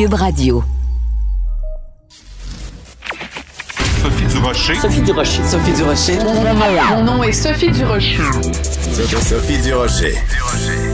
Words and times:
Cube 0.00 0.14
Radio. 0.14 0.64
Sophie 4.00 4.26
Durocher. 4.32 4.74
Sophie 4.76 5.02
Durocher. 5.02 5.42
Sophie 5.44 5.72
Durocher. 5.72 6.18
Mon 6.88 7.04
nom 7.04 7.22
est 7.22 7.32
Sophie 7.32 7.70
Durocher. 7.70 8.16
Sophie 9.20 9.58
Durocher. 9.58 10.14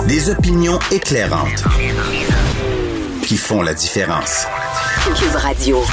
Des 0.09 0.29
opinions 0.29 0.81
éclairantes 0.91 1.63
qui 3.23 3.37
font 3.37 3.63
la 3.63 3.75
différence. 3.75 4.45
Cube 5.15 5.37
Radio. 5.37 5.85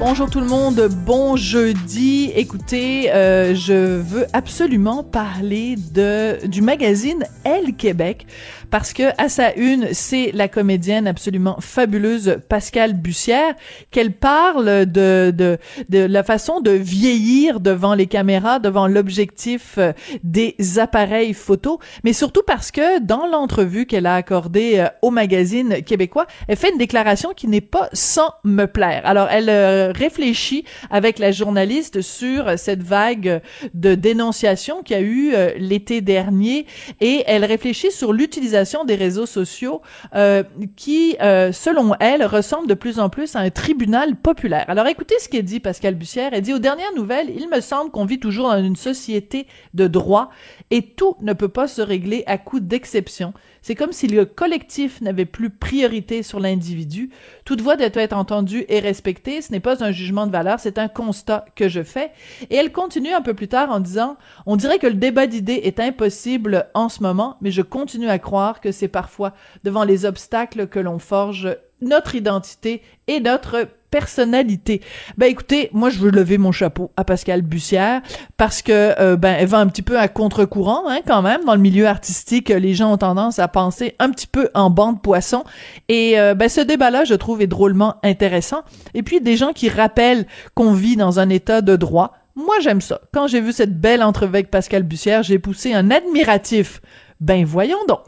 Bonjour 0.00 0.28
tout 0.28 0.40
le 0.40 0.46
monde, 0.46 0.88
bon 1.06 1.36
jeudi. 1.36 2.32
Écoutez, 2.34 3.12
euh, 3.12 3.54
je 3.54 4.00
veux 4.00 4.26
absolument 4.32 5.04
parler 5.04 5.76
de 5.92 6.44
du 6.46 6.62
magazine 6.62 7.24
Elle 7.44 7.74
Québec 7.76 8.26
parce 8.70 8.92
que 8.92 9.02
à 9.22 9.28
sa 9.28 9.54
une, 9.54 9.88
c'est 9.92 10.32
la 10.32 10.48
comédienne 10.48 11.06
absolument 11.06 11.56
fabuleuse 11.60 12.38
Pascale 12.48 12.94
Bussière 12.94 13.54
qu'elle 13.90 14.12
parle 14.12 14.86
de, 14.86 15.32
de 15.34 15.58
de 15.88 15.98
la 15.98 16.22
façon 16.22 16.60
de 16.60 16.70
vieillir 16.70 17.60
devant 17.60 17.94
les 17.94 18.06
caméras, 18.06 18.58
devant 18.58 18.86
l'objectif 18.86 19.74
euh, 19.78 19.92
des 20.22 20.56
appareils 20.78 21.34
photo, 21.34 21.78
mais 22.02 22.12
surtout 22.12 22.42
parce 22.46 22.70
que 22.70 23.00
dans 23.00 23.26
l'entrevue 23.26 23.86
qu'elle 23.86 24.06
a 24.06 24.14
accordée 24.14 24.78
euh, 24.78 24.88
au 25.02 25.10
magazine 25.10 25.82
québécois, 25.82 26.26
elle 26.48 26.56
fait 26.56 26.70
une 26.70 26.78
déclaration 26.78 27.32
qui 27.34 27.48
n'est 27.48 27.60
pas 27.60 27.88
sans 27.92 28.30
me 28.44 28.66
plaire. 28.66 29.02
Alors 29.04 29.28
elle 29.30 29.50
réfléchit 29.96 30.64
avec 30.90 31.18
la 31.18 31.32
journaliste 31.32 32.00
sur 32.00 32.58
cette 32.58 32.82
vague 32.82 33.40
de 33.74 33.94
dénonciation 33.94 34.82
qu'il 34.82 34.96
y 34.96 34.98
a 34.98 35.02
eu 35.02 35.34
euh, 35.34 35.52
l'été 35.58 36.00
dernier 36.00 36.66
et 37.00 37.24
elle 37.26 37.44
réfléchit 37.44 37.90
sur 37.90 38.12
l'utilisation 38.12 38.53
des 38.86 38.94
réseaux 38.94 39.26
sociaux 39.26 39.82
euh, 40.14 40.44
qui, 40.76 41.16
euh, 41.20 41.50
selon 41.52 41.94
elle, 41.98 42.24
ressemble 42.24 42.68
de 42.68 42.74
plus 42.74 43.00
en 43.00 43.08
plus 43.08 43.34
à 43.34 43.40
un 43.40 43.50
tribunal 43.50 44.16
populaire. 44.16 44.64
Alors 44.68 44.86
écoutez 44.86 45.16
ce 45.18 45.28
qu'elle 45.28 45.44
dit 45.44 45.60
Pascal 45.60 45.94
Bussière. 45.94 46.30
Elle 46.32 46.42
dit 46.42 46.54
aux 46.54 46.58
dernières 46.58 46.94
nouvelles, 46.94 47.30
il 47.34 47.48
me 47.48 47.60
semble 47.60 47.90
qu'on 47.90 48.04
vit 48.04 48.20
toujours 48.20 48.48
dans 48.48 48.62
une 48.62 48.76
société 48.76 49.46
de 49.74 49.88
droit 49.88 50.30
et 50.70 50.82
tout 50.82 51.16
ne 51.20 51.32
peut 51.32 51.48
pas 51.48 51.66
se 51.66 51.82
régler 51.82 52.22
à 52.26 52.38
coup 52.38 52.60
d'exception. 52.60 53.34
C'est 53.64 53.74
comme 53.74 53.92
si 53.92 54.08
le 54.08 54.26
collectif 54.26 55.00
n'avait 55.00 55.24
plus 55.24 55.48
priorité 55.48 56.22
sur 56.22 56.38
l'individu. 56.38 57.08
Toute 57.46 57.62
voix 57.62 57.76
doit 57.76 57.86
être 57.94 58.12
entendue 58.12 58.66
et 58.68 58.78
respectée. 58.78 59.40
Ce 59.40 59.50
n'est 59.52 59.60
pas 59.60 59.82
un 59.82 59.90
jugement 59.90 60.26
de 60.26 60.32
valeur, 60.32 60.60
c'est 60.60 60.76
un 60.76 60.88
constat 60.88 61.46
que 61.56 61.70
je 61.70 61.82
fais. 61.82 62.10
Et 62.50 62.56
elle 62.56 62.72
continue 62.72 63.14
un 63.14 63.22
peu 63.22 63.32
plus 63.32 63.48
tard 63.48 63.70
en 63.70 63.80
disant, 63.80 64.18
on 64.44 64.56
dirait 64.56 64.78
que 64.78 64.86
le 64.86 64.92
débat 64.92 65.26
d'idées 65.26 65.62
est 65.64 65.80
impossible 65.80 66.66
en 66.74 66.90
ce 66.90 67.02
moment, 67.02 67.38
mais 67.40 67.50
je 67.50 67.62
continue 67.62 68.10
à 68.10 68.18
croire 68.18 68.43
que 68.52 68.72
c'est 68.72 68.88
parfois 68.88 69.32
devant 69.64 69.84
les 69.84 70.04
obstacles 70.04 70.66
que 70.66 70.78
l'on 70.78 70.98
forge 70.98 71.56
notre 71.80 72.14
identité 72.14 72.82
et 73.06 73.20
notre 73.20 73.68
personnalité. 73.90 74.80
Ben 75.18 75.30
écoutez, 75.30 75.70
moi 75.72 75.88
je 75.88 76.00
veux 76.00 76.10
lever 76.10 76.36
mon 76.36 76.50
chapeau 76.50 76.90
à 76.96 77.04
Pascal 77.04 77.42
Bussière 77.42 78.02
parce 78.36 78.60
que 78.60 79.00
euh, 79.00 79.14
ben 79.14 79.36
elle 79.38 79.46
va 79.46 79.58
un 79.58 79.68
petit 79.68 79.82
peu 79.82 80.00
à 80.00 80.08
contre-courant 80.08 80.88
hein, 80.88 80.98
quand 81.06 81.22
même 81.22 81.44
dans 81.44 81.54
le 81.54 81.60
milieu 81.60 81.86
artistique, 81.86 82.48
les 82.48 82.74
gens 82.74 82.92
ont 82.92 82.96
tendance 82.96 83.38
à 83.38 83.46
penser 83.46 83.94
un 84.00 84.10
petit 84.10 84.26
peu 84.26 84.50
en 84.54 84.68
bande 84.68 85.00
poisson 85.00 85.44
et 85.88 86.18
euh, 86.18 86.34
ben 86.34 86.48
ce 86.48 86.60
débat-là 86.60 87.04
je 87.04 87.14
trouve 87.14 87.40
est 87.40 87.46
drôlement 87.46 87.96
intéressant. 88.02 88.62
Et 88.94 89.04
puis 89.04 89.20
des 89.20 89.36
gens 89.36 89.52
qui 89.52 89.68
rappellent 89.68 90.26
qu'on 90.54 90.72
vit 90.72 90.96
dans 90.96 91.20
un 91.20 91.28
état 91.28 91.60
de 91.60 91.76
droit. 91.76 92.14
Moi 92.34 92.56
j'aime 92.62 92.80
ça. 92.80 93.00
Quand 93.12 93.28
j'ai 93.28 93.40
vu 93.40 93.52
cette 93.52 93.80
belle 93.80 94.02
entrevue 94.02 94.34
avec 94.34 94.50
Pascal 94.50 94.82
Bussière, 94.82 95.22
j'ai 95.22 95.38
poussé 95.38 95.72
un 95.72 95.92
admiratif. 95.92 96.80
Ben 97.24 97.46
voyons 97.46 97.78
donc. 97.88 98.04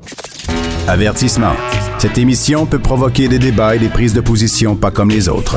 Avertissement. 0.87 1.54
Cette 1.97 2.19
émission 2.19 2.66
peut 2.66 2.78
provoquer 2.78 3.28
des 3.28 3.38
débats 3.38 3.75
et 3.75 3.78
des 3.78 3.88
prises 3.88 4.12
de 4.12 4.21
position 4.21 4.77
pas 4.77 4.91
comme 4.91 5.09
les 5.09 5.31
autres. 5.31 5.56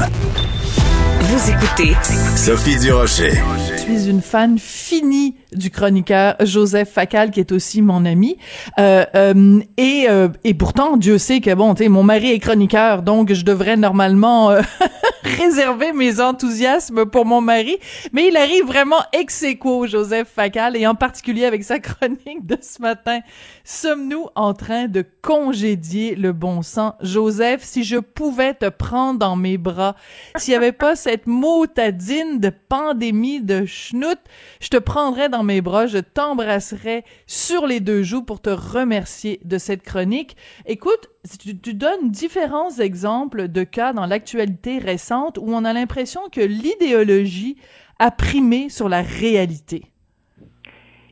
Vous 1.20 1.52
écoutez 1.52 1.94
Sophie 2.38 2.80
Durocher. 2.80 3.34
Je 3.69 3.81
suis 3.81 4.09
une 4.09 4.22
fan 4.22 4.58
finie 4.58 5.36
du 5.54 5.72
chroniqueur 5.72 6.36
Joseph 6.42 6.90
Facal, 6.90 7.32
qui 7.32 7.40
est 7.40 7.52
aussi 7.52 7.82
mon 7.82 8.06
ami. 8.06 8.38
Euh, 8.80 9.06
euh, 9.16 9.60
et, 9.78 10.06
euh, 10.10 10.30
et 10.44 10.54
pourtant, 10.54 10.98
Dieu 10.98 11.18
sait 11.18 11.42
que, 11.42 11.54
bon, 11.54 11.74
tu 11.74 11.84
sais, 11.84 11.90
mon 11.90 12.04
mari 12.04 12.32
est 12.32 12.40
chroniqueur, 12.40 13.02
donc 13.02 13.34
je 13.34 13.44
devrais 13.44 13.78
normalement 13.78 14.52
euh, 14.52 14.62
réserver 15.24 15.92
mes 15.94 16.20
enthousiasmes 16.20 17.06
pour 17.06 17.26
mon 17.26 17.42
mari. 17.42 17.78
Mais 18.14 18.28
il 18.28 18.38
arrive 18.38 18.66
vraiment 18.66 19.00
ex 19.14 19.46
Joseph 19.86 20.28
Facal, 20.28 20.76
et 20.76 20.86
en 20.86 20.96
particulier 20.96 21.46
avec 21.46 21.64
sa 21.64 21.80
chronique 21.80 22.46
de 22.46 22.58
ce 22.62 22.81
matin. 22.81 23.20
Sommes-nous 23.64 24.28
en 24.36 24.54
train 24.54 24.88
de 24.88 25.06
congédier 25.22 26.16
le 26.16 26.34
bon 26.34 26.62
sang? 26.62 26.96
Joseph, 27.02 27.62
si 27.64 27.84
je 27.84 27.98
pouvais 27.98 28.54
te 28.54 28.70
prendre 28.70 29.20
dans 29.20 29.36
mes 29.36 29.58
bras, 29.58 29.96
s'il 30.36 30.52
n'y 30.52 30.58
avait 30.58 30.72
pas 30.72 30.96
cette 30.96 31.28
motadine 31.28 32.40
de 32.40 32.50
pandémie 32.50 33.42
de 33.42 33.66
schnout, 33.66 34.20
je 34.60 34.70
te 34.70 34.78
prendrais 34.78 35.30
dans 35.30 35.39
mes 35.44 35.62
bras, 35.62 35.88
je 35.88 35.98
t'embrasserais 35.98 37.04
sur 37.28 37.68
les 37.68 37.80
deux 37.80 38.04
joues 38.04 38.24
pour 38.24 38.42
te 38.42 38.50
remercier 38.50 39.40
de 39.44 39.58
cette 39.58 39.84
chronique. 39.84 40.36
Écoute, 40.66 41.10
tu, 41.42 41.58
tu 41.58 41.74
donnes 41.74 42.12
différents 42.12 42.78
exemples 42.78 43.48
de 43.48 43.64
cas 43.64 43.94
dans 43.94 44.06
l'actualité 44.06 44.78
récente 44.80 45.38
où 45.38 45.46
on 45.48 45.66
a 45.66 45.74
l'impression 45.74 46.22
que 46.32 46.42
l'idéologie 46.42 47.58
a 48.00 48.12
primé 48.12 48.70
sur 48.70 48.90
la 48.90 49.02
réalité. 49.02 49.84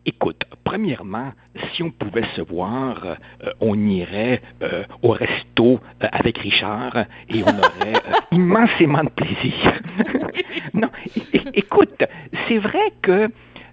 Écoute, 0.09 0.45
premièrement, 0.63 1.33
si 1.73 1.83
on 1.83 1.91
pouvait 1.91 2.23
se 2.33 2.39
voir, 2.39 3.05
euh, 3.05 3.51
on 3.59 3.77
irait 3.89 4.41
euh, 4.61 4.85
au 5.01 5.09
resto 5.11 5.81
euh, 6.01 6.07
avec 6.13 6.37
Richard 6.37 6.95
et 7.27 7.43
on 7.43 7.49
aurait 7.49 8.01
immensément 8.31 9.03
de 9.03 9.09
plaisir. 9.09 9.81
non, 10.73 10.87
écoute, 11.53 12.05
c'est 12.47 12.57
vrai 12.57 12.93
que, 13.01 13.29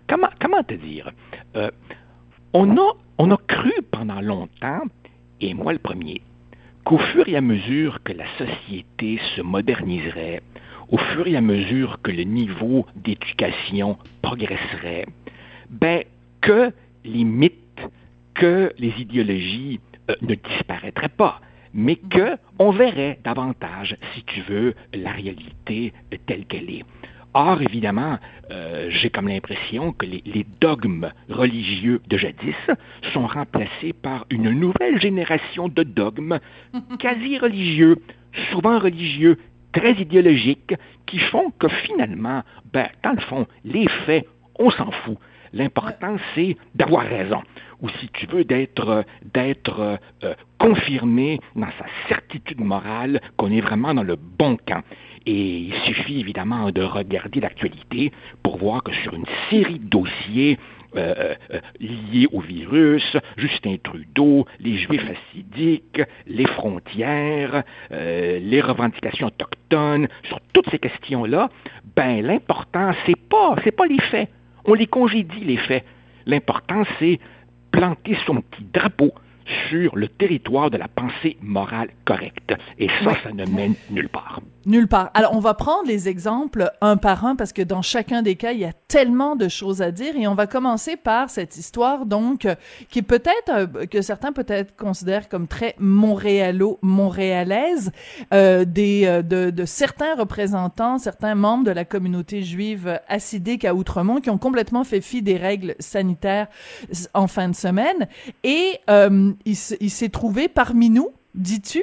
comment, 0.09 0.62
te 0.62 0.75
dire, 0.75 1.10
euh, 1.56 1.70
on, 2.53 2.76
a, 2.76 2.92
on 3.19 3.31
a 3.31 3.37
cru 3.48 3.72
pendant 3.91 4.20
longtemps, 4.20 4.82
et 5.41 5.54
moi 5.54 5.72
le 5.72 5.78
premier, 5.78 6.22
qu'au 6.84 6.98
fur 6.98 7.28
et 7.28 7.37
à 7.37 7.41
mesure 7.41 8.03
que 8.03 8.12
la 8.12 8.26
société 8.38 9.19
se 9.37 9.43
moderniserait, 9.43 10.43
au 10.91 10.98
fur 10.98 11.26
et 11.26 11.37
à 11.37 11.41
mesure 11.41 12.00
que 12.03 12.10
le 12.10 12.25
niveau 12.25 12.87
d'éducation 12.94 13.97
progresserait, 14.22 15.06
ben, 15.70 16.04
que 16.41 16.72
les 17.04 17.25
mythes, 17.25 17.88
que 18.34 18.72
les 18.78 18.93
idéologies 18.98 19.81
euh, 20.10 20.14
ne 20.22 20.34
disparaîtraient 20.34 21.09
pas, 21.09 21.41
mais 21.72 21.97
que 21.97 22.37
on 22.59 22.70
verrait 22.70 23.19
davantage, 23.25 23.97
si 24.14 24.22
tu 24.25 24.43
veux, 24.43 24.75
la 24.93 25.12
réalité 25.12 25.93
telle 26.26 26.47
qu'elle 26.47 26.70
est. 26.70 26.84
Or, 27.34 27.60
évidemment, 27.62 28.18
euh, 28.52 28.86
j'ai 28.90 29.10
comme 29.10 29.26
l'impression 29.26 29.92
que 29.92 30.06
les, 30.06 30.22
les 30.24 30.46
dogmes 30.60 31.10
religieux 31.28 32.00
de 32.06 32.16
jadis 32.16 32.54
sont 33.12 33.26
remplacés 33.26 33.92
par 33.92 34.24
une 34.30 34.50
nouvelle 34.50 35.00
génération 35.00 35.69
de 35.69 35.82
dogmes 35.82 36.38
quasi 37.00 37.38
religieux, 37.38 37.96
souvent 38.52 38.78
religieux, 38.78 39.38
très 39.72 39.94
idéologiques, 39.94 40.75
qui 41.06 41.19
font 41.19 41.50
que 41.58 41.69
finalement, 41.69 42.42
ben, 42.72 42.88
dans 43.02 43.12
le 43.12 43.20
fond, 43.22 43.46
les 43.64 43.88
faits, 44.06 44.26
on 44.60 44.70
s'en 44.70 44.92
fout. 44.92 45.19
L'important, 45.52 46.16
c'est 46.34 46.56
d'avoir 46.75 47.04
raison, 47.04 47.42
ou 47.80 47.88
si 47.88 48.08
tu 48.08 48.26
veux, 48.26 48.44
d'être 48.44 49.04
d'être 49.32 49.98
euh, 50.25 50.34
confirmé 50.58 51.38
dans 51.54 51.70
sa 51.78 51.87
certitude 52.08 52.60
morale 52.60 53.20
qu'on 53.37 53.52
est 53.52 53.60
vraiment 53.60 53.94
dans 53.94 54.02
le 54.02 54.16
bon 54.16 54.56
camp. 54.56 54.82
Et 55.26 55.56
il 55.59 55.75
suffit 55.87 56.21
évidemment 56.21 56.71
de 56.71 56.82
regarder 56.82 57.41
l'actualité 57.41 58.12
pour 58.43 58.59
voir 58.59 58.82
que 58.82 58.93
sur 58.93 59.15
une 59.15 59.25
série 59.49 59.79
de 59.79 59.88
dossiers 59.88 60.59
euh, 60.97 61.35
euh, 61.53 61.61
liés 61.81 62.29
au 62.31 62.41
virus, 62.41 63.17
Justin 63.37 63.76
Trudeau, 63.82 64.47
les 64.61 64.76
Juifs 64.76 65.03
assidiques, 65.11 66.03
les 66.26 66.47
frontières, 66.47 67.65
euh, 67.91 68.38
les 68.38 68.61
revendications 68.61 69.26
autochtones, 69.26 70.06
sur 70.29 70.38
toutes 70.53 70.71
ces 70.71 70.79
questions-là, 70.79 71.49
ben 71.97 72.25
l'important 72.25 72.93
c'est 73.06 73.19
pas 73.29 73.56
c'est 73.65 73.73
pas 73.75 73.87
les 73.87 74.00
faits. 74.00 74.29
On 74.67 74.75
les 74.75 74.87
congédie 74.87 75.41
les 75.41 75.56
faits. 75.56 75.85
L'important 76.26 76.85
c'est 77.00 77.19
planter 77.73 78.17
son 78.25 78.41
petit 78.43 78.65
drapeau 78.73 79.12
sur 79.69 79.97
le 79.97 80.06
territoire 80.06 80.71
de 80.71 80.76
la 80.76 80.87
pensée 80.87 81.38
morale 81.43 81.88
correcte. 82.05 82.55
Et 82.79 82.88
ça, 83.03 83.15
ça 83.23 83.32
ne 83.32 83.44
mène 83.47 83.75
nulle 83.91 84.09
part. 84.09 84.41
Nulle 84.66 84.88
part. 84.88 85.11
Alors, 85.14 85.34
on 85.34 85.40
va 85.40 85.55
prendre 85.55 85.87
les 85.87 86.08
exemples 86.08 86.70
un 86.81 86.96
par 86.96 87.26
un 87.26 87.37
parce 87.37 87.52
que 87.52 87.62
dans 87.62 87.82
chacun 87.82 88.22
des 88.22 88.34
cas, 88.37 88.52
il 88.52 88.61
y 88.61 88.64
a 88.64 88.72
tellement 88.88 89.37
de 89.37 89.49
choses 89.49 89.82
à 89.82 89.90
dire 89.90 90.16
et 90.16 90.26
on 90.26 90.34
va 90.34 90.46
commencer 90.46 90.96
par 90.96 91.28
cette 91.31 91.56
histoire, 91.56 92.06
donc, 92.06 92.46
euh, 92.46 92.55
qui 92.88 93.02
peut-être, 93.02 93.50
euh, 93.50 93.66
que 93.87 94.02
certains 94.02 94.32
peut-être 94.32 94.76
considèrent 94.76 95.28
comme 95.28 95.49
très 95.49 95.75
montréalo-montréalaise, 95.78 97.93
euh, 98.32 98.64
des, 98.64 99.05
euh, 99.06 99.22
de, 99.22 99.50
de 99.50 99.64
certains 99.64 100.14
représentants, 100.14 100.99
certains 100.99 101.34
membres 101.34 101.64
de 101.64 101.70
la 101.70 101.84
communauté 101.84 102.43
juive 102.43 103.00
assidique 103.08 103.64
à 103.64 103.75
Outremont 103.75 104.20
qui 104.20 104.31
ont 104.31 104.38
complètement 104.38 104.84
fait 104.84 105.00
fi 105.00 105.22
des 105.22 105.37
règles 105.37 105.75
sanitaires 105.78 106.49
en 107.12 107.26
fin 107.26 107.49
de 107.49 107.55
semaine 107.55 108.08
et 108.43 108.81
euh, 108.90 109.32
il 109.44 109.56
s'est 109.56 110.08
trouvé 110.08 110.49
parmi 110.49 110.90
nous, 110.90 111.11
dis-tu, 111.34 111.82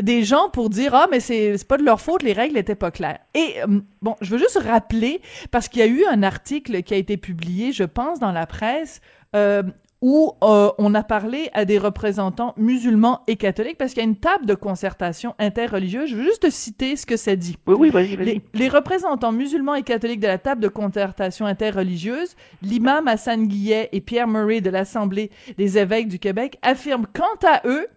des 0.00 0.24
gens 0.24 0.48
pour 0.50 0.70
dire 0.70 0.94
ah 0.94 1.06
mais 1.10 1.20
c'est 1.20 1.56
c'est 1.56 1.68
pas 1.68 1.78
de 1.78 1.84
leur 1.84 2.00
faute 2.00 2.22
les 2.22 2.32
règles 2.32 2.58
étaient 2.58 2.74
pas 2.74 2.90
claires. 2.90 3.20
Et 3.34 3.62
euh, 3.62 3.80
bon 4.02 4.16
je 4.20 4.30
veux 4.30 4.38
juste 4.38 4.58
rappeler 4.58 5.20
parce 5.50 5.68
qu'il 5.68 5.80
y 5.80 5.84
a 5.84 5.86
eu 5.86 6.04
un 6.06 6.22
article 6.22 6.82
qui 6.82 6.94
a 6.94 6.96
été 6.96 7.16
publié 7.16 7.72
je 7.72 7.84
pense 7.84 8.18
dans 8.18 8.32
la 8.32 8.46
presse 8.46 9.00
euh, 9.36 9.62
où 10.00 10.32
euh, 10.42 10.70
on 10.78 10.94
a 10.94 11.02
parlé 11.02 11.50
à 11.54 11.64
des 11.64 11.78
représentants 11.78 12.54
musulmans 12.56 13.22
et 13.26 13.36
catholiques 13.36 13.78
parce 13.78 13.92
qu'il 13.92 14.02
y 14.02 14.06
a 14.06 14.08
une 14.08 14.16
table 14.16 14.46
de 14.46 14.54
concertation 14.54 15.34
interreligieuse. 15.38 16.10
Je 16.10 16.16
veux 16.16 16.22
juste 16.22 16.42
te 16.42 16.50
citer 16.50 16.94
ce 16.94 17.04
que 17.04 17.16
ça 17.16 17.34
dit. 17.34 17.56
Oui, 17.66 17.74
oui, 17.78 17.90
vas-y, 17.90 18.14
vas-y. 18.14 18.26
les, 18.26 18.42
les 18.54 18.68
représentants 18.68 19.32
musulmans 19.32 19.74
et 19.74 19.82
catholiques 19.82 20.20
de 20.20 20.28
la 20.28 20.38
table 20.38 20.60
de 20.60 20.68
concertation 20.68 21.46
interreligieuse, 21.46 22.36
l'imam 22.62 23.08
Hassan 23.08 23.48
Guillet 23.48 23.88
et 23.92 24.00
Pierre 24.00 24.28
Murray 24.28 24.60
de 24.60 24.70
l'Assemblée 24.70 25.30
des 25.56 25.78
évêques 25.78 26.08
du 26.08 26.20
Québec 26.20 26.58
affirment 26.62 27.06
quant 27.12 27.48
à 27.48 27.62
eux 27.66 27.88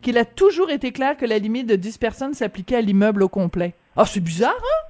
qu'il 0.00 0.18
a 0.18 0.24
toujours 0.24 0.70
été 0.70 0.92
clair 0.92 1.16
que 1.16 1.26
la 1.26 1.38
limite 1.38 1.66
de 1.66 1.76
10 1.76 1.98
personnes 1.98 2.34
s'appliquait 2.34 2.76
à 2.76 2.80
l'immeuble 2.80 3.22
au 3.22 3.28
complet. 3.28 3.74
Ah, 3.96 4.06
c'est 4.06 4.20
bizarre, 4.20 4.56
hein? 4.56 4.88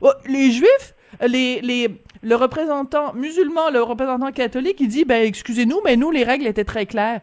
Oh, 0.00 0.12
les 0.26 0.50
juifs, 0.50 0.94
les, 1.26 1.60
les, 1.60 2.02
le 2.22 2.34
représentant 2.34 3.12
musulman, 3.14 3.70
le 3.70 3.82
représentant 3.82 4.32
catholique, 4.32 4.78
il 4.80 4.88
dit, 4.88 5.04
ben, 5.04 5.22
excusez-nous, 5.22 5.80
mais 5.84 5.96
nous, 5.96 6.10
les 6.10 6.24
règles 6.24 6.46
étaient 6.46 6.64
très 6.64 6.86
claires. 6.86 7.20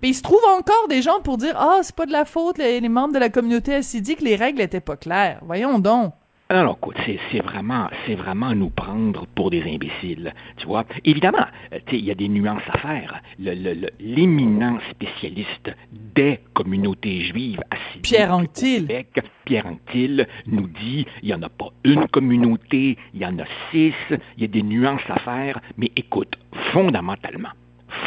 Puis 0.00 0.10
il 0.10 0.14
se 0.14 0.22
trouve 0.22 0.44
encore 0.56 0.86
des 0.88 1.02
gens 1.02 1.20
pour 1.20 1.38
dire, 1.38 1.54
ah, 1.58 1.80
c'est 1.82 1.94
pas 1.94 2.06
de 2.06 2.12
la 2.12 2.24
faute, 2.24 2.58
les, 2.58 2.80
les 2.80 2.88
membres 2.88 3.14
de 3.14 3.18
la 3.18 3.28
communauté 3.28 3.74
assidique, 3.74 4.20
les 4.20 4.36
règles 4.36 4.60
étaient 4.60 4.80
pas 4.80 4.96
claires. 4.96 5.40
Voyons 5.42 5.78
donc. 5.78 6.12
Non, 6.50 6.64
non, 6.64 6.76
écoute, 6.76 6.96
c'est, 7.04 7.42
vraiment, 7.42 7.90
c'est 8.06 8.14
vraiment 8.14 8.54
nous 8.54 8.70
prendre 8.70 9.26
pour 9.34 9.50
des 9.50 9.62
imbéciles, 9.64 10.32
tu 10.56 10.66
vois. 10.66 10.86
Évidemment, 11.04 11.44
euh, 11.74 11.78
il 11.92 12.02
y 12.02 12.10
a 12.10 12.14
des 12.14 12.30
nuances 12.30 12.62
à 12.72 12.78
faire. 12.78 13.20
L'éminent 13.38 14.78
spécialiste 14.90 15.70
des 15.92 16.40
communautés 16.54 17.20
juives 17.20 17.60
assidues 17.70 18.00
Pierre 18.00 18.30
au 18.30 18.40
Anctil. 18.40 18.86
Québec, 18.86 19.20
Pierre 19.44 19.66
Anctil, 19.66 20.26
nous 20.46 20.68
dit, 20.68 21.04
il 21.22 21.28
y 21.28 21.34
en 21.34 21.42
a 21.42 21.50
pas 21.50 21.68
une 21.84 22.08
communauté, 22.08 22.96
il 23.12 23.20
y 23.20 23.26
en 23.26 23.38
a 23.38 23.44
six, 23.70 23.92
il 24.10 24.40
y 24.40 24.44
a 24.44 24.48
des 24.48 24.62
nuances 24.62 25.02
à 25.10 25.18
faire, 25.18 25.60
mais 25.76 25.92
écoute, 25.96 26.38
fondamentalement, 26.72 27.52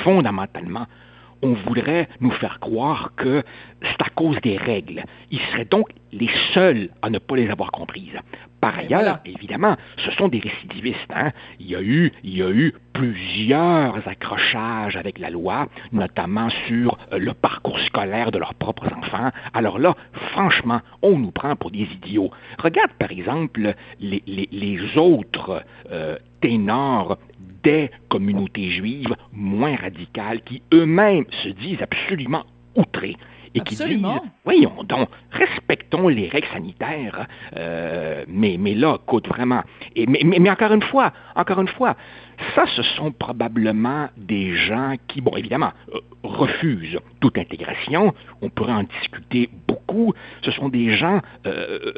fondamentalement, 0.03 0.87
on 1.41 1.53
voudrait 1.53 2.07
nous 2.19 2.31
faire 2.31 2.59
croire 2.59 3.11
que 3.15 3.43
c'est 3.81 4.01
à 4.01 4.09
cause 4.09 4.39
des 4.41 4.57
règles. 4.57 5.03
Ils 5.31 5.39
seraient 5.51 5.65
donc 5.65 5.89
les 6.11 6.29
seuls 6.53 6.89
à 7.01 7.09
ne 7.09 7.19
pas 7.19 7.35
les 7.35 7.49
avoir 7.49 7.71
comprises. 7.71 8.17
Par 8.59 8.73
Ben 8.73 8.79
ailleurs, 8.81 8.99
voilà. 9.01 9.21
évidemment, 9.25 9.75
ce 9.97 10.11
sont 10.11 10.27
des 10.27 10.39
récidivistes. 10.39 10.99
Hein? 11.15 11.31
Il, 11.59 11.67
y 11.67 11.75
a 11.75 11.81
eu, 11.81 12.11
il 12.23 12.37
y 12.37 12.43
a 12.43 12.49
eu 12.51 12.73
plusieurs 12.93 14.07
accrochages 14.07 14.95
avec 14.97 15.17
la 15.17 15.29
loi, 15.31 15.67
notamment 15.91 16.49
sur 16.67 16.97
euh, 17.11 17.17
le 17.17 17.33
parcours 17.33 17.79
scolaire 17.79 18.31
de 18.31 18.37
leurs 18.37 18.53
propres 18.53 18.87
enfants. 18.95 19.31
Alors 19.53 19.79
là, 19.79 19.95
franchement, 20.31 20.81
on 21.01 21.17
nous 21.17 21.31
prend 21.31 21.55
pour 21.55 21.71
des 21.71 21.87
idiots. 21.91 22.29
Regarde 22.59 22.91
par 22.99 23.11
exemple 23.11 23.73
les, 23.99 24.21
les- 24.27 24.49
les 24.51 24.97
autres 24.97 25.63
euh, 25.91 26.17
ténors 26.41 27.17
des 27.63 27.91
communautés 28.09 28.71
juives 28.71 29.15
moins 29.31 29.75
radicales 29.75 30.41
qui 30.41 30.61
eux-mêmes 30.73 31.25
se 31.43 31.49
disent 31.49 31.81
absolument 31.81 32.43
outrés 32.75 33.17
et 33.53 33.59
qui 33.59 33.73
Absolument. 33.73 34.13
disent 34.13 34.29
voyons 34.45 34.83
donc 34.83 35.09
respectons 35.31 36.07
les 36.07 36.29
règles 36.29 36.47
sanitaires 36.47 37.27
euh, 37.57 38.23
mais 38.27 38.55
mais 38.57 38.73
là 38.73 38.97
écoute 39.03 39.27
vraiment 39.27 39.61
et 39.93 40.07
mais, 40.07 40.21
mais, 40.23 40.39
mais 40.39 40.49
encore 40.49 40.71
une 40.71 40.83
fois 40.83 41.11
encore 41.35 41.59
une 41.59 41.67
fois 41.67 41.97
ça 42.55 42.63
ce 42.75 42.81
sont 42.81 43.11
probablement 43.11 44.07
des 44.15 44.55
gens 44.55 44.95
qui 45.09 45.19
bon 45.19 45.35
évidemment 45.35 45.73
euh, 45.93 45.99
refusent 46.23 46.99
toute 47.19 47.37
intégration. 47.37 48.13
On 48.41 48.49
pourrait 48.49 48.73
en 48.73 48.83
discuter 48.83 49.49
beaucoup. 49.67 50.13
Ce 50.43 50.51
sont 50.51 50.69
des 50.69 50.95
gens 50.95 51.21
euh, 51.45 51.93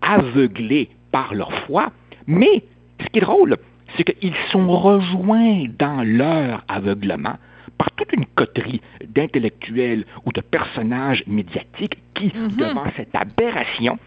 aveuglés 0.00 0.90
par 1.12 1.34
leur 1.34 1.52
foi. 1.66 1.92
Mais 2.26 2.64
ce 3.00 3.06
qui 3.06 3.18
est 3.18 3.22
drôle 3.22 3.56
c'est 3.96 4.04
qu'ils 4.04 4.34
sont 4.50 4.68
rejoints 4.68 5.64
dans 5.78 6.02
leur 6.02 6.64
aveuglement 6.68 7.36
par 7.78 7.90
toute 7.92 8.12
une 8.12 8.26
coterie 8.26 8.80
d'intellectuels 9.06 10.04
ou 10.24 10.32
de 10.32 10.40
personnages 10.40 11.22
médiatiques 11.26 11.98
qui, 12.14 12.32
Mhm. 12.34 12.56
devant 12.56 12.84
cette 12.96 13.14
aberration, 13.14 13.98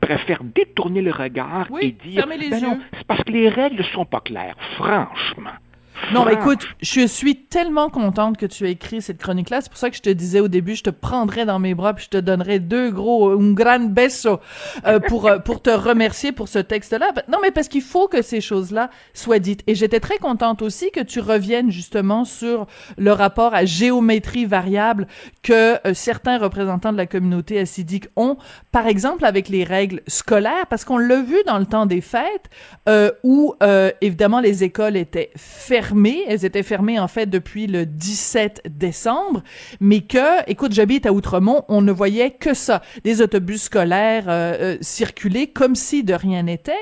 préfèrent 0.00 0.44
détourner 0.44 1.02
le 1.02 1.10
regard 1.10 1.66
Oui, 1.70 1.80
et 1.82 2.08
dire 2.08 2.26
les 2.26 2.48
Ben 2.50 2.62
non, 2.62 2.78
c'est 2.96 3.06
parce 3.06 3.22
que 3.24 3.32
les 3.32 3.48
règles 3.48 3.82
sont 3.92 4.04
pas 4.04 4.20
claires. 4.20 4.54
Franchement. 4.76 5.50
Non, 6.12 6.24
mais 6.24 6.34
écoute, 6.34 6.66
je 6.80 7.06
suis 7.06 7.36
tellement 7.36 7.90
contente 7.90 8.36
que 8.38 8.46
tu 8.46 8.66
aies 8.66 8.72
écrit 8.72 9.02
cette 9.02 9.18
chronique-là. 9.18 9.60
C'est 9.60 9.68
pour 9.68 9.78
ça 9.78 9.90
que 9.90 9.96
je 9.96 10.02
te 10.02 10.10
disais 10.10 10.40
au 10.40 10.48
début, 10.48 10.74
je 10.74 10.82
te 10.82 10.90
prendrais 10.90 11.44
dans 11.44 11.58
mes 11.58 11.74
bras 11.74 11.92
puis 11.92 12.04
je 12.04 12.10
te 12.10 12.16
donnerais 12.16 12.60
deux 12.60 12.90
gros, 12.90 13.30
un 13.30 13.52
grand 13.52 13.90
beso 13.90 14.40
euh, 14.86 15.00
pour 15.00 15.26
euh, 15.26 15.38
pour 15.38 15.60
te 15.60 15.70
remercier 15.70 16.32
pour 16.32 16.48
ce 16.48 16.58
texte-là. 16.58 17.12
Non, 17.28 17.38
mais 17.42 17.50
parce 17.50 17.68
qu'il 17.68 17.82
faut 17.82 18.08
que 18.08 18.22
ces 18.22 18.40
choses-là 18.40 18.90
soient 19.12 19.38
dites. 19.38 19.62
Et 19.66 19.74
j'étais 19.74 20.00
très 20.00 20.18
contente 20.18 20.62
aussi 20.62 20.90
que 20.90 21.00
tu 21.00 21.20
reviennes 21.20 21.70
justement 21.70 22.24
sur 22.24 22.66
le 22.96 23.12
rapport 23.12 23.54
à 23.54 23.64
géométrie 23.64 24.46
variable 24.46 25.06
que 25.42 25.74
euh, 25.86 25.94
certains 25.94 26.38
représentants 26.38 26.92
de 26.92 26.96
la 26.96 27.06
communauté 27.06 27.58
assidique 27.58 28.08
ont, 28.16 28.36
par 28.72 28.86
exemple 28.86 29.24
avec 29.24 29.48
les 29.48 29.64
règles 29.64 30.00
scolaires, 30.06 30.66
parce 30.68 30.84
qu'on 30.84 30.98
l'a 30.98 31.20
vu 31.20 31.36
dans 31.46 31.58
le 31.58 31.66
temps 31.66 31.86
des 31.86 32.00
fêtes, 32.00 32.50
euh, 32.88 33.10
où 33.24 33.54
euh, 33.62 33.90
évidemment 34.00 34.40
les 34.40 34.64
écoles 34.64 34.96
étaient 34.96 35.30
fermées. 35.36 35.87
Elles 36.28 36.44
étaient 36.44 36.62
fermées 36.62 36.98
en 36.98 37.08
fait 37.08 37.26
depuis 37.26 37.66
le 37.66 37.86
17 37.86 38.62
décembre, 38.68 39.42
mais 39.80 40.00
que, 40.00 40.48
écoute, 40.50 40.72
j'habite 40.72 41.06
à 41.06 41.12
Outremont, 41.12 41.64
on 41.68 41.82
ne 41.82 41.92
voyait 41.92 42.30
que 42.30 42.54
ça, 42.54 42.82
des 43.04 43.22
autobus 43.22 43.62
scolaires 43.62 44.26
euh, 44.28 44.54
euh, 44.60 44.78
circuler 44.80 45.46
comme 45.46 45.74
si 45.74 46.04
de 46.04 46.14
rien 46.14 46.44
n'était. 46.44 46.72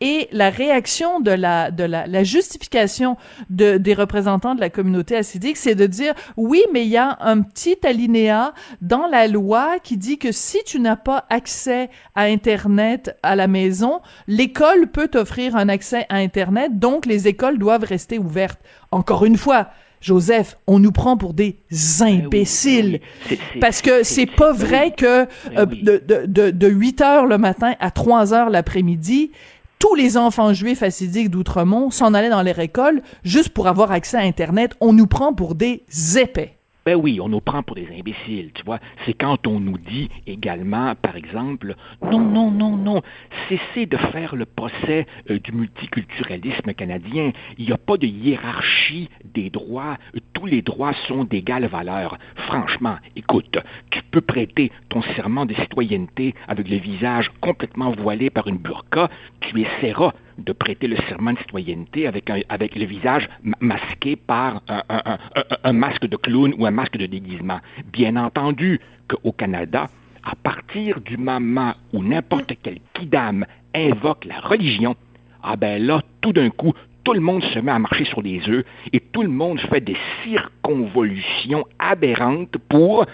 Et 0.00 0.28
la 0.32 0.50
réaction 0.50 1.20
de 1.20 1.30
la 1.30 1.70
de 1.70 1.84
la, 1.84 2.06
la 2.06 2.24
justification 2.24 3.16
de, 3.48 3.76
des 3.76 3.94
représentants 3.94 4.54
de 4.54 4.60
la 4.60 4.70
communauté 4.70 5.16
assidique, 5.16 5.56
c'est 5.56 5.74
de 5.74 5.86
dire 5.86 6.14
oui, 6.36 6.62
mais 6.72 6.84
il 6.84 6.90
y 6.90 6.96
a 6.96 7.18
un 7.20 7.42
petit 7.42 7.78
alinéa 7.84 8.54
dans 8.80 9.06
la 9.06 9.26
loi 9.26 9.78
qui 9.82 9.96
dit 9.96 10.18
que 10.18 10.32
si 10.32 10.58
tu 10.64 10.80
n'as 10.80 10.96
pas 10.96 11.26
accès 11.30 11.90
à 12.14 12.24
Internet 12.24 13.16
à 13.22 13.36
la 13.36 13.46
maison, 13.46 14.00
l'école 14.26 14.88
peut 14.88 15.08
t'offrir 15.08 15.56
un 15.56 15.68
accès 15.68 16.06
à 16.08 16.16
Internet, 16.16 16.78
donc 16.78 17.06
les 17.06 17.28
écoles 17.28 17.58
doivent 17.58 17.84
rester 17.84 18.18
ouvertes. 18.18 18.49
Encore 18.90 19.24
une 19.24 19.36
fois, 19.36 19.68
Joseph, 20.00 20.56
on 20.66 20.78
nous 20.78 20.92
prend 20.92 21.16
pour 21.16 21.34
des 21.34 21.56
imbéciles. 22.00 23.00
Oui, 23.02 23.08
c'est- 23.28 23.38
c'est- 23.52 23.60
Parce 23.60 23.82
que 23.82 24.02
c'est 24.02 24.26
pas 24.26 24.52
vrai 24.52 24.92
que 24.96 25.26
euh, 25.56 25.66
de, 25.66 26.02
de, 26.06 26.26
de, 26.26 26.50
de 26.50 26.66
8 26.68 27.00
heures 27.02 27.26
le 27.26 27.36
matin 27.38 27.74
à 27.80 27.90
3 27.90 28.32
heures 28.32 28.50
l'après-midi, 28.50 29.30
tous 29.78 29.94
les 29.94 30.16
enfants 30.16 30.52
juifs 30.52 30.82
assidiques 30.82 31.30
d'Outremont 31.30 31.90
s'en 31.90 32.12
allaient 32.14 32.30
dans 32.30 32.42
leur 32.42 32.58
école 32.58 33.02
juste 33.24 33.50
pour 33.50 33.66
avoir 33.66 33.92
accès 33.92 34.16
à 34.16 34.20
Internet. 34.20 34.72
On 34.80 34.92
nous 34.92 35.06
prend 35.06 35.32
pour 35.34 35.54
des 35.54 35.82
épais. 36.18 36.54
Ben 36.90 36.96
oui, 36.96 37.20
on 37.20 37.28
nous 37.28 37.40
prend 37.40 37.62
pour 37.62 37.76
des 37.76 37.86
imbéciles, 37.96 38.50
tu 38.52 38.64
vois. 38.64 38.80
C'est 39.06 39.12
quand 39.12 39.46
on 39.46 39.60
nous 39.60 39.78
dit 39.78 40.08
également, 40.26 40.96
par 40.96 41.14
exemple, 41.14 41.76
non, 42.02 42.18
non, 42.18 42.50
non, 42.50 42.76
non, 42.76 43.00
cessez 43.48 43.86
de 43.86 43.96
faire 43.96 44.34
le 44.34 44.44
procès 44.44 45.06
euh, 45.30 45.38
du 45.38 45.52
multiculturalisme 45.52 46.74
canadien. 46.74 47.30
Il 47.58 47.66
n'y 47.66 47.72
a 47.72 47.78
pas 47.78 47.96
de 47.96 48.08
hiérarchie 48.08 49.08
des 49.24 49.50
droits. 49.50 49.98
Tous 50.32 50.46
les 50.46 50.62
droits 50.62 50.94
sont 51.06 51.22
d'égale 51.22 51.66
valeur. 51.66 52.18
Franchement, 52.48 52.96
écoute, 53.14 53.56
tu 53.92 54.02
peux 54.10 54.20
prêter 54.20 54.72
ton 54.88 55.00
serment 55.14 55.46
de 55.46 55.54
citoyenneté 55.54 56.34
avec 56.48 56.68
le 56.68 56.78
visage 56.78 57.30
complètement 57.40 57.92
voilé 57.92 58.30
par 58.30 58.48
une 58.48 58.58
burqa, 58.58 59.10
tu 59.42 59.60
essaieras 59.60 60.12
de 60.44 60.52
prêter 60.52 60.86
le 60.88 60.96
serment 61.08 61.32
de 61.32 61.38
citoyenneté 61.38 62.06
avec, 62.06 62.28
un, 62.30 62.40
avec 62.48 62.74
le 62.76 62.84
visage 62.84 63.28
ma- 63.42 63.56
masqué 63.60 64.16
par 64.16 64.62
un, 64.68 64.82
un- 64.88 65.02
un- 65.04 65.18
un- 65.36 65.44
un 65.64 65.72
masque 65.72 66.06
de 66.06 66.16
clown 66.16 66.54
ou 66.58 66.66
un 66.66 66.70
masque 66.70 66.96
de 66.96 67.06
déguisement. 67.06 67.60
Bien 67.92 68.16
entendu 68.16 68.80
qu'au 69.08 69.32
Canada, 69.32 69.88
à 70.24 70.34
partir 70.36 71.00
du 71.00 71.16
moment 71.16 71.74
où 71.92 72.02
n'importe 72.02 72.52
quel 72.62 72.78
kidam 72.94 73.44
invoque 73.74 74.24
la 74.24 74.40
religion, 74.40 74.94
ah 75.42 75.56
ben 75.56 75.82
là, 75.82 76.02
tout 76.20 76.32
d'un 76.32 76.50
coup, 76.50 76.72
tout 77.04 77.14
le 77.14 77.20
monde 77.20 77.42
se 77.44 77.58
met 77.58 77.72
à 77.72 77.78
marcher 77.78 78.04
sur 78.04 78.20
les 78.20 78.46
œufs 78.48 78.64
et 78.92 79.00
tout 79.00 79.22
le 79.22 79.28
monde 79.30 79.58
fait 79.60 79.80
des 79.80 79.96
circonvolutions 80.22 81.64
aberrantes 81.78 82.56
pour 82.68 83.06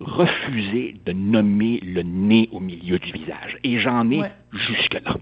refuser 0.00 0.96
de 1.06 1.12
nommer 1.12 1.80
le 1.82 2.02
nez 2.02 2.48
au 2.52 2.60
milieu 2.60 2.98
du 2.98 3.12
visage. 3.12 3.56
Et 3.64 3.78
j'en 3.78 4.10
ai 4.10 4.20
Ouais. 4.20 4.32
jusque-là. 4.52 5.16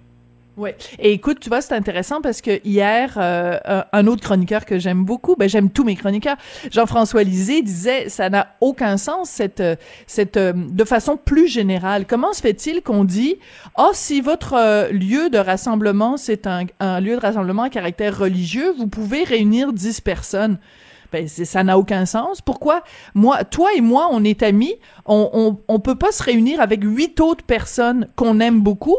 Ouais. 0.61 0.77
Et 0.99 1.13
écoute, 1.13 1.41
tu 1.41 1.49
vois, 1.49 1.63
c'est 1.63 1.73
intéressant 1.75 2.21
parce 2.21 2.43
que 2.43 2.61
hier, 2.67 3.15
euh, 3.17 3.59
un- 3.93 4.07
autre 4.07 4.23
chroniqueur 4.23 4.67
que 4.67 4.79
j'aime 4.79 5.05
beaucoup, 5.05 5.35
ben 5.37 5.49
j'aime 5.49 5.71
tous 5.71 5.85
mes 5.85 5.97
chroniqueurs, 5.97 6.37
Jean-François 6.71 7.23
Lisée 7.23 7.63
disait, 7.63 8.11
ça 8.11 8.29
n'a 8.29 8.49
aucun 8.61 8.99
sens 8.99 9.31
cette 9.31 9.63
cette 10.07 10.37
euh, 10.37 10.53
de 10.55 10.85
façon 10.85 11.17
plus 11.17 11.49
générale. 11.49 12.05
Comment 12.07 12.35
se 12.35 12.43
fait-il 12.43 12.83
qu'on 12.83 13.05
dit, 13.05 13.37
oh 13.79 13.91
si 13.95 14.21
votre 14.21 14.53
euh, 14.55 14.89
lieu 14.91 15.31
de 15.31 15.39
rassemblement 15.39 16.19
c'est 16.19 16.47
un, 16.47 16.65
un 16.79 17.01
lieu 17.01 17.17
de 17.17 17.21
rassemblement 17.21 17.63
à 17.63 17.71
caractère 17.71 18.19
religieux, 18.19 18.75
vous 18.77 18.87
pouvez 18.87 19.25
réunir 19.25 19.73
10 19.73 20.03
personnes. 20.03 20.59
Ben, 21.13 21.27
ça 21.27 21.65
n'a 21.65 21.77
aucun 21.79 22.07
sens. 22.07 22.41
Pourquoi? 22.41 22.85
Moi, 23.15 23.43
toi 23.45 23.71
et 23.75 23.81
moi, 23.81 24.09
on 24.13 24.23
est 24.23 24.43
amis, 24.45 24.75
on, 25.07 25.29
on, 25.33 25.59
on 25.67 25.81
peut 25.81 25.97
pas 25.97 26.13
se 26.13 26.23
réunir 26.23 26.61
avec 26.61 26.85
huit 26.85 27.19
autres 27.21 27.45
personnes 27.45 28.07
qu'on 28.15 28.39
aime 28.39 28.61
beaucoup 28.61 28.97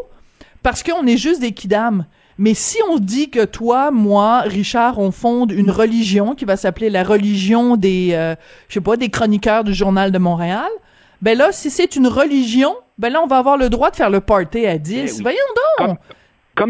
parce 0.63 0.83
qu'on 0.83 1.05
est 1.07 1.17
juste 1.17 1.41
des 1.41 1.51
kidam. 1.51 2.05
Mais 2.37 2.53
si 2.53 2.77
on 2.89 2.97
dit 2.97 3.29
que 3.29 3.45
toi, 3.45 3.91
moi, 3.91 4.41
Richard, 4.41 4.97
on 4.97 5.11
fonde 5.11 5.51
une 5.51 5.69
religion 5.69 6.33
qui 6.33 6.45
va 6.45 6.57
s'appeler 6.57 6.89
la 6.89 7.03
religion 7.03 7.75
des, 7.77 8.11
euh, 8.13 8.35
je 8.67 8.75
sais 8.75 8.81
pas, 8.81 8.97
des 8.97 9.09
chroniqueurs 9.09 9.63
du 9.63 9.73
Journal 9.73 10.11
de 10.11 10.17
Montréal, 10.17 10.69
ben 11.21 11.37
là, 11.37 11.51
si 11.51 11.69
c'est 11.69 11.95
une 11.95 12.07
religion, 12.07 12.73
ben 12.97 13.09
là, 13.13 13.21
on 13.23 13.27
va 13.27 13.37
avoir 13.37 13.57
le 13.57 13.69
droit 13.69 13.91
de 13.91 13.95
faire 13.95 14.09
le 14.09 14.21
party 14.21 14.65
à 14.65 14.77
10. 14.79 14.93
Eh 14.95 15.03
oui. 15.03 15.21
Voyons 15.21 15.37
donc! 15.55 15.87
Comme, 15.87 15.97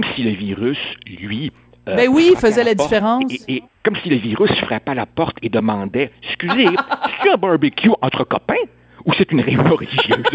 comme 0.01 0.03
si 0.15 0.23
le 0.23 0.31
virus, 0.31 0.77
lui... 1.05 1.51
euh, 1.87 1.95
Ben 1.95 2.09
oui, 2.09 2.33
faisait 2.37 2.63
la 2.65 2.73
différence. 2.75 3.23
Et, 3.29 3.55
et 3.57 3.63
comme 3.85 3.95
si 4.03 4.09
le 4.09 4.17
virus 4.17 4.51
frappait 4.65 4.91
à 4.91 4.95
la 4.95 5.05
porte 5.05 5.37
et 5.41 5.47
demandait 5.49 6.11
«Excusez, 6.23 6.67
c'est 7.23 7.31
un 7.31 7.37
barbecue 7.37 7.91
entre 8.01 8.25
copains? 8.25 8.55
Ou 9.05 9.13
c'est 9.17 9.31
une 9.31 9.41
réunion 9.41 9.75
religieuse? 9.75 10.21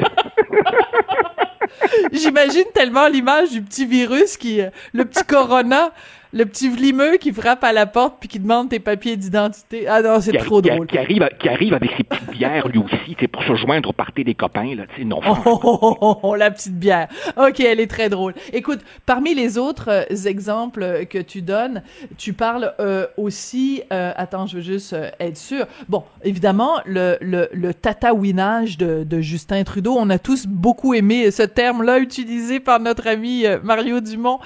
J'imagine 2.13 2.65
tellement 2.75 3.09
l'image 3.09 3.51
du 3.51 3.63
petit 3.63 3.87
virus 3.87 4.37
qui, 4.37 4.61
euh, 4.61 4.71
le 4.93 5.05
petit 5.05 5.25
corona, 5.25 5.93
le 6.37 6.45
petit 6.47 6.69
vlimeux 6.69 7.17
qui 7.17 7.33
frappe 7.33 7.65
à 7.65 7.73
la 7.73 7.87
porte 7.87 8.17
puis 8.21 8.29
qui 8.29 8.39
demande 8.39 8.69
tes 8.69 8.79
papiers 8.79 9.17
d'identité. 9.17 9.87
Ah 9.89 10.03
non, 10.03 10.21
c'est 10.21 10.33
trop 10.35 10.61
qui- 10.61 10.69
drôle. 10.71 10.87
qui 10.87 10.99
arrive, 10.99 11.23
à- 11.23 11.31
qui 11.31 11.49
arrive 11.49 11.75
avec 11.75 11.91
ses 11.97 12.05
petites 12.05 12.31
bières, 12.31 12.69
lui 12.69 12.79
aussi, 12.79 13.17
c'est 13.19 13.27
pour 13.29 13.43
se 13.43 13.55
joindre 13.57 13.89
au 13.89 13.93
party 13.93 14.23
des 14.25 14.35
copains. 14.35 14.75
Là, 14.75 14.85
tu 14.95 15.01
sais, 15.03 15.05
non, 15.05 15.21
Oh, 15.27 15.35
oh, 15.47 15.61
oh, 15.65 15.97
oh, 16.01 16.19
oh, 16.23 16.35
la 16.35 16.51
petite 16.51 16.79
bière. 16.79 17.09
Ok, 17.37 17.61
elle 17.61 17.81
est 17.81 17.87
très 17.91 18.09
drôle. 18.09 18.35
Écoute, 18.53 18.81
parmi 19.07 19.35
les 19.35 19.57
autres 19.59 19.89
euh, 19.91 20.27
exemples 20.27 20.83
euh, 20.83 21.05
que 21.05 21.19
tu 21.19 21.41
donnes, 21.43 21.83
tu 22.19 22.33
parles 22.35 22.75
euh, 22.81 23.07
aussi. 23.17 23.83
euh, 23.93 24.13
attends, 24.17 24.47
je 24.47 24.57
veux 24.57 24.63
juste 24.63 24.93
euh, 24.93 25.09
être 25.19 25.37
sûr. 25.39 25.67
Bon, 25.89 26.05
évidemment, 26.23 26.75
le 26.85 27.17
le, 27.21 27.49
le 27.53 27.73
tatouinage 27.75 28.77
de, 28.79 29.05
de 29.05 29.21
Justin 29.21 29.65
Trudeau. 29.65 29.95
On 29.99 30.11
a 30.11 30.19
tous 30.19 30.47
beaucoup 30.47 30.95
aimé 30.95 31.31
ce 31.31 31.43
terme-là 31.43 31.99
utilisé 31.99 32.61
par 32.61 32.79
notre 32.81 33.07
ami 33.07 33.47
euh, 33.47 33.59
Mario 33.63 34.01
Dumont. 34.01 34.39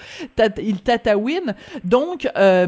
Il 0.63 0.81
tatouine. 0.81 1.55
Donc, 1.85 2.29
euh, 2.37 2.67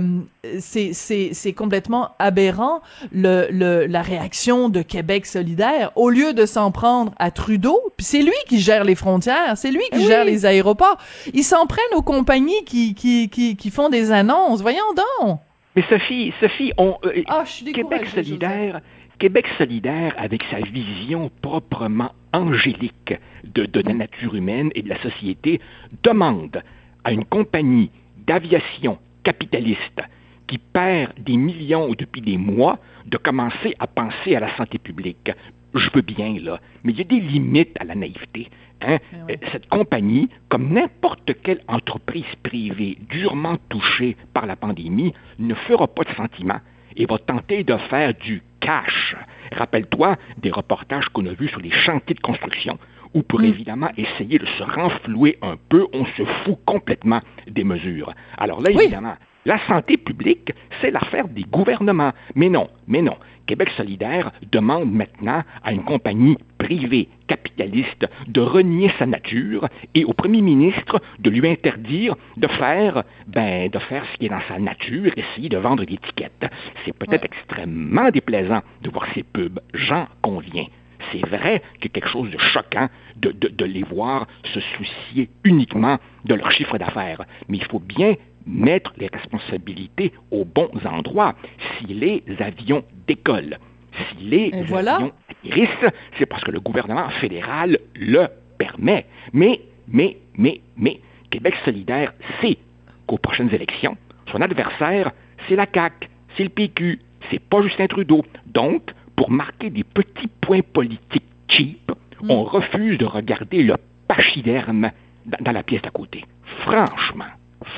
c'est 0.60 1.52
complètement 1.56 2.10
aberrant 2.18 2.80
le, 3.12 3.48
le 3.50 3.86
la 3.86 4.02
réaction 4.02 4.68
de 4.68 4.82
Québec 4.82 5.26
solidaire 5.26 5.92
au 5.96 6.10
lieu 6.10 6.32
de 6.32 6.46
s'en 6.46 6.70
prendre 6.70 7.12
à 7.18 7.30
Trudeau 7.30 7.80
puis 7.96 8.06
c'est 8.06 8.22
lui 8.22 8.32
qui 8.48 8.60
gère 8.60 8.84
les 8.84 8.94
frontières 8.94 9.56
c'est 9.56 9.70
lui 9.70 9.82
qui 9.92 10.04
gère 10.04 10.24
les 10.24 10.46
aéroports. 10.46 10.98
Ils 11.32 11.44
s'en 11.44 11.66
prennent 11.66 11.94
aux 11.94 12.02
compagnies 12.02 12.64
qui 12.64 12.94
qui 12.94 13.28
qui 13.28 13.56
qui 13.56 13.70
font 13.70 13.88
des 13.88 14.10
annonces. 14.10 14.62
Voyons 14.62 14.78
donc. 14.96 15.38
Mais 15.74 15.84
Sophie, 15.88 16.34
Sophie, 16.40 16.72
on, 16.76 16.98
euh, 17.04 17.22
ah 17.28 17.44
Québec 17.72 18.06
solidaire, 18.14 18.80
Québec 19.18 19.46
solidaire, 19.56 20.14
avec 20.18 20.42
sa 20.50 20.58
vision 20.60 21.30
proprement 21.40 22.12
angélique 22.34 23.14
de, 23.44 23.64
de 23.64 23.80
la 23.80 23.94
nature 23.94 24.34
humaine 24.34 24.70
et 24.74 24.82
de 24.82 24.88
la 24.90 25.00
société, 25.00 25.60
demande 26.02 26.62
à 27.04 27.12
une 27.12 27.24
compagnie 27.24 27.90
d'aviation 28.26 28.98
capitaliste 29.22 30.00
qui 30.46 30.58
perd 30.58 31.12
des 31.18 31.36
millions 31.36 31.94
depuis 31.96 32.20
des 32.20 32.36
mois 32.36 32.78
de 33.06 33.16
commencer 33.16 33.74
à 33.78 33.86
penser 33.86 34.36
à 34.36 34.40
la 34.40 34.54
santé 34.56 34.78
publique. 34.78 35.30
Je 35.74 35.88
veux 35.94 36.02
bien, 36.02 36.36
là, 36.42 36.60
mais 36.84 36.92
il 36.92 36.98
y 36.98 37.00
a 37.00 37.04
des 37.04 37.20
limites 37.20 37.76
à 37.80 37.84
la 37.84 37.94
naïveté. 37.94 38.50
Hein? 38.82 38.98
ouais. 39.26 39.38
Euh, 39.42 39.46
Cette 39.52 39.68
compagnie, 39.68 40.28
comme 40.48 40.72
n'importe 40.72 41.32
quelle 41.42 41.62
entreprise 41.68 42.26
privée 42.42 42.98
durement 43.08 43.56
touchée 43.70 44.16
par 44.34 44.44
la 44.44 44.56
pandémie, 44.56 45.14
ne 45.38 45.54
fera 45.54 45.86
pas 45.86 46.04
de 46.04 46.14
sentiment 46.14 46.60
et 46.96 47.06
va 47.06 47.18
tenter 47.18 47.64
de 47.64 47.76
faire 47.88 48.12
du 48.14 48.42
cash. 48.60 49.16
Rappelle-toi 49.52 50.16
des 50.38 50.50
reportages 50.50 51.08
qu'on 51.08 51.26
a 51.26 51.32
vus 51.32 51.48
sur 51.48 51.60
les 51.60 51.70
chantiers 51.70 52.14
de 52.14 52.20
construction 52.20 52.78
où 53.14 53.22
pour 53.22 53.42
évidemment 53.42 53.90
essayer 53.96 54.38
de 54.38 54.46
se 54.46 54.62
renflouer 54.62 55.38
un 55.42 55.56
peu, 55.68 55.86
on 55.92 56.04
se 56.04 56.24
fout 56.44 56.58
complètement 56.64 57.20
des 57.48 57.64
mesures. 57.64 58.12
Alors 58.38 58.60
là, 58.60 58.70
Oui. 58.74 58.82
évidemment, 58.84 59.14
la 59.44 59.58
santé 59.66 59.96
publique, 59.96 60.52
c'est 60.80 60.90
l'affaire 60.92 61.28
des 61.28 61.42
gouvernements. 61.42 62.12
Mais 62.36 62.48
non, 62.48 62.68
mais 62.86 63.02
non. 63.02 63.16
Québec 63.46 63.70
solidaire 63.76 64.30
demande 64.52 64.90
maintenant 64.92 65.42
à 65.64 65.72
une 65.72 65.82
compagnie 65.82 66.38
privée 66.58 67.08
capitaliste 67.26 68.06
de 68.28 68.40
renier 68.40 68.88
sa 69.00 69.06
nature 69.06 69.66
et 69.96 70.04
au 70.04 70.12
premier 70.12 70.40
ministre 70.40 71.00
de 71.18 71.28
lui 71.28 71.48
interdire 71.48 72.14
de 72.36 72.46
faire, 72.46 73.02
ben, 73.26 73.68
de 73.68 73.78
faire 73.80 74.04
ce 74.12 74.18
qui 74.18 74.26
est 74.26 74.28
dans 74.28 74.40
sa 74.46 74.60
nature, 74.60 75.10
essayer 75.16 75.48
de 75.48 75.58
vendre 75.58 75.84
des 75.84 75.94
étiquettes. 75.94 76.46
C'est 76.84 76.96
peut-être 76.96 77.24
extrêmement 77.24 78.10
déplaisant 78.10 78.62
de 78.82 78.90
voir 78.90 79.06
ces 79.12 79.24
pubs, 79.24 79.58
j'en 79.74 80.06
conviens. 80.22 80.66
C'est 81.10 81.26
vrai 81.26 81.62
qu'il 81.80 81.86
y 81.86 81.86
a 81.86 82.00
quelque 82.00 82.08
chose 82.08 82.30
de 82.30 82.38
choquant 82.38 82.88
de, 83.16 83.32
de- 83.32 83.48
de 83.48 83.64
les 83.64 83.82
voir 83.82 84.26
se 84.54 84.60
soucier 84.60 85.28
uniquement 85.44 85.98
de 86.24 86.34
leur 86.34 86.50
chiffre 86.52 86.78
d'affaires. 86.78 87.22
Mais 87.48 87.58
il 87.58 87.64
faut 87.64 87.80
bien 87.80 88.14
mettre 88.46 88.92
les 88.98 89.08
responsabilités 89.12 90.12
aux 90.30 90.44
bons 90.44 90.70
endroits. 90.84 91.34
Si 91.78 91.86
les 91.86 92.22
avions 92.40 92.84
décollent, 93.06 93.58
si 93.92 94.24
les 94.24 94.50
Et 94.52 94.62
voilà. 94.62 94.96
avions 94.96 95.12
atterrissent, 95.28 95.92
c'est 96.18 96.26
parce 96.26 96.42
que 96.44 96.50
le 96.50 96.60
gouvernement 96.60 97.08
fédéral 97.20 97.78
le 97.94 98.26
permet. 98.58 99.06
Mais, 99.32 99.60
mais, 99.88 100.16
mais, 100.36 100.60
mais, 100.76 101.00
Québec 101.30 101.54
solidaire 101.64 102.12
sait 102.40 102.58
qu'aux 103.06 103.18
prochaines 103.18 103.52
élections, 103.54 103.96
son 104.30 104.40
adversaire, 104.40 105.12
c'est 105.48 105.56
la 105.56 105.66
CAQ, 105.72 106.08
c'est 106.36 106.44
le 106.44 106.50
PQ, 106.50 107.00
c'est 107.30 107.38
pas 107.40 107.62
Justin 107.62 107.86
Trudeau. 107.86 108.24
Donc, 108.46 108.90
pour 109.22 109.30
marquer 109.30 109.70
des 109.70 109.84
petits 109.84 110.26
points 110.40 110.62
politiques 110.62 111.22
cheap, 111.46 111.92
on 112.28 112.42
refuse 112.42 112.98
de 112.98 113.04
regarder 113.04 113.62
le 113.62 113.76
pachyderme 114.08 114.90
dans, 115.26 115.52
la 115.52 115.62
pièce 115.62 115.80
d'à 115.80 115.90
côté. 115.90 116.24
Franchement, 116.64 117.30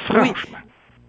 franchement. 0.06 0.56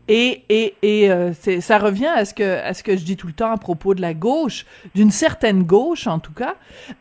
Et, 0.10 0.44
et, 0.50 0.76
et 0.82 1.10
euh, 1.10 1.32
ça 1.62 1.78
revient 1.78 2.12
à 2.14 2.26
ce, 2.26 2.34
que, 2.34 2.62
à 2.62 2.74
ce 2.74 2.84
que 2.84 2.98
je 2.98 3.06
dis 3.06 3.16
tout 3.16 3.28
le 3.28 3.34
temps 3.34 3.50
à 3.50 3.58
propos 3.58 3.96
de 3.96 4.02
la 4.02 4.14
gauche, 4.14 4.66
d'une 4.94 5.10
certaine 5.10 5.64
gauche 5.64 6.06
en 6.06 6.20
tout 6.20 6.34
cas. 6.34 6.56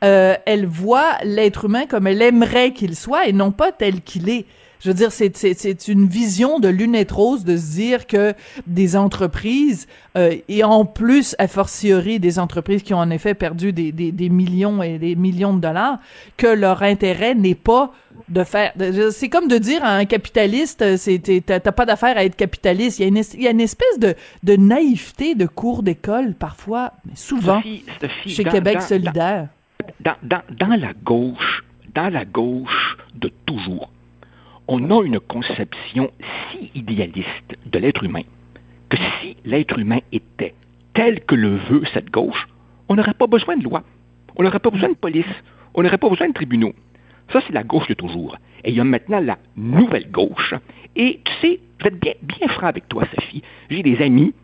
Euh, 0.04 0.36
elle 0.46 0.66
voit 0.66 1.18
l'être 1.24 1.64
humain 1.64 1.86
comme 1.86 2.06
elle 2.06 2.22
aimerait 2.22 2.72
qu'il 2.72 2.94
soit 2.94 3.26
et 3.26 3.32
non 3.32 3.50
pas 3.50 3.72
tel 3.72 4.02
qu'il 4.02 4.28
est. 4.28 4.46
Je 4.84 4.90
veux 4.90 4.94
dire, 4.94 5.10
c'est, 5.12 5.34
c'est, 5.34 5.58
c'est 5.58 5.88
une 5.88 6.06
vision 6.06 6.58
de 6.60 6.68
lunettes 6.68 7.12
roses 7.12 7.42
de 7.44 7.56
se 7.56 7.72
dire 7.72 8.06
que 8.06 8.34
des 8.66 8.96
entreprises, 8.96 9.86
euh, 10.18 10.36
et 10.48 10.62
en 10.62 10.84
plus, 10.84 11.34
a 11.38 11.48
fortiori, 11.48 12.20
des 12.20 12.38
entreprises 12.38 12.82
qui 12.82 12.92
ont 12.92 12.98
en 12.98 13.08
effet 13.10 13.32
perdu 13.32 13.72
des, 13.72 13.92
des, 13.92 14.12
des 14.12 14.28
millions 14.28 14.82
et 14.82 14.98
des 14.98 15.16
millions 15.16 15.54
de 15.54 15.60
dollars, 15.62 15.98
que 16.36 16.46
leur 16.48 16.82
intérêt 16.82 17.34
n'est 17.34 17.54
pas 17.54 17.92
de 18.28 18.44
faire. 18.44 18.72
de- 18.76 19.08
C'est 19.10 19.30
comme 19.30 19.48
de 19.48 19.56
dire 19.56 19.82
à 19.82 19.96
un 19.96 20.04
capitaliste, 20.04 20.82
euh, 20.82 20.96
c'est 20.98 21.18
t'as 21.44 21.60
t'as 21.60 21.72
pas 21.72 21.86
d'affaire 21.86 22.16
à 22.18 22.24
être 22.24 22.36
capitaliste. 22.36 22.98
Il 22.98 23.02
y 23.02 23.04
a 23.06 23.08
une, 23.08 23.16
es- 23.16 23.34
il 23.34 23.42
y 23.42 23.48
a 23.48 23.50
une 23.52 23.60
espèce 23.62 23.98
de, 23.98 24.14
de 24.42 24.56
naïveté 24.56 25.34
de 25.34 25.46
cours 25.46 25.82
d'école 25.82 26.34
parfois, 26.34 26.92
mais 27.06 27.16
souvent 27.16 27.56
Sophie, 27.62 27.84
Sophie, 28.00 28.30
chez 28.30 28.44
dans- 28.44 28.50
Québec 28.52 28.74
dans- 28.74 28.80
solidaire. 28.86 29.48
dans, 30.00 30.14
dans, 30.22 30.42
dans 30.58 30.76
la 30.76 30.92
gauche, 31.04 31.64
dans 31.94 32.08
la 32.12 32.24
gauche 32.26 32.96
de 33.14 33.30
toujours, 33.46 33.90
on 34.68 34.90
a 34.90 35.04
une 35.04 35.21
conception 35.21 36.11
si 36.50 36.71
idéaliste 36.75 37.56
de 37.66 37.78
l'être 37.78 38.04
humain 38.04 38.23
que 38.88 38.97
si 38.97 39.37
l'être 39.44 39.78
humain 39.78 40.00
était 40.12 40.54
tel 40.94 41.25
que 41.25 41.35
le 41.35 41.56
veut 41.56 41.83
cette 41.92 42.11
gauche, 42.11 42.47
on 42.88 42.94
n'aurait 42.94 43.14
pas 43.14 43.26
besoin 43.26 43.56
de 43.56 43.64
loi, 43.64 43.83
on 44.37 44.42
n'aurait 44.42 44.59
pas 44.59 44.71
besoin 44.71 44.90
de 44.90 44.94
police, 44.94 45.25
on 45.75 45.83
n'aurait 45.83 45.99
pas 45.99 46.09
besoin 46.09 46.28
de 46.28 46.35
tribunaux. 46.35 46.75
Ça, 47.33 47.40
c'est 47.47 47.52
la 47.52 47.62
gauche 47.62 47.88
de 47.88 47.94
toujours. 47.94 48.37
Et 48.62 48.71
il 48.71 48.76
y 48.76 48.80
a 48.80 48.85
maintenant 48.85 49.21
la 49.21 49.38
nouvelle 49.56 50.11
gauche. 50.11 50.54
Et 50.94 51.21
tu 51.25 51.33
sais, 51.40 51.61
je 51.78 51.85
vais 51.85 51.88
être 51.88 52.00
bien, 52.00 52.12
bien 52.23 52.49
franc 52.49 52.66
avec 52.66 52.88
toi, 52.88 53.04
Sophie. 53.14 53.42
J'ai 53.71 53.83
des 53.83 54.00
amis 54.02 54.35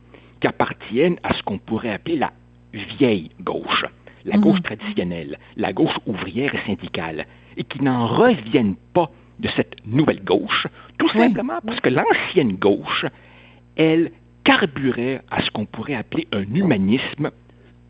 qui 0.40 0.46
appartiennent 0.46 1.18
à 1.22 1.34
ce 1.34 1.42
qu'on 1.42 1.58
pourrait 1.58 1.92
appeler 1.92 2.16
la 2.16 2.32
vieille 2.72 3.30
gauche, 3.40 3.84
la 4.24 4.38
gauche 4.38 4.62
traditionnelle, 4.62 5.38
la 5.56 5.72
gauche 5.72 5.94
ouvrière 6.06 6.54
et 6.54 6.66
syndicale, 6.66 7.26
et 7.56 7.64
qui 7.64 7.82
n'en 7.82 8.06
reviennent 8.06 8.76
pas 8.94 9.10
de 9.40 9.48
cette 9.56 9.74
nouvelle 9.86 10.22
gauche, 10.22 10.66
tout 10.98 11.08
Oui. 11.14 11.20
simplement 11.22 11.58
parce 11.66 11.80
que 11.80 11.88
l'ancienne 11.88 12.56
gauche, 12.56 13.06
elle 13.76 14.12
carburait 14.44 15.22
à 15.30 15.42
ce 15.42 15.50
qu'on 15.50 15.66
pourrait 15.66 15.94
appeler 15.94 16.28
un 16.32 16.42
humanisme 16.54 17.30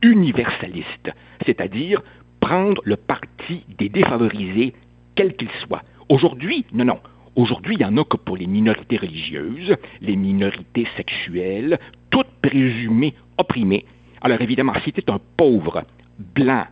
universaliste, 0.03 1.11
c'est-à-dire 1.47 2.03
prendre 2.41 2.81
le 2.85 2.97
parti 2.97 3.65
des 3.79 3.89
défavorisés, 3.89 4.75
quels 5.15 5.37
qu'ils 5.37 5.51
soient. 5.67 5.83
Aujourd'hui, 6.09 6.65
non, 6.73 6.85
non. 6.87 6.99
Aujourd'hui, 7.37 7.77
il 7.77 7.79
n'y 7.79 7.85
en 7.85 7.97
a 7.97 8.05
que 8.05 8.17
pour 8.17 8.37
les 8.37 8.47
minorités 8.47 8.97
religieuses, 8.97 9.77
les 10.01 10.17
minorités 10.17 10.87
sexuelles, 10.97 11.79
toutes 12.11 12.31
présumées 12.43 13.15
opprimées. 13.39 13.85
Alors 14.21 14.41
évidemment, 14.41 14.75
si 14.85 14.93
tu 14.93 15.01
es 15.01 15.11
un 15.11 15.21
pauvre, 15.37 15.85
blanc, 16.35 16.67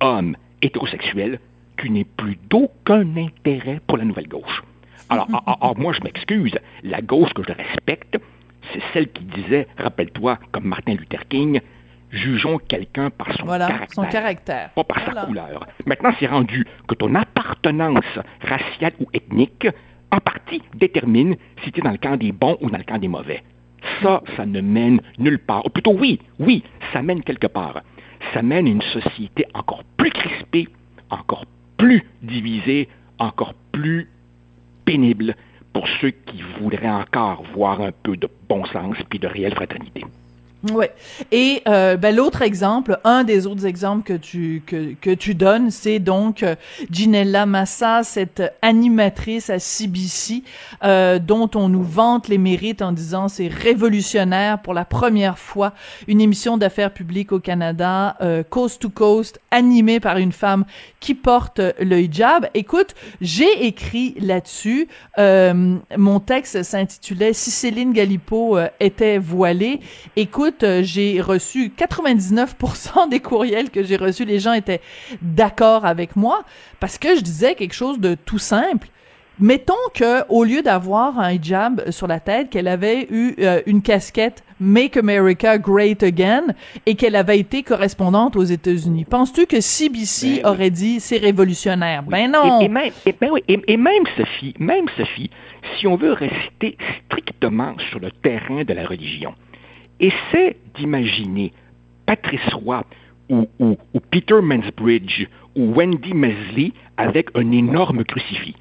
homme, 0.00 0.36
hétérosexuel, 0.62 1.40
tu 1.76 1.90
n'es 1.90 2.04
plus 2.04 2.38
d'aucun 2.48 3.04
intérêt 3.16 3.80
pour 3.86 3.98
la 3.98 4.04
nouvelle 4.04 4.28
gauche. 4.28 4.62
Alors, 5.08 5.28
alors, 5.46 5.74
moi, 5.78 5.92
je 5.92 6.00
m'excuse, 6.02 6.54
la 6.82 7.00
gauche 7.00 7.32
que 7.32 7.42
je 7.42 7.52
respecte, 7.52 8.18
c'est 8.72 8.82
celle 8.92 9.08
qui 9.12 9.22
disait, 9.24 9.68
rappelle-toi, 9.78 10.38
comme 10.50 10.64
Martin 10.64 10.94
Luther 10.94 11.28
King, 11.28 11.60
jugeons 12.10 12.58
quelqu'un 12.58 13.10
par 13.10 13.32
son 13.36 13.44
Voilà, 13.44 13.68
caractère, 13.68 13.94
son 13.94 14.10
caractère. 14.10 14.70
pas 14.70 14.84
par 14.84 15.04
Voilà. 15.04 15.20
sa 15.20 15.26
couleur. 15.26 15.66
Maintenant, 15.86 16.12
c'est 16.18 16.26
rendu 16.26 16.66
que 16.88 16.94
ton 16.96 17.14
appartenance 17.14 18.18
raciale 18.42 18.92
ou 19.00 19.06
ethnique, 19.12 19.68
en 20.10 20.18
partie, 20.18 20.62
détermine 20.74 21.36
si 21.62 21.70
tu 21.72 21.80
es 21.80 21.82
dans 21.82 21.90
le 21.92 21.98
camp 21.98 22.16
des 22.16 22.32
bons 22.32 22.56
ou 22.60 22.70
dans 22.70 22.78
le 22.78 22.84
camp 22.84 22.98
des 22.98 23.08
mauvais. 23.08 23.42
Ça, 24.02 24.22
ça 24.36 24.46
ne 24.46 24.60
mène 24.60 25.00
nulle 25.18 25.38
part. 25.38 25.64
Ou 25.66 25.68
plutôt, 25.70 25.92
oui, 25.96 26.20
oui, 26.40 26.64
ça 26.92 27.02
mène 27.02 27.22
quelque 27.22 27.46
part. 27.46 27.82
Ça 28.34 28.42
mène 28.42 28.66
à 28.66 28.70
une 28.70 28.82
société 28.82 29.46
encore 29.54 29.84
plus 29.96 30.10
crispée, 30.10 30.66
encore 31.10 31.44
plus 31.76 32.04
divisée, 32.22 32.88
encore 33.18 33.54
plus 33.72 34.08
pénible 34.84 35.34
pour 35.72 35.86
ceux 36.00 36.10
qui 36.10 36.42
voudraient 36.58 36.88
encore 36.88 37.42
voir 37.54 37.80
un 37.80 37.92
peu 37.92 38.16
de 38.16 38.28
bon 38.48 38.64
sens 38.66 38.96
puis 39.10 39.18
de 39.18 39.26
réelle 39.26 39.54
fraternité. 39.54 40.04
Ouais. 40.72 40.92
Et 41.32 41.62
euh, 41.68 41.96
ben, 41.96 42.14
l'autre 42.14 42.42
exemple, 42.42 42.98
un 43.04 43.24
des 43.24 43.46
autres 43.46 43.66
exemples 43.66 44.02
que 44.04 44.14
tu 44.14 44.62
que, 44.66 44.94
que 45.00 45.10
tu 45.10 45.34
donnes, 45.34 45.70
c'est 45.70 45.98
donc 45.98 46.42
euh, 46.42 46.54
Ginella 46.90 47.46
Massa, 47.46 48.02
cette 48.02 48.42
animatrice 48.62 49.50
à 49.50 49.58
CBC, 49.58 50.42
euh, 50.84 51.18
dont 51.18 51.50
on 51.54 51.68
nous 51.68 51.82
vante 51.82 52.28
les 52.28 52.38
mérites 52.38 52.82
en 52.82 52.92
disant 52.92 53.28
c'est 53.28 53.48
révolutionnaire 53.48 54.60
pour 54.60 54.74
la 54.74 54.84
première 54.84 55.38
fois 55.38 55.72
une 56.08 56.20
émission 56.20 56.56
d'affaires 56.56 56.92
publiques 56.92 57.32
au 57.32 57.40
Canada, 57.40 58.16
euh, 58.20 58.42
coast 58.42 58.82
to 58.82 58.90
coast, 58.90 59.40
animée 59.50 60.00
par 60.00 60.18
une 60.18 60.32
femme 60.32 60.64
qui 61.00 61.14
porte 61.14 61.60
le 61.80 62.00
hijab. 62.00 62.48
Écoute, 62.54 62.94
j'ai 63.20 63.66
écrit 63.66 64.14
là-dessus. 64.18 64.88
euh, 65.18 65.76
mon 65.96 66.20
texte 66.20 66.62
s'intitulait 66.62 67.32
Si 67.32 67.50
Céline 67.50 67.92
Galipo 67.92 68.58
était 68.80 69.18
voilée. 69.18 69.80
Écoute, 70.16 70.55
euh, 70.62 70.82
j'ai 70.82 71.20
reçu 71.20 71.72
99% 71.76 73.08
des 73.08 73.20
courriels 73.20 73.70
que 73.70 73.82
j'ai 73.82 73.96
reçus. 73.96 74.24
Les 74.24 74.38
gens 74.38 74.52
étaient 74.52 74.80
d'accord 75.22 75.84
avec 75.84 76.16
moi 76.16 76.42
parce 76.80 76.98
que 76.98 77.16
je 77.16 77.20
disais 77.20 77.54
quelque 77.54 77.74
chose 77.74 77.98
de 78.00 78.14
tout 78.14 78.38
simple. 78.38 78.88
Mettons 79.38 79.74
que 79.92 80.26
au 80.30 80.44
lieu 80.44 80.62
d'avoir 80.62 81.18
un 81.18 81.30
hijab 81.32 81.90
sur 81.90 82.06
la 82.06 82.20
tête, 82.20 82.48
qu'elle 82.48 82.68
avait 82.68 83.06
eu 83.10 83.34
euh, 83.40 83.60
une 83.66 83.82
casquette 83.82 84.42
Make 84.60 84.96
America 84.96 85.58
Great 85.58 86.02
Again 86.02 86.44
et 86.86 86.94
qu'elle 86.94 87.14
avait 87.14 87.38
été 87.38 87.62
correspondante 87.62 88.34
aux 88.36 88.44
États-Unis. 88.44 89.04
Penses-tu 89.04 89.44
que 89.44 89.60
CBC 89.60 90.26
Ben 90.26 90.32
oui. 90.36 90.40
aurait 90.44 90.70
dit 90.70 91.00
c'est 91.00 91.18
révolutionnaire? 91.18 92.02
Oui. 92.06 92.12
Ben 92.12 92.30
non. 92.32 92.62
Et, 92.62 92.64
et 92.64 92.68
même, 92.68 92.90
et, 93.04 93.12
ben 93.20 93.28
oui, 93.30 93.44
et- 93.46 93.60
et 93.68 93.76
même, 93.76 94.04
Sophie, 94.16 94.54
même 94.58 94.86
Sophie, 94.96 95.28
si 95.78 95.86
on 95.86 95.96
veut 95.96 96.12
rester 96.14 96.78
strictement 97.04 97.74
sur 97.90 97.98
le 98.00 98.10
terrain 98.10 98.64
de 98.64 98.72
la 98.72 98.86
religion, 98.86 99.34
essaie 100.00 100.56
d'imaginer 100.74 101.52
Patrice 102.06 102.52
Roy 102.54 102.84
ou, 103.28 103.46
ou- 103.58 103.76
ou 103.94 104.00
Peter 104.10 104.40
Mansbridge 104.42 105.26
ou 105.56 105.72
Wendy 105.74 106.14
Mesley 106.14 106.72
avec 106.96 107.28
un 107.34 107.50
énorme 107.52 108.04
crucifix 108.04 108.54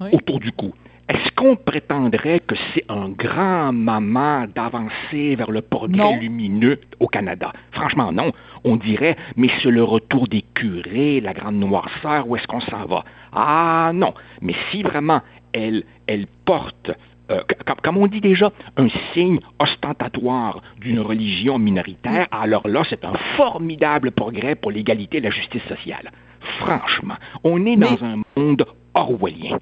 Oui. 0.00 0.08
autour 0.12 0.40
du 0.40 0.52
cou. 0.52 0.74
Est-ce 1.08 1.30
qu'on 1.36 1.54
prétendrait 1.56 2.40
que 2.40 2.54
c'est 2.72 2.84
un 2.88 3.10
grand 3.10 3.72
moment 3.74 4.46
d'avancer 4.54 5.36
vers 5.36 5.50
le 5.50 5.60
progrès 5.60 5.96
Non. 5.98 6.16
lumineux 6.18 6.80
au 6.98 7.06
Canada? 7.08 7.52
Franchement, 7.72 8.10
non. 8.10 8.32
On 8.64 8.76
dirait, 8.76 9.16
mais 9.36 9.48
c'est 9.62 9.70
le 9.70 9.84
retour 9.84 10.28
des 10.28 10.42
curés, 10.54 11.20
la 11.20 11.34
grande 11.34 11.56
noirceur, 11.56 12.26
où 12.26 12.36
est-ce 12.36 12.46
qu'on 12.46 12.60
s'en 12.62 12.86
va? 12.86 13.04
Ah 13.32 13.92
non. 13.94 14.14
Mais 14.40 14.54
si 14.70 14.82
vraiment 14.82 15.20
elle, 15.52 15.84
elle 16.06 16.26
porte, 16.46 16.90
euh, 17.30 17.40
comme, 17.82 17.96
on 17.96 18.06
dit 18.06 18.20
déjà, 18.20 18.52
un 18.76 18.88
signe 19.12 19.40
ostentatoire 19.58 20.60
d'une 20.80 21.00
religion 21.00 21.58
minoritaire, 21.58 22.26
alors 22.30 22.68
là, 22.68 22.82
c'est 22.88 23.04
un 23.04 23.14
formidable 23.36 24.10
progrès 24.10 24.54
pour 24.54 24.70
l'égalité 24.70 25.18
et 25.18 25.20
la 25.20 25.30
justice 25.30 25.62
sociale. 25.68 26.12
Franchement, 26.60 27.14
on 27.42 27.64
est 27.64 27.76
Mais- 27.76 27.86
dans 27.96 28.04
un 28.04 28.22
monde 28.36 28.66
orwellien. 28.94 29.58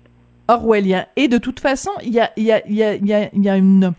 orwellien. 0.49 1.07
Et 1.17 1.29
de 1.29 1.39
toute 1.39 1.61
façon, 1.61 1.91
il 2.03 2.13
y 2.13 2.21
a, 2.21 2.31
il 2.37 2.45
y 2.45 2.53
a, 2.53 2.67
il 2.67 2.75
y 2.75 2.83
a, 2.83 2.95
il 2.95 3.07
y 3.07 3.15
a, 3.15 3.29
il 3.33 3.43
y 3.45 3.49
a 3.49 3.57
une, 3.57 3.93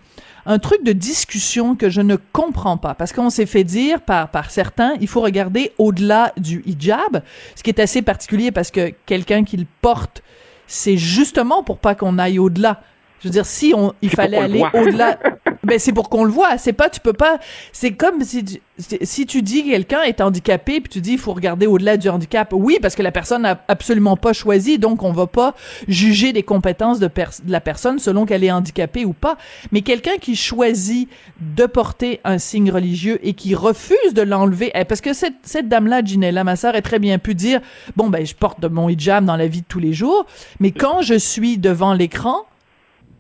un 0.46 0.60
truc 0.60 0.84
de 0.84 0.92
discussion 0.92 1.76
que 1.76 1.90
je 1.90 2.02
ne 2.02 2.18
comprends 2.34 2.76
pas. 2.78 2.94
Parce 2.96 3.14
qu'on 3.14 3.30
s'est 3.30 3.46
fait 3.46 3.64
dire 3.64 4.02
par, 4.02 4.30
par 4.30 4.52
certains, 4.52 4.96
il 5.00 5.08
faut 5.08 5.22
regarder 5.22 5.72
au-delà 5.78 6.34
du 6.38 6.62
hijab, 6.66 7.24
ce 7.56 7.64
qui 7.64 7.70
est 7.70 7.80
assez 7.80 8.02
particulier 8.02 8.52
parce 8.52 8.72
que 8.72 8.92
quelqu'un 9.06 9.46
qui 9.46 9.56
le 9.56 9.66
porte, 9.82 10.22
c'est 10.68 10.98
justement 10.98 11.64
pour 11.64 11.78
pas 11.78 11.96
qu'on 11.96 12.20
aille 12.20 12.40
au-delà. 12.40 12.82
Je 13.24 13.30
veux 13.30 13.32
dire, 13.32 13.46
si 13.46 13.74
on, 13.74 13.94
il 14.02 14.10
fallait 14.10 14.36
aller 14.38 14.62
au-delà, 14.74 15.18
ben 15.64 15.80
c'est 15.80 15.94
pour 15.94 16.10
qu'on 16.10 16.26
le 16.26 16.30
voit. 16.32 16.58
C'est 16.58 16.74
pas, 16.74 16.90
tu 16.90 17.00
peux 17.00 17.14
pas. 17.14 17.40
C'est 17.72 17.94
comme 17.94 18.22
si 18.22 18.44
tu, 18.44 18.60
si 19.02 19.26
tu 19.26 19.42
dis 19.42 19.64
que 19.64 19.70
quelqu'un 19.70 20.02
est 20.02 20.20
handicapé 20.20 20.82
puis 20.82 20.90
tu 20.90 21.00
dis 21.00 21.14
il 21.14 21.18
faut 21.18 21.32
regarder 21.32 21.66
au-delà 21.66 21.96
du 21.96 22.10
handicap. 22.10 22.50
Oui, 22.52 22.80
parce 22.82 22.96
que 22.96 23.02
la 23.02 23.14
personne 23.14 23.44
n'a 23.44 23.64
absolument 23.70 24.18
pas 24.18 24.34
choisi, 24.34 24.78
donc 24.78 25.04
on 25.04 25.14
va 25.14 25.26
pas 25.26 25.56
juger 25.88 26.34
des 26.34 26.44
compétences 26.44 27.00
de, 27.00 27.08
pers- 27.08 27.40
de 27.42 27.52
la 27.52 27.62
personne 27.62 27.98
selon 27.98 28.26
qu'elle 28.26 28.44
est 28.44 28.52
handicapée 28.52 29.06
ou 29.06 29.14
pas. 29.14 29.38
Mais 29.72 29.82
quelqu'un 29.84 30.18
qui 30.20 30.36
choisit 30.36 31.08
de 31.40 31.66
porter 31.66 32.20
un 32.26 32.40
signe 32.40 32.72
religieux 32.72 33.20
et 33.24 33.34
qui 33.34 33.56
refuse 33.56 34.14
de 34.14 34.22
l'enlever, 34.22 34.72
eh, 34.76 34.84
parce 34.84 35.00
que 35.00 35.14
cette, 35.14 35.36
cette 35.44 35.70
dame-là, 35.70 36.04
Ginella, 36.04 36.44
ma 36.44 36.58
sœur, 36.58 36.76
est 36.76 36.82
très 36.82 37.00
bien 37.00 37.20
pu 37.20 37.36
dire 37.36 37.62
bon 37.96 38.10
ben 38.10 38.26
je 38.26 38.36
porte 38.36 38.60
de 38.60 38.68
mon 38.68 38.90
hijab 38.90 39.24
dans 39.24 39.38
la 39.38 39.48
vie 39.48 39.62
de 39.62 39.68
tous 39.70 39.80
les 39.80 39.94
jours, 39.94 40.26
mais 40.60 40.72
quand 40.72 41.02
je 41.02 41.14
suis 41.14 41.58
devant 41.58 41.94
l'écran 41.94 42.36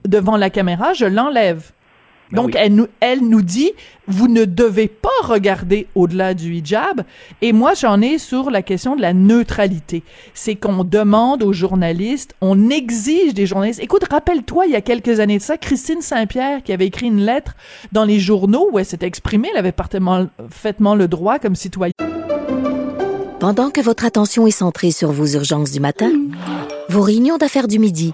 devant 0.07 0.37
la 0.37 0.49
caméra, 0.49 0.93
je 0.93 1.05
l'enlève. 1.05 1.71
Ben 2.31 2.37
Donc, 2.37 2.47
oui. 2.47 2.53
elle, 2.57 2.73
nous, 2.73 2.87
elle 2.99 3.19
nous 3.21 3.41
dit, 3.41 3.71
vous 4.07 4.27
ne 4.27 4.45
devez 4.45 4.87
pas 4.87 5.09
regarder 5.23 5.87
au-delà 5.93 6.33
du 6.33 6.55
hijab. 6.55 7.03
Et 7.41 7.53
moi, 7.53 7.73
j'en 7.75 8.01
ai 8.01 8.17
sur 8.17 8.49
la 8.49 8.61
question 8.61 8.95
de 8.95 9.01
la 9.01 9.13
neutralité. 9.13 10.03
C'est 10.33 10.55
qu'on 10.55 10.83
demande 10.83 11.43
aux 11.43 11.53
journalistes, 11.53 12.33
on 12.41 12.69
exige 12.69 13.33
des 13.33 13.45
journalistes. 13.45 13.81
Écoute, 13.83 14.05
rappelle-toi, 14.09 14.65
il 14.65 14.71
y 14.71 14.75
a 14.75 14.81
quelques 14.81 15.19
années 15.19 15.37
de 15.37 15.43
ça, 15.43 15.57
Christine 15.57 16.01
Saint-Pierre, 16.01 16.63
qui 16.63 16.73
avait 16.73 16.87
écrit 16.87 17.07
une 17.07 17.21
lettre 17.23 17.55
dans 17.91 18.05
les 18.05 18.19
journaux 18.19 18.69
où 18.71 18.79
elle 18.79 18.85
s'était 18.85 19.05
exprimée, 19.05 19.49
elle 19.51 19.59
avait 19.59 19.71
parfaitement, 19.71 20.27
parfaitement 20.37 20.95
le 20.95 21.07
droit 21.07 21.37
comme 21.39 21.55
citoyenne. 21.55 21.93
Pendant 23.39 23.69
que 23.71 23.81
votre 23.81 24.05
attention 24.05 24.47
est 24.47 24.51
centrée 24.51 24.91
sur 24.91 25.11
vos 25.11 25.25
urgences 25.27 25.71
du 25.71 25.81
matin, 25.81 26.11
vos 26.87 27.01
réunions 27.01 27.37
d'affaires 27.37 27.67
du 27.67 27.77
midi, 27.77 28.13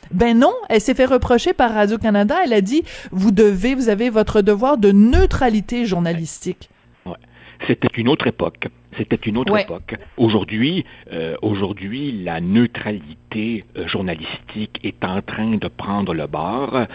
Ben 0.13 0.37
non, 0.37 0.53
elle 0.69 0.81
s'est 0.81 0.93
fait 0.93 1.05
reprocher 1.05 1.53
par 1.53 1.73
Radio-Canada. 1.73 2.35
Elle 2.43 2.53
a 2.53 2.61
dit, 2.61 2.83
vous 3.11 3.31
devez, 3.31 3.75
vous 3.75 3.89
avez 3.89 4.09
votre 4.09 4.41
devoir 4.41 4.77
de 4.77 4.91
neutralité 4.91 5.85
journalistique. 5.85 6.69
Ouais. 7.05 7.13
C'était 7.67 7.89
une 7.97 8.07
autre 8.09 8.27
époque. 8.27 8.67
C'était 8.97 9.15
une 9.15 9.37
autre 9.37 9.53
Ouais. 9.53 9.61
époque. 9.63 9.95
Aujourd'hui, 10.17 10.83
euh, 11.13 11.35
aujourd'hui, 11.41 12.23
la 12.23 12.41
neutralité 12.41 13.63
euh, 13.77 13.87
journalistique 13.87 14.79
est 14.83 15.03
en 15.05 15.21
train 15.21 15.55
de 15.57 15.67
prendre 15.69 16.13
le 16.13 16.27
bord. 16.27 16.85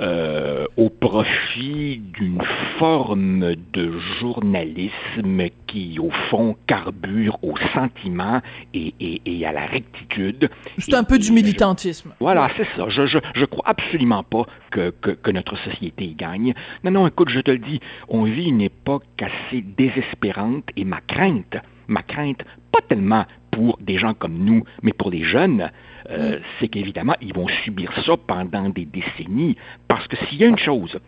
Euh, 0.00 0.66
au 0.76 0.88
profit 0.90 1.98
d'une 2.14 2.40
forme 2.78 3.54
de 3.72 3.92
journalisme 4.20 5.42
qui, 5.66 5.98
au 5.98 6.10
fond, 6.30 6.56
carbure 6.66 7.38
au 7.42 7.54
sentiment 7.74 8.40
et, 8.74 8.94
et- 9.00 9.20
et 9.26 9.46
à 9.46 9.52
la 9.52 9.66
rectitude. 9.66 10.50
C'est 10.78 10.94
un 10.94 11.04
peu 11.04 11.18
du 11.18 11.26
je- 11.28 11.32
militantisme. 11.32 12.12
voilà, 12.20 12.48
c'est 12.56 12.66
ça. 12.76 12.88
Je, 12.88 13.06
je, 13.06 13.18
je 13.34 13.44
crois 13.44 13.64
absolument 13.68 14.22
pas 14.22 14.44
que, 14.70 14.90
que, 14.90 15.10
que 15.10 15.30
notre 15.30 15.56
société 15.58 16.04
y 16.04 16.14
gagne. 16.14 16.54
Non, 16.84 16.90
non, 16.90 17.06
écoute, 17.06 17.28
je 17.28 17.40
te 17.40 17.50
le 17.50 17.58
dis, 17.58 17.80
on 18.08 18.24
vit 18.24 18.48
une 18.48 18.60
époque 18.62 19.04
assez 19.20 19.62
désespérante 19.62 20.64
et 20.76 20.84
ma 20.84 21.00
crainte, 21.00 21.56
ma 21.88 22.02
crainte, 22.02 22.42
pas 22.72 22.80
tellement 22.88 23.24
pour 23.50 23.78
des 23.80 23.98
gens 23.98 24.14
comme 24.14 24.38
nous, 24.38 24.64
mais 24.82 24.92
pour 24.92 25.10
les 25.10 25.24
jeunes, 25.24 25.70
euh, 26.10 26.38
c'est 26.58 26.68
qu'évidemment, 26.68 27.14
ils 27.20 27.34
vont 27.34 27.48
subir 27.64 27.92
ça 28.04 28.16
pendant 28.16 28.68
des 28.68 28.84
décennies. 28.84 29.56
Parce 29.88 30.06
que 30.08 30.16
s'il 30.26 30.38
y 30.38 30.44
a 30.44 30.48
une 30.48 30.58
chose, 30.58 30.98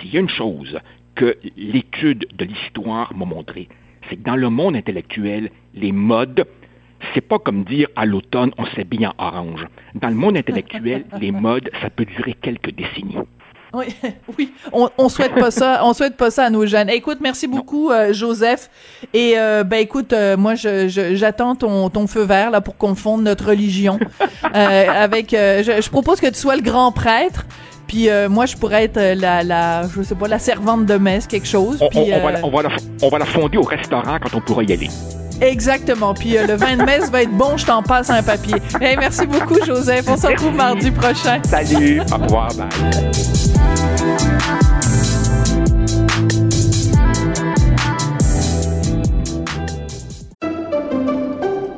s'il 0.00 0.12
y 0.12 0.16
a 0.16 0.20
une 0.20 0.28
chose 0.28 0.78
que 1.14 1.36
l'étude 1.56 2.26
de 2.34 2.44
l'histoire 2.44 3.14
m'a 3.14 3.26
montré, 3.26 3.68
c'est 4.08 4.16
que 4.16 4.22
dans 4.22 4.36
le 4.36 4.50
monde 4.50 4.76
intellectuel, 4.76 5.50
les 5.74 5.92
modes 5.92 6.46
c'est 7.14 7.20
pas 7.20 7.38
comme 7.38 7.64
dire 7.64 7.88
à 7.96 8.06
l'automne 8.06 8.52
on 8.58 8.64
s'habille 8.66 9.06
en 9.06 9.14
orange. 9.18 9.66
Dans 9.94 10.08
le 10.08 10.14
monde 10.14 10.36
intellectuel, 10.36 11.04
les 11.20 11.32
modes, 11.32 11.70
ça 11.80 11.90
peut 11.90 12.04
durer 12.04 12.34
quelques 12.34 12.72
décennies. 12.72 13.16
Oui, 13.74 13.86
oui, 14.38 14.52
on, 14.72 14.90
on 14.98 15.08
souhaite 15.08 15.34
pas 15.34 15.50
ça, 15.50 15.80
on 15.84 15.92
souhaite 15.94 16.16
pas 16.16 16.30
ça 16.30 16.44
à 16.44 16.50
nos 16.50 16.66
jeunes. 16.66 16.90
Écoute, 16.90 17.18
merci 17.20 17.46
beaucoup, 17.46 17.90
euh, 17.90 18.12
Joseph. 18.12 18.68
Et 19.14 19.34
euh, 19.36 19.64
ben 19.64 19.78
écoute, 19.78 20.12
euh, 20.12 20.36
moi, 20.36 20.54
je, 20.54 20.88
je- 20.88 21.14
j'attends 21.14 21.54
ton, 21.54 21.88
ton 21.88 22.06
feu 22.06 22.22
vert 22.22 22.50
là 22.50 22.60
pour 22.60 22.76
qu'on 22.76 22.94
fonde 22.94 23.22
notre 23.22 23.46
religion. 23.48 23.98
Avec, 24.54 25.30
je, 25.32 25.80
je 25.82 25.90
propose 25.90 26.20
que 26.20 26.26
tu 26.26 26.34
sois 26.34 26.56
le 26.56 26.62
grand 26.62 26.92
prêtre. 26.92 27.46
Puis 27.86 28.08
moi, 28.30 28.46
je 28.46 28.56
pourrais 28.56 28.84
être 28.84 28.98
la, 29.20 29.42
la, 29.42 29.82
je 29.94 30.02
sais 30.02 30.14
pas, 30.14 30.26
la 30.28 30.38
servante 30.38 30.86
de 30.86 30.94
messe, 30.94 31.26
quelque 31.26 31.46
chose. 31.48 31.78
On, 31.80 31.88
Puis, 31.88 31.98
on- 32.14 32.22
va, 32.24 32.30
la- 32.32 32.44
on 32.44 32.50
va 32.50 32.62
la, 32.62 32.68
on 33.02 33.08
va 33.08 33.18
la 33.18 33.26
fonder 33.26 33.58
au 33.58 33.62
restaurant 33.62 34.18
quand 34.22 34.34
on 34.36 34.40
pourra 34.40 34.62
y 34.62 34.72
aller. 34.72 34.88
Exactement. 35.40 36.14
Puis 36.14 36.36
le 36.38 36.54
vin 36.54 36.76
de 36.76 36.84
messe 36.84 37.10
va 37.10 37.22
être 37.22 37.32
bon, 37.36 37.56
je 37.56 37.66
t'en 37.66 37.82
passe 37.82 38.08
un 38.10 38.22
papier. 38.22 38.54
Hey, 38.80 38.96
merci 38.96 39.26
beaucoup, 39.26 39.56
Joseph. 39.64 40.04
On 40.08 40.16
se 40.16 40.26
retrouve 40.28 40.54
mardi 40.54 40.90
prochain. 40.90 41.40
Salut, 41.44 42.00
au 42.00 42.16
revoir, 42.22 42.48
bye. 42.54 43.51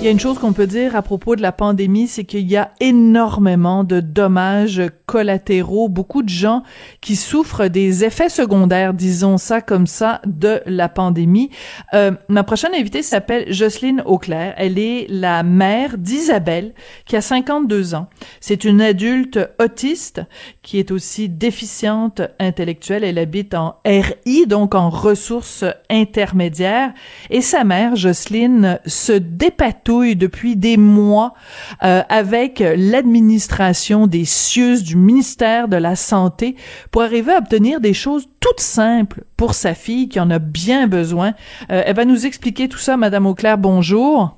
Il 0.00 0.04
y 0.04 0.08
a 0.08 0.12
une 0.12 0.18
chose 0.18 0.38
qu'on 0.38 0.54
peut 0.54 0.66
dire 0.66 0.96
à 0.96 1.02
propos 1.02 1.36
de 1.36 1.42
la 1.42 1.52
pandémie, 1.52 2.08
c'est 2.08 2.24
qu'il 2.24 2.50
y 2.50 2.56
a 2.56 2.70
énormément 2.80 3.84
de 3.84 4.00
dommages 4.00 4.80
collatéraux, 5.04 5.90
beaucoup 5.90 6.22
de 6.22 6.30
gens 6.30 6.62
qui 7.02 7.16
souffrent 7.16 7.68
des 7.68 8.02
effets 8.02 8.30
secondaires, 8.30 8.94
disons 8.94 9.36
ça 9.36 9.60
comme 9.60 9.86
ça, 9.86 10.22
de 10.24 10.62
la 10.64 10.88
pandémie. 10.88 11.50
Euh, 11.92 12.12
ma 12.28 12.44
prochaine 12.44 12.74
invitée 12.74 13.02
s'appelle 13.02 13.52
Jocelyne 13.52 14.02
Auclair. 14.06 14.54
Elle 14.56 14.78
est 14.78 15.04
la 15.10 15.42
mère 15.42 15.98
d'Isabelle, 15.98 16.72
qui 17.04 17.14
a 17.14 17.20
52 17.20 17.94
ans. 17.94 18.08
C'est 18.40 18.64
une 18.64 18.80
adulte 18.80 19.38
autiste 19.60 20.22
qui 20.62 20.78
est 20.78 20.92
aussi 20.92 21.28
déficiente 21.28 22.22
intellectuelle. 22.38 23.04
Elle 23.04 23.18
habite 23.18 23.52
en 23.52 23.76
RI, 23.84 24.46
donc 24.46 24.74
en 24.74 24.88
ressources 24.88 25.66
intermédiaires. 25.90 26.94
Et 27.28 27.42
sa 27.42 27.64
mère, 27.64 27.96
Jocelyne, 27.96 28.78
se 28.86 29.12
dépatouille 29.12 29.89
depuis 29.90 30.56
des 30.56 30.76
mois 30.76 31.34
euh, 31.82 32.02
avec 32.08 32.62
l'administration 32.76 34.06
des 34.06 34.24
cieux 34.24 34.80
du 34.80 34.96
ministère 34.96 35.66
de 35.68 35.76
la 35.76 35.96
Santé 35.96 36.54
pour 36.92 37.02
arriver 37.02 37.32
à 37.32 37.38
obtenir 37.38 37.80
des 37.80 37.94
choses 37.94 38.28
toutes 38.38 38.60
simples 38.60 39.24
pour 39.36 39.54
sa 39.54 39.74
fille 39.74 40.08
qui 40.08 40.20
en 40.20 40.30
a 40.30 40.38
bien 40.38 40.86
besoin. 40.86 41.32
Euh, 41.70 41.82
elle 41.84 41.96
va 41.96 42.04
nous 42.04 42.24
expliquer 42.24 42.68
tout 42.68 42.78
ça, 42.78 42.96
Madame 42.96 43.26
Auclair. 43.26 43.58
Bonjour. 43.58 44.36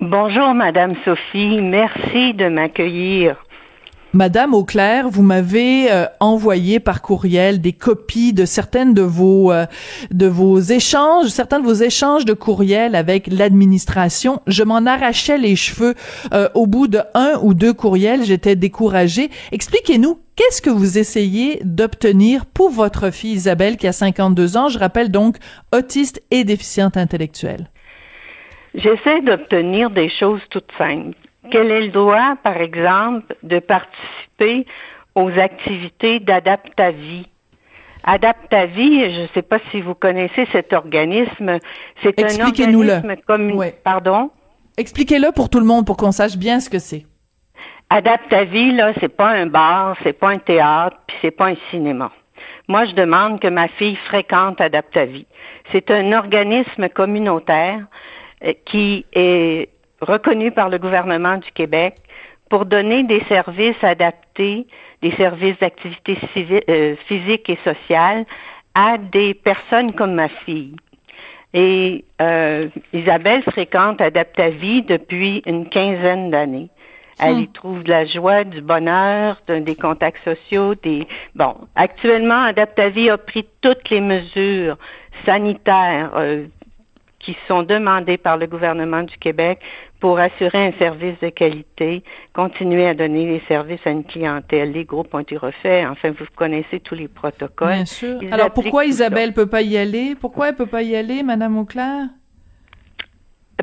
Bonjour, 0.00 0.54
Madame 0.54 0.94
Sophie. 1.04 1.60
Merci 1.60 2.34
de 2.34 2.48
m'accueillir. 2.48 3.36
Madame 4.12 4.54
Auclair, 4.54 5.08
vous 5.08 5.22
m'avez 5.22 5.90
euh, 5.92 6.06
envoyé 6.18 6.80
par 6.80 7.00
courriel 7.00 7.60
des 7.60 7.72
copies 7.72 8.32
de 8.32 8.44
certaines 8.44 8.92
de 8.92 9.02
vos 9.02 9.52
euh, 9.52 9.66
de 10.10 10.26
vos 10.26 10.58
échanges, 10.58 11.28
certains 11.28 11.60
de 11.60 11.64
vos 11.64 11.74
échanges 11.74 12.24
de 12.24 12.32
courriel 12.32 12.96
avec 12.96 13.28
l'administration. 13.28 14.42
Je 14.48 14.64
m'en 14.64 14.84
arrachais 14.84 15.38
les 15.38 15.54
cheveux 15.54 15.94
euh, 16.32 16.48
au 16.54 16.66
bout 16.66 16.88
de 16.88 16.98
un 17.14 17.38
ou 17.42 17.54
deux 17.54 17.72
courriels, 17.72 18.24
j'étais 18.24 18.56
découragée. 18.56 19.30
Expliquez-nous 19.52 20.18
qu'est-ce 20.34 20.60
que 20.60 20.70
vous 20.70 20.98
essayez 20.98 21.60
d'obtenir 21.62 22.46
pour 22.46 22.70
votre 22.70 23.12
fille 23.12 23.34
Isabelle 23.34 23.76
qui 23.76 23.86
a 23.86 23.92
52 23.92 24.56
ans, 24.56 24.68
je 24.68 24.80
rappelle 24.80 25.12
donc 25.12 25.36
autiste 25.72 26.20
et 26.32 26.42
déficiente 26.42 26.96
intellectuelle. 26.96 27.68
J'essaie 28.74 29.20
d'obtenir 29.22 29.90
des 29.90 30.10
choses 30.10 30.40
toutes 30.50 30.70
simples. 30.76 31.16
Quel 31.50 31.70
est 31.70 31.82
le 31.82 31.88
droit, 31.88 32.36
par 32.42 32.56
exemple, 32.56 33.34
de 33.42 33.58
participer 33.58 34.66
aux 35.14 35.30
activités 35.30 36.20
d'Adaptavie? 36.20 37.26
Adaptavie, 38.04 39.12
je 39.12 39.20
ne 39.22 39.26
sais 39.34 39.42
pas 39.42 39.58
si 39.70 39.80
vous 39.80 39.94
connaissez 39.94 40.46
cet 40.52 40.72
organisme, 40.72 41.58
c'est 42.02 42.18
un 42.22 42.46
organisme 42.46 43.16
commun. 43.26 43.54
Ouais. 43.54 43.78
Pardon? 43.84 44.30
Expliquez-le 44.76 45.32
pour 45.32 45.50
tout 45.50 45.60
le 45.60 45.66
monde 45.66 45.84
pour 45.84 45.96
qu'on 45.96 46.12
sache 46.12 46.36
bien 46.36 46.60
ce 46.60 46.70
que 46.70 46.78
c'est. 46.78 47.04
Adaptavie, 47.90 48.72
là, 48.72 48.92
c'est 49.00 49.14
pas 49.14 49.30
un 49.30 49.46
bar, 49.46 49.96
c'est 50.02 50.12
pas 50.12 50.30
un 50.30 50.38
théâtre, 50.38 50.96
puis 51.06 51.16
c'est 51.20 51.32
pas 51.32 51.48
un 51.48 51.56
cinéma. 51.70 52.12
Moi, 52.68 52.84
je 52.84 52.94
demande 52.94 53.40
que 53.40 53.48
ma 53.48 53.66
fille 53.66 53.96
fréquente 53.96 54.60
Adaptavie. 54.60 55.26
C'est 55.72 55.90
un 55.90 56.12
organisme 56.12 56.88
communautaire 56.88 57.84
euh, 58.44 58.52
qui 58.64 59.04
est 59.12 59.68
reconnu 60.00 60.50
par 60.50 60.68
le 60.68 60.78
gouvernement 60.78 61.36
du 61.38 61.50
Québec 61.52 61.96
pour 62.48 62.64
donner 62.66 63.04
des 63.04 63.22
services 63.28 63.82
adaptés, 63.82 64.66
des 65.02 65.12
services 65.12 65.58
d'activité 65.58 66.16
euh, 66.68 66.96
physique 67.06 67.48
et 67.48 67.58
sociale 67.64 68.24
à 68.74 68.98
des 68.98 69.34
personnes 69.34 69.92
comme 69.92 70.14
ma 70.14 70.28
fille. 70.28 70.74
Et 71.52 72.04
euh, 72.20 72.68
Isabelle 72.92 73.42
fréquente 73.42 74.00
Adaptavie 74.00 74.82
depuis 74.82 75.42
une 75.46 75.68
quinzaine 75.68 76.30
d'années. 76.30 76.68
Elle 77.22 77.40
y 77.40 77.48
trouve 77.48 77.82
de 77.82 77.90
la 77.90 78.06
joie, 78.06 78.44
du 78.44 78.62
bonheur, 78.62 79.42
de- 79.46 79.58
des 79.58 79.74
contacts 79.74 80.24
sociaux, 80.24 80.74
des 80.76 81.06
bon. 81.34 81.54
Actuellement, 81.74 82.44
Adaptavie 82.44 83.10
a 83.10 83.18
pris 83.18 83.44
toutes 83.60 83.90
les 83.90 84.00
mesures 84.00 84.78
sanitaires 85.26 86.12
euh, 86.16 86.46
qui 87.20 87.36
sont 87.46 87.62
demandées 87.62 88.16
par 88.16 88.36
le 88.38 88.46
gouvernement 88.46 89.02
du 89.02 89.16
Québec 89.18 89.60
pour 90.00 90.18
assurer 90.18 90.66
un 90.68 90.72
service 90.78 91.18
de 91.20 91.28
qualité, 91.28 92.02
continuer 92.32 92.86
à 92.86 92.94
donner 92.94 93.26
les 93.26 93.42
services 93.46 93.86
à 93.86 93.90
une 93.90 94.04
clientèle. 94.04 94.72
Les 94.72 94.84
groupes 94.84 95.14
ont 95.14 95.18
été 95.20 95.36
refaits. 95.36 95.86
Enfin, 95.86 96.10
vous 96.10 96.24
connaissez 96.34 96.80
tous 96.80 96.94
les 96.94 97.08
protocoles. 97.08 97.68
Bien 97.68 97.84
sûr. 97.84 98.22
Ils 98.22 98.32
Alors 98.32 98.50
pourquoi. 98.50 98.86
Isabelle 98.86 99.34
peut 99.34 99.46
pas 99.46 99.62
y 99.62 99.76
aller? 99.76 100.14
Pourquoi 100.18 100.48
elle 100.48 100.56
peut 100.56 100.66
pas 100.66 100.82
y 100.82 100.96
aller, 100.96 101.22
Madame 101.22 101.58
Auclair? 101.58 102.06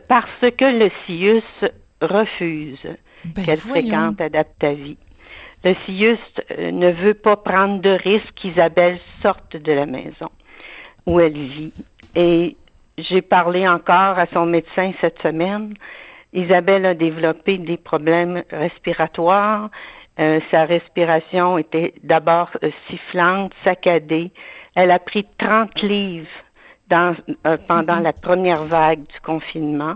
Parce 0.08 0.52
que 0.56 0.66
le 0.66 0.92
CIUS 1.06 1.42
refuse 2.02 2.80
Ben, 3.26 3.44
qu'elle 3.44 3.60
fréquente 3.60 4.22
Adaptavie. 4.22 4.98
Le 5.64 5.74
CIUS 5.86 6.20
euh, 6.52 6.72
ne 6.72 6.92
veut 6.92 7.16
pas 7.16 7.36
prendre 7.36 7.82
de 7.82 7.90
risque 7.90 8.32
qu'Isabelle 8.36 9.00
sorte 9.24 9.58
de 9.58 9.72
la 9.72 9.88
maison 9.88 10.30
où 11.08 11.20
elle 11.20 11.34
vit. 11.34 11.74
Et 12.16 12.56
j'ai 12.98 13.22
parlé 13.22 13.68
encore 13.68 14.18
à 14.18 14.26
son 14.34 14.46
médecin 14.46 14.92
cette 15.02 15.22
semaine. 15.22 15.76
Isabelle 16.34 16.86
a 16.86 16.94
développé 16.94 17.58
des 17.58 17.78
problèmes 17.78 18.44
respiratoires. 18.52 19.70
Euh, 20.20 20.40
sa 20.50 20.66
respiration 20.66 21.60
était 21.60 21.94
d'abord 22.04 22.50
euh, 22.64 22.72
sifflante, 22.88 23.54
saccadée. 23.64 24.32
Elle 24.76 24.90
a 24.90 24.98
pris 24.98 25.28
30 25.38 25.80
livres 25.84 26.28
dans, 26.90 27.16
euh, 27.46 27.58
pendant 27.68 28.00
la 28.00 28.14
première 28.14 28.64
vague 28.66 29.02
du 29.02 29.20
confinement. 29.24 29.96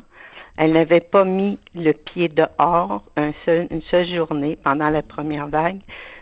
Elle 0.57 0.73
n'avait 0.73 0.99
pas 0.99 1.23
mis 1.23 1.57
le 1.73 1.93
pied 1.93 2.27
dehors 2.27 3.03
un 3.17 3.31
seul, 3.45 3.67
une 3.71 3.81
seule 3.83 4.05
journée 4.05 4.59
pendant 4.63 4.89
la 4.89 5.01
première 5.01 5.47
vague. 5.47 5.79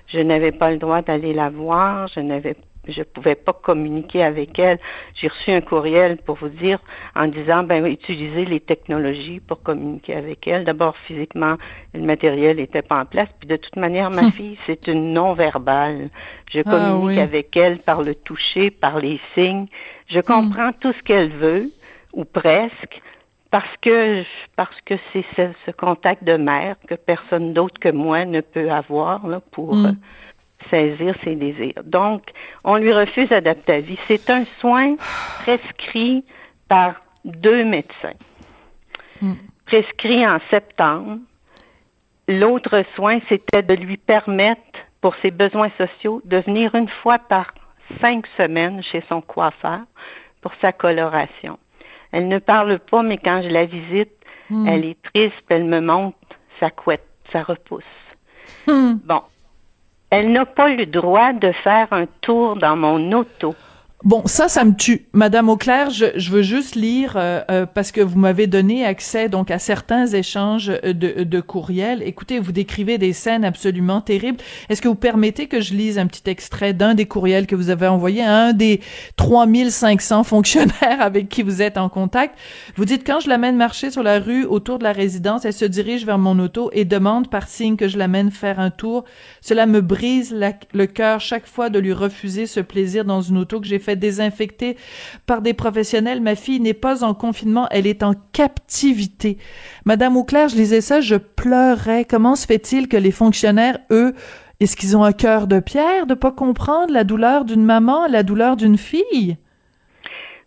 Je 0.07 0.19
n'avais 0.19 0.53
pas 0.53 0.71
le 0.71 0.77
droit 0.77 1.01
d'aller 1.01 1.33
la 1.33 1.49
voir. 1.49 2.07
Je 2.07 2.21
n'avais 2.21 2.55
je 2.91 3.03
pouvais 3.03 3.35
pas 3.35 3.53
communiquer 3.53 4.23
avec 4.23 4.57
elle. 4.59 4.79
J'ai 5.15 5.27
reçu 5.27 5.51
un 5.51 5.61
courriel 5.61 6.17
pour 6.17 6.35
vous 6.35 6.49
dire 6.49 6.79
en 7.15 7.27
disant 7.27 7.63
ben 7.63 7.85
utilisez 7.85 8.45
les 8.45 8.59
technologies 8.59 9.39
pour 9.39 9.61
communiquer 9.61 10.15
avec 10.15 10.47
elle. 10.47 10.63
D'abord 10.65 10.95
physiquement, 11.07 11.55
le 11.93 12.01
matériel 12.01 12.57
n'était 12.57 12.81
pas 12.81 13.01
en 13.01 13.05
place, 13.05 13.29
puis 13.39 13.47
de 13.47 13.55
toute 13.55 13.75
manière 13.75 14.09
ma 14.09 14.31
fille 14.37 14.57
c'est 14.65 14.87
une 14.87 15.13
non 15.13 15.33
verbale. 15.33 16.09
Je 16.51 16.61
Ah, 16.65 16.69
communique 16.71 17.17
oui. 17.17 17.19
avec 17.19 17.55
elle 17.55 17.79
par 17.79 18.01
le 18.01 18.15
toucher, 18.15 18.71
par 18.71 18.99
les 18.99 19.19
signes. 19.33 19.67
Je 20.07 20.19
comprends 20.19 20.71
tout 20.73 20.93
ce 20.93 21.03
qu'elle 21.03 21.29
veut 21.29 21.71
ou 22.13 22.25
presque 22.25 23.01
parce 23.51 23.77
que 23.81 24.23
parce 24.55 24.79
que 24.85 24.95
c'est 25.11 25.25
ce, 25.35 25.49
ce 25.65 25.71
contact 25.71 26.23
de 26.23 26.37
mère 26.37 26.75
que 26.87 26.95
personne 26.95 27.53
d'autre 27.53 27.79
que 27.79 27.89
moi 27.89 28.25
ne 28.25 28.41
peut 28.41 28.69
avoir 28.71 29.27
là, 29.27 29.41
pour 29.51 29.75
Mm. 29.75 29.97
Saisir 30.69 31.15
ses 31.23 31.35
désirs. 31.35 31.83
Donc, 31.85 32.23
on 32.63 32.75
lui 32.77 32.93
refuse 32.93 33.31
Adaptavie. 33.31 33.97
C'est 34.07 34.29
un 34.29 34.45
soin 34.59 34.95
prescrit 35.43 36.23
par 36.67 36.95
deux 37.25 37.63
médecins. 37.63 38.13
Mm. 39.21 39.33
Prescrit 39.65 40.27
en 40.27 40.39
septembre. 40.49 41.19
L'autre 42.27 42.83
soin, 42.95 43.19
c'était 43.27 43.63
de 43.63 43.73
lui 43.73 43.97
permettre, 43.97 44.61
pour 45.01 45.15
ses 45.21 45.31
besoins 45.31 45.71
sociaux, 45.77 46.21
de 46.25 46.37
venir 46.37 46.75
une 46.75 46.89
fois 46.89 47.17
par 47.19 47.53
cinq 48.01 48.25
semaines 48.37 48.83
chez 48.83 49.01
son 49.09 49.21
coiffeur 49.21 49.79
pour 50.41 50.51
sa 50.61 50.71
coloration. 50.71 51.57
Elle 52.11 52.27
ne 52.27 52.37
parle 52.39 52.79
pas, 52.79 53.01
mais 53.01 53.17
quand 53.17 53.41
je 53.41 53.49
la 53.49 53.65
visite, 53.65 54.11
Mm. 54.49 54.67
elle 54.67 54.85
est 54.85 55.01
triste, 55.13 55.43
elle 55.49 55.65
me 55.65 55.79
montre 55.79 56.17
sa 56.59 56.69
couette, 56.71 57.05
sa 57.31 57.43
repousse. 57.43 57.83
Hmm. 58.67 58.95
Bon. 59.05 59.21
Elle 60.11 60.31
n'a 60.31 60.45
pas 60.45 60.69
le 60.69 60.85
droit 60.87 61.33
de 61.33 61.51
faire 61.51 61.87
un 61.91 62.07
tour 62.21 62.55
dans 62.55 62.75
mon 62.75 63.11
auto. 63.11 63.55
Bon, 64.05 64.23
ça, 64.27 64.47
ça 64.47 64.63
me 64.63 64.73
tue. 64.73 65.07
Madame 65.11 65.49
Auclair, 65.49 65.89
je, 65.89 66.05
je 66.15 66.31
veux 66.31 66.41
juste 66.41 66.75
lire, 66.75 67.15
euh, 67.17 67.41
euh, 67.51 67.65
parce 67.65 67.91
que 67.91 67.99
vous 67.99 68.17
m'avez 68.17 68.47
donné 68.47 68.85
accès 68.85 69.27
donc 69.27 69.51
à 69.51 69.59
certains 69.59 70.07
échanges 70.07 70.67
de, 70.67 71.23
de 71.23 71.41
courriels. 71.41 72.01
Écoutez, 72.03 72.39
vous 72.39 72.53
décrivez 72.53 72.97
des 72.97 73.11
scènes 73.11 73.43
absolument 73.43 73.99
terribles. 73.99 74.37
Est-ce 74.69 74.81
que 74.81 74.87
vous 74.87 74.95
permettez 74.95 75.47
que 75.47 75.59
je 75.59 75.73
lise 75.73 75.99
un 75.99 76.07
petit 76.07 76.29
extrait 76.29 76.71
d'un 76.71 76.93
des 76.93 77.07
courriels 77.07 77.45
que 77.45 77.57
vous 77.57 77.69
avez 77.71 77.87
envoyé 77.87 78.23
à 78.23 78.33
un 78.33 78.53
des 78.53 78.79
3500 79.17 80.23
fonctionnaires 80.23 81.01
avec 81.01 81.27
qui 81.27 81.43
vous 81.43 81.61
êtes 81.61 81.77
en 81.77 81.89
contact? 81.89 82.39
Vous 82.77 82.85
dites, 82.85 83.05
quand 83.05 83.19
je 83.19 83.27
l'amène 83.27 83.57
marcher 83.57 83.91
sur 83.91 84.01
la 84.01 84.19
rue 84.19 84.45
autour 84.45 84.79
de 84.79 84.85
la 84.85 84.93
résidence, 84.93 85.43
elle 85.43 85.51
se 85.51 85.65
dirige 85.65 86.05
vers 86.05 86.19
mon 86.19 86.39
auto 86.39 86.69
et 86.71 86.85
demande 86.85 87.29
par 87.29 87.49
signe 87.49 87.75
que 87.75 87.89
je 87.89 87.97
l'amène 87.97 88.31
faire 88.31 88.61
un 88.61 88.69
tour. 88.69 89.03
Cela 89.41 89.65
me 89.65 89.81
brise 89.81 90.33
le 90.73 90.85
cœur 90.85 91.19
chaque 91.19 91.47
fois 91.47 91.69
de 91.69 91.79
lui 91.79 91.91
refuser 91.91 92.45
ce 92.45 92.61
plaisir 92.61 93.03
dans 93.03 93.19
une 93.19 93.37
auto 93.37 93.59
que 93.59 93.67
j'ai 93.67 93.77
fait 93.77 93.88
désinfecter 93.95 94.77
par 95.25 95.41
des 95.41 95.53
professionnels. 95.53 96.21
Ma 96.21 96.35
fille 96.35 96.59
n'est 96.59 96.73
pas 96.73 97.03
en 97.03 97.13
confinement, 97.13 97.67
elle 97.71 97.87
est 97.87 98.03
en 98.03 98.13
captivité. 98.33 99.37
Madame 99.85 100.17
Auclair, 100.17 100.49
je 100.49 100.55
lisais 100.55 100.81
ça, 100.81 101.01
je 101.01 101.15
pleurais. 101.15 102.05
Comment 102.05 102.35
se 102.35 102.45
fait-il 102.45 102.87
que 102.87 102.97
les 102.97 103.11
fonctionnaires, 103.11 103.79
eux, 103.91 104.13
est-ce 104.59 104.75
qu'ils 104.75 104.97
ont 104.97 105.03
un 105.03 105.13
cœur 105.13 105.47
de 105.47 105.59
pierre 105.59 106.05
de 106.05 106.13
pas 106.13 106.31
comprendre 106.31 106.91
la 106.91 107.03
douleur 107.03 107.45
d'une 107.45 107.63
maman, 107.63 108.07
la 108.07 108.23
douleur 108.23 108.57
d'une 108.57 108.77
fille? 108.77 109.37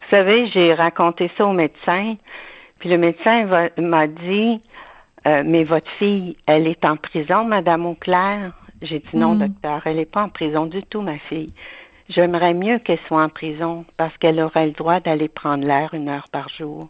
Vous 0.00 0.16
savez, 0.16 0.46
j'ai 0.48 0.74
raconté 0.74 1.30
ça 1.38 1.46
au 1.46 1.52
médecin, 1.52 2.16
puis 2.78 2.90
le 2.90 2.98
médecin 2.98 3.46
m'a 3.78 4.06
dit, 4.06 4.60
euh, 5.26 5.42
mais 5.46 5.64
votre 5.64 5.90
fille, 5.98 6.36
elle 6.46 6.66
est 6.66 6.84
en 6.84 6.96
prison, 6.96 7.44
Madame 7.44 7.86
Auclair? 7.86 8.52
J'ai 8.82 8.98
dit 8.98 9.16
non, 9.16 9.34
Mm. 9.36 9.38
docteur, 9.46 9.82
elle 9.86 9.96
n'est 9.96 10.04
pas 10.04 10.24
en 10.24 10.28
prison 10.28 10.66
du 10.66 10.82
tout, 10.82 11.00
ma 11.00 11.16
fille. 11.30 11.52
J'aimerais 12.08 12.54
mieux 12.54 12.78
qu'elle 12.78 12.98
soit 13.06 13.22
en 13.22 13.28
prison 13.28 13.84
parce 13.96 14.16
qu'elle 14.18 14.40
aurait 14.40 14.66
le 14.66 14.72
droit 14.72 15.00
d'aller 15.00 15.28
prendre 15.28 15.66
l'air 15.66 15.94
une 15.94 16.08
heure 16.08 16.28
par 16.30 16.48
jour. 16.48 16.88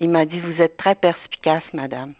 Il 0.00 0.10
m'a 0.10 0.24
dit, 0.26 0.40
vous 0.40 0.60
êtes 0.62 0.76
très 0.76 0.94
perspicace, 0.94 1.62
madame. 1.72 2.14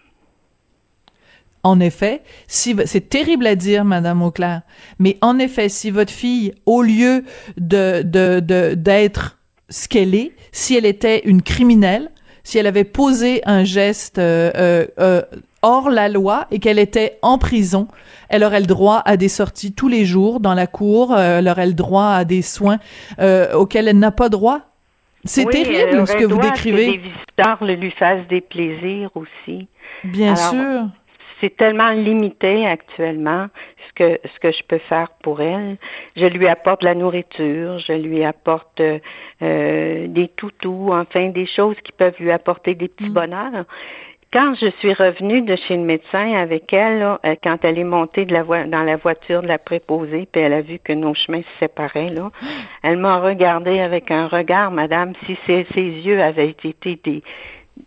En 1.63 1.81
effet, 1.81 2.23
si 2.47 2.77
c'est 2.85 3.09
terrible 3.09 3.47
à 3.47 3.55
dire, 3.55 3.85
Madame 3.87 4.21
Auclair, 4.23 4.61
mais 4.99 5.17
en 5.23 5.39
effet, 5.39 5.71
si 5.71 5.91
votre 5.91 6.13
fille, 6.13 6.53
au 6.67 6.83
lieu 6.83 7.25
de 7.57 8.03
de 8.03 8.41
de- 8.41 8.75
d'être 8.75 9.39
ce 9.71 9.89
qu'elle 9.89 10.15
est, 10.15 10.33
si 10.53 10.77
elle 10.77 10.85
était 10.85 11.21
une 11.21 11.41
criminelle, 11.41 12.11
si 12.43 12.59
elle 12.59 12.67
avait 12.67 12.85
posé 12.85 13.41
un 13.47 13.65
geste 13.65 14.19
euh, 14.19 14.53
euh, 14.57 14.87
euh, 15.01 15.23
hors 15.65 15.89
la 15.91 16.09
loi 16.11 16.47
et 16.51 16.59
qu'elle 16.59 16.79
était 16.79 17.19
en 17.23 17.39
prison, 17.39 17.89
elle 18.29 18.45
aurait 18.45 18.61
le 18.61 18.67
droit 18.67 19.03
à 19.07 19.17
des 19.17 19.29
sorties 19.31 19.73
tous 19.73 19.89
les 19.89 20.05
jours 20.05 20.39
dans 20.39 20.53
la 20.55 20.67
cour, 20.67 21.13
euh, 21.13 21.39
elle 21.39 21.49
aurait 21.49 21.67
le 21.67 21.73
droit 21.73 22.09
à 22.09 22.25
des 22.25 22.43
soins 22.43 22.79
euh, 23.19 23.53
auxquels 23.55 23.89
elle 23.89 23.99
n'a 23.99 24.11
pas 24.13 24.29
droit. 24.29 24.61
C'est 25.25 25.47
Oui, 25.47 25.53
terrible 25.53 26.07
ce 26.07 26.13
que 26.17 26.25
vous 26.25 26.37
droit 26.37 26.45
Que 26.45 26.51
décrivez. 26.51 26.87
les 26.87 26.97
visiteurs 26.99 27.59
le 27.65 27.75
lui 27.77 27.91
fassent 27.93 28.27
des 28.29 28.43
plaisirs 28.43 29.09
aussi. 29.15 29.69
Bien 30.05 30.35
Alors, 30.35 30.51
sûr. 30.51 30.83
c'est 31.41 31.57
tellement 31.57 31.91
limité 31.93 32.67
actuellement 32.67 33.47
ce 33.89 33.93
que 33.95 34.21
ce 34.35 34.39
que 34.41 34.53
je 34.53 34.63
peux 34.69 34.81
faire 34.87 35.09
pour 35.23 35.41
elle. 35.41 35.79
Je 36.17 36.27
lui 36.27 36.47
apporte 36.47 36.83
la 36.83 36.95
nourriture, 36.95 37.79
je 37.79 37.95
lui 37.95 38.23
apporte 38.23 38.81
euh, 38.81 40.07
des 40.09 40.29
toutous, 40.37 40.91
enfin 40.93 41.31
des 41.31 41.47
choses 41.47 41.77
qui 41.85 41.93
peuvent 41.93 42.17
lui 42.21 42.31
apporter 42.31 42.75
des 42.75 42.89
petits 42.89 43.09
bonheurs. 43.09 43.65
Quand 44.35 44.57
je 44.57 44.67
suis 44.81 44.93
revenue 44.93 45.43
de 45.43 45.55
chez 45.55 45.77
le 45.77 45.85
médecin 45.85 46.33
avec 46.33 46.73
elle, 46.73 47.03
euh, 47.25 47.37
quand 47.41 47.59
elle 47.63 47.79
est 47.79 47.85
montée 47.85 48.25
dans 48.25 48.83
la 48.83 48.97
voiture 48.97 49.43
de 49.43 49.47
la 49.47 49.59
préposée, 49.59 50.27
puis 50.33 50.43
elle 50.43 50.55
a 50.55 50.61
vu 50.61 50.81
que 50.81 50.93
nos 50.93 51.15
chemins 51.15 51.43
se 51.43 51.59
séparaient, 51.61 52.09
là, 52.09 52.33
elle 52.83 52.97
m'a 52.97 53.21
regardé 53.21 53.79
avec 53.79 54.11
un 54.11 54.27
regard, 54.27 54.73
madame, 54.73 55.13
si 55.25 55.39
ses, 55.47 55.65
yeux 55.77 56.21
avaient 56.21 56.49
été 56.49 57.23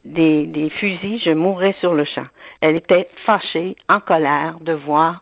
des, 0.05 0.69
fusils, 0.69 1.19
je 1.19 1.31
mourrais 1.31 1.75
sur 1.81 1.93
le 1.93 2.05
champ. 2.05 2.27
Elle 2.61 2.77
était 2.77 3.09
fâchée, 3.25 3.75
en 3.89 3.99
colère 3.99 4.55
de 4.61 4.71
voir 4.71 5.21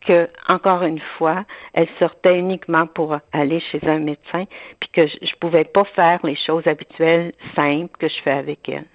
que, 0.00 0.30
encore 0.48 0.82
une 0.82 1.00
fois, 1.18 1.44
elle 1.74 1.88
sortait 1.98 2.38
uniquement 2.38 2.86
pour 2.86 3.18
aller 3.34 3.60
chez 3.60 3.86
un 3.86 3.98
médecin, 3.98 4.46
puis 4.80 4.88
que 4.94 5.06
je, 5.08 5.18
je 5.20 5.34
pouvais 5.38 5.64
pas 5.64 5.84
faire 5.84 6.20
les 6.24 6.36
choses 6.36 6.66
habituelles, 6.66 7.34
simples 7.54 7.98
que 7.98 8.08
je 8.08 8.22
fais 8.22 8.30
avec 8.32 8.66
elle. 8.70 8.86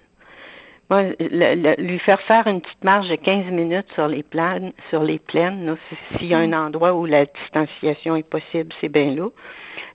Moi, 0.90 1.02
le- 1.20 1.54
le- 1.54 1.82
lui 1.82 1.98
faire 2.00 2.20
faire 2.22 2.46
une 2.48 2.60
petite 2.60 2.82
marche 2.84 3.08
de 3.08 3.14
15 3.14 3.46
minutes 3.46 3.86
sur 3.94 4.08
les 4.08 4.22
plaines, 4.24 4.72
sur 4.90 5.02
les 5.04 5.20
plaines, 5.20 5.76
s'il 6.18 6.26
y 6.28 6.34
a 6.34 6.38
un 6.38 6.52
endroit 6.52 6.92
où 6.94 7.06
la 7.06 7.26
distanciation 7.26 8.16
est 8.16 8.28
possible, 8.28 8.72
c'est 8.80 8.88
bien 8.88 9.14
là. 9.14 9.28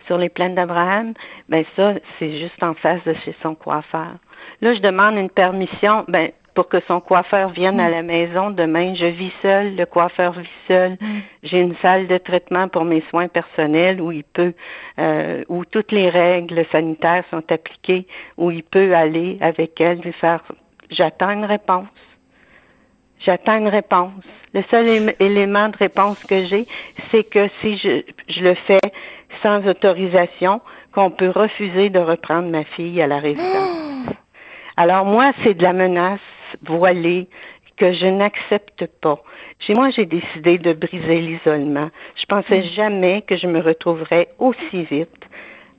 Sur 0.08 0.18
les 0.18 0.30
plaines 0.30 0.56
d'Abraham, 0.56 1.14
ben 1.50 1.66
ça, 1.76 1.96
c'est 2.18 2.38
juste 2.38 2.62
en 2.64 2.76
face 2.76 3.04
de 3.04 3.14
chez 3.26 3.36
son 3.44 3.56
coiffeur. 3.56 4.14
Là, 4.62 4.74
je 4.74 4.80
demande 4.80 5.16
une 5.18 5.30
permission, 5.30 6.06
ben, 6.08 6.30
pour 6.54 6.70
que 6.70 6.80
son 6.88 7.02
coiffeur 7.02 7.50
vienne 7.50 7.82
à 7.82 7.90
la 7.90 8.02
maison 8.02 8.50
demain. 8.50 8.94
Je 8.96 9.08
vis 9.08 9.34
seule, 9.42 9.76
le 9.76 9.86
coiffeur 9.86 10.32
vit 10.32 10.48
seul. 10.70 10.96
J'ai 11.44 11.60
une 11.60 11.76
salle 11.82 12.08
de 12.08 12.18
traitement 12.18 12.70
pour 12.70 12.86
mes 12.86 13.02
soins 13.10 13.28
personnels 13.28 14.00
où 14.00 14.14
il 14.14 14.24
peut, 14.24 14.54
euh, 14.98 15.44
où 15.50 15.66
toutes 15.66 15.92
les 15.92 16.10
règles 16.10 16.66
sanitaires 16.72 17.26
sont 17.30 17.44
appliquées, 17.52 18.08
où 18.38 18.52
il 18.52 18.64
peut 18.64 18.96
aller 18.96 19.38
avec 19.42 19.82
elle 19.82 20.00
lui 20.00 20.14
faire. 20.14 20.42
J'attends 20.90 21.32
une 21.32 21.46
réponse. 21.46 21.88
J'attends 23.20 23.58
une 23.58 23.68
réponse. 23.70 24.12
Le 24.54 24.64
seul 24.70 24.88
élé- 24.88 25.16
élément 25.20 25.70
de 25.70 25.78
réponse 25.78 26.24
que 26.24 26.46
j'ai, 26.46 26.68
c'est 27.12 27.24
que 27.24 27.48
si 27.62 27.78
je, 27.78 28.02
je 28.28 28.44
le 28.44 28.54
fais 28.54 28.80
sans 29.42 29.66
autorisation, 29.68 30.62
qu'on 30.94 31.12
peut 31.12 31.30
refuser 31.30 31.90
de 31.90 32.00
reprendre 32.00 32.50
ma 32.50 32.64
fille 32.64 33.02
à 33.02 33.08
la 33.08 33.20
résidence. 33.20 34.08
Alors 34.78 35.06
moi, 35.06 35.32
c'est 35.44 35.54
de 35.56 35.64
la 35.64 35.74
menace 35.74 36.20
voilée 36.62 37.28
que 37.76 37.92
je 37.92 38.06
n'accepte 38.06 38.86
pas. 39.02 39.22
Chez 39.60 39.74
moi, 39.74 39.90
j'ai 39.90 40.06
décidé 40.06 40.58
de 40.58 40.72
briser 40.74 41.20
l'isolement. 41.20 41.90
Je 42.16 42.26
pensais 42.26 42.64
jamais 42.64 43.22
que 43.24 43.36
je 43.36 43.48
me 43.48 43.60
retrouverais 43.60 44.30
aussi 44.40 44.84
vite 44.84 45.10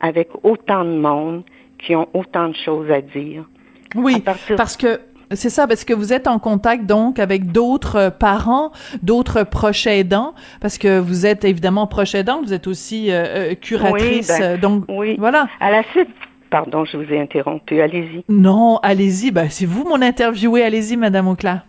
avec 0.00 0.28
autant 0.42 0.84
de 0.84 0.98
monde 0.98 1.44
qui 1.78 1.96
ont 1.96 2.08
autant 2.12 2.48
de 2.48 2.56
choses 2.56 2.90
à 2.90 3.00
dire. 3.00 3.44
Oui, 3.94 4.20
partir- 4.20 4.56
parce 4.56 4.76
que 4.76 5.00
c'est 5.32 5.50
ça, 5.50 5.66
parce 5.66 5.84
que 5.84 5.92
vous 5.92 6.12
êtes 6.12 6.28
en 6.28 6.38
contact 6.38 6.86
donc 6.86 7.18
avec 7.18 7.50
d'autres 7.50 7.96
euh, 7.96 8.10
parents, 8.10 8.70
d'autres 9.02 9.42
proches 9.42 9.86
aidants, 9.86 10.34
parce 10.60 10.78
que 10.78 10.98
vous 11.00 11.26
êtes 11.26 11.44
évidemment 11.44 11.86
proche 11.86 12.14
aidant, 12.14 12.40
vous 12.42 12.52
êtes 12.52 12.66
aussi 12.66 13.10
euh, 13.10 13.24
euh, 13.50 13.54
curatrice, 13.54 14.30
Oui, 14.30 14.38
ben, 14.38 14.60
donc 14.60 14.84
oui. 14.88 15.16
voilà. 15.18 15.48
À 15.60 15.70
la 15.70 15.82
suite, 15.90 16.08
Pardon, 16.48 16.84
je 16.84 16.96
vous 16.96 17.12
ai 17.12 17.20
interrompu. 17.20 17.80
Allez-y. 17.80 18.24
Non, 18.28 18.78
allez-y. 18.84 19.32
Ben, 19.32 19.48
c'est 19.50 19.66
vous 19.66 19.82
mon 19.82 20.00
interviewé. 20.00 20.62
Allez-y, 20.62 20.96
Madame 20.96 21.26
Auclair. 21.26 21.62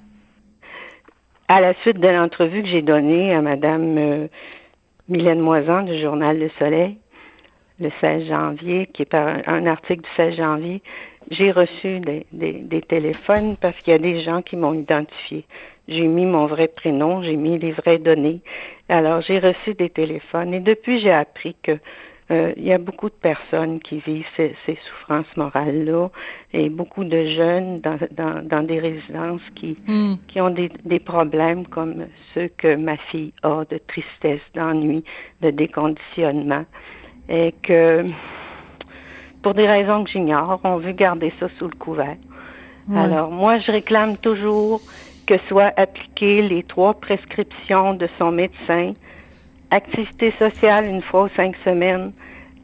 À 1.47 1.61
la 1.61 1.73
suite 1.81 1.99
de 1.99 2.07
l'entrevue 2.07 2.61
que 2.61 2.67
j'ai 2.69 2.83
donnée 2.83 3.33
à 3.33 3.41
Madame 3.41 3.97
euh, 3.97 4.27
Mylène 5.09 5.39
Moisan 5.39 5.81
du 5.81 5.97
journal 5.99 6.37
Le 6.37 6.49
Soleil, 6.59 6.97
le 7.79 7.89
16 8.01 8.27
janvier, 8.27 8.87
qui 8.93 9.01
est 9.01 9.05
par 9.05 9.27
un, 9.27 9.41
un 9.47 9.65
article 9.65 10.03
du 10.03 10.09
16 10.15 10.35
janvier, 10.35 10.81
j'ai 11.31 11.51
reçu 11.51 11.99
des, 11.99 12.25
des, 12.31 12.53
des, 12.53 12.81
téléphones 12.81 13.57
parce 13.57 13.77
qu'il 13.79 13.91
y 13.91 13.95
a 13.95 13.99
des 13.99 14.21
gens 14.21 14.41
qui 14.41 14.55
m'ont 14.55 14.73
identifié. 14.73 15.45
J'ai 15.87 16.07
mis 16.07 16.25
mon 16.25 16.47
vrai 16.47 16.67
prénom, 16.67 17.21
j'ai 17.21 17.35
mis 17.35 17.57
les 17.57 17.71
vraies 17.71 17.97
données. 17.97 18.41
Alors, 18.89 19.21
j'ai 19.21 19.39
reçu 19.39 19.73
des 19.73 19.89
téléphones 19.89 20.53
et 20.53 20.59
depuis, 20.59 20.99
j'ai 20.99 21.11
appris 21.11 21.55
que 21.63 21.77
euh, 22.29 22.51
il 22.57 22.65
y 22.65 22.73
a 22.73 22.77
beaucoup 22.77 23.07
de 23.09 23.15
personnes 23.15 23.79
qui 23.79 23.99
vivent 23.99 24.25
ces, 24.35 24.53
ces 24.65 24.77
souffrances 24.87 25.37
morales-là 25.37 26.09
et 26.51 26.69
beaucoup 26.69 27.05
de 27.05 27.25
jeunes 27.25 27.79
dans, 27.79 27.97
dans, 28.11 28.45
dans 28.45 28.63
des 28.63 28.79
résidences 28.79 29.41
qui, 29.55 29.77
Hmm. 29.87 30.15
qui 30.27 30.41
ont 30.41 30.49
des, 30.49 30.69
des 30.83 30.99
problèmes 30.99 31.65
comme 31.67 32.07
ceux 32.33 32.49
que 32.57 32.75
ma 32.75 32.97
fille 32.97 33.31
a, 33.43 33.63
de 33.69 33.77
tristesse, 33.87 34.41
d'ennui, 34.55 35.05
de 35.41 35.51
déconditionnement, 35.51 36.65
et 37.29 37.53
que 37.63 38.03
pour 39.47 39.53
des 39.53 39.65
raisons 39.65 40.03
que 40.03 40.09
j'ignore, 40.09 40.59
on 40.65 40.75
veut 40.75 40.91
garder 40.91 41.31
ça 41.39 41.47
sous 41.57 41.69
le 41.69 41.75
couvert. 41.77 42.17
Alors, 42.93 43.31
moi, 43.31 43.59
je 43.59 43.71
réclame 43.71 44.17
toujours 44.17 44.81
que 45.25 45.37
soient 45.47 45.71
appliquées 45.77 46.41
les 46.41 46.63
trois 46.63 46.93
prescriptions 46.95 47.93
de 47.93 48.09
son 48.19 48.33
médecin. 48.33 48.91
Activité 49.71 50.33
sociale 50.37 50.85
une 50.87 51.01
fois 51.01 51.23
aux 51.23 51.29
cinq 51.29 51.55
semaines. 51.63 52.11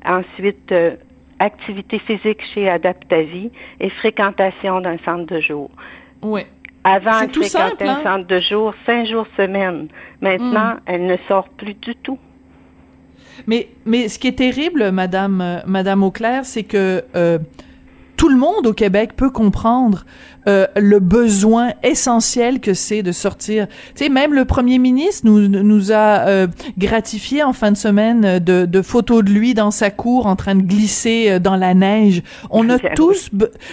Ensuite, 0.05 0.73
euh, 0.73 0.97
activité 1.39 1.99
physique 1.99 2.41
chez 2.53 2.69
Adaptavie 2.69 3.49
et 3.79 3.89
fréquentation 3.89 4.81
d'un 4.81 4.97
centre 5.05 5.33
de 5.33 5.39
jour. 5.39 5.71
Ouais. 6.21 6.47
Avant, 6.83 7.21
elle 7.21 7.29
fréquentait 7.29 7.47
simple, 7.47 7.83
un 7.85 7.95
hein? 7.95 8.01
centre 8.03 8.27
de 8.27 8.39
jour 8.41 8.73
cinq 8.85 9.05
jours 9.05 9.27
semaine. 9.37 9.87
Maintenant, 10.19 10.75
elle 10.85 11.05
ne 11.05 11.15
sort 11.29 11.47
plus 11.47 11.75
du 11.75 11.95
tout. 11.95 12.19
Mais, 13.47 13.69
mais 13.85 14.09
ce 14.09 14.19
qui 14.19 14.27
est 14.27 14.37
terrible, 14.37 14.91
Madame, 14.91 15.41
euh, 15.41 15.59
Madame 15.65 16.03
Auclair, 16.03 16.45
c'est 16.45 16.63
que 16.63 17.03
euh, 17.15 17.39
tout 18.17 18.29
le 18.29 18.37
monde 18.37 18.67
au 18.67 18.73
Québec 18.73 19.15
peut 19.15 19.31
comprendre 19.31 20.05
euh, 20.47 20.67
le 20.75 20.99
besoin 20.99 21.71
essentiel 21.83 22.59
que 22.59 22.73
c'est 22.73 23.03
de 23.03 23.11
sortir. 23.11 23.67
Tu 23.95 24.05
sais, 24.05 24.09
même 24.09 24.33
le 24.33 24.45
premier 24.45 24.79
ministre 24.79 25.21
nous, 25.25 25.47
nous 25.47 25.91
a 25.91 26.27
euh, 26.27 26.47
gratifié 26.77 27.43
en 27.43 27.53
fin 27.53 27.71
de 27.71 27.77
semaine 27.77 28.39
de, 28.39 28.65
de 28.65 28.81
photos 28.81 29.23
de 29.23 29.29
lui 29.29 29.53
dans 29.53 29.71
sa 29.71 29.89
cour 29.89 30.25
en 30.25 30.35
train 30.35 30.55
de 30.55 30.61
glisser 30.61 31.25
euh, 31.29 31.39
dans 31.39 31.55
la 31.55 31.73
neige. 31.73 32.23
On 32.49 32.69
a 32.69 32.79
tous... 32.95 33.29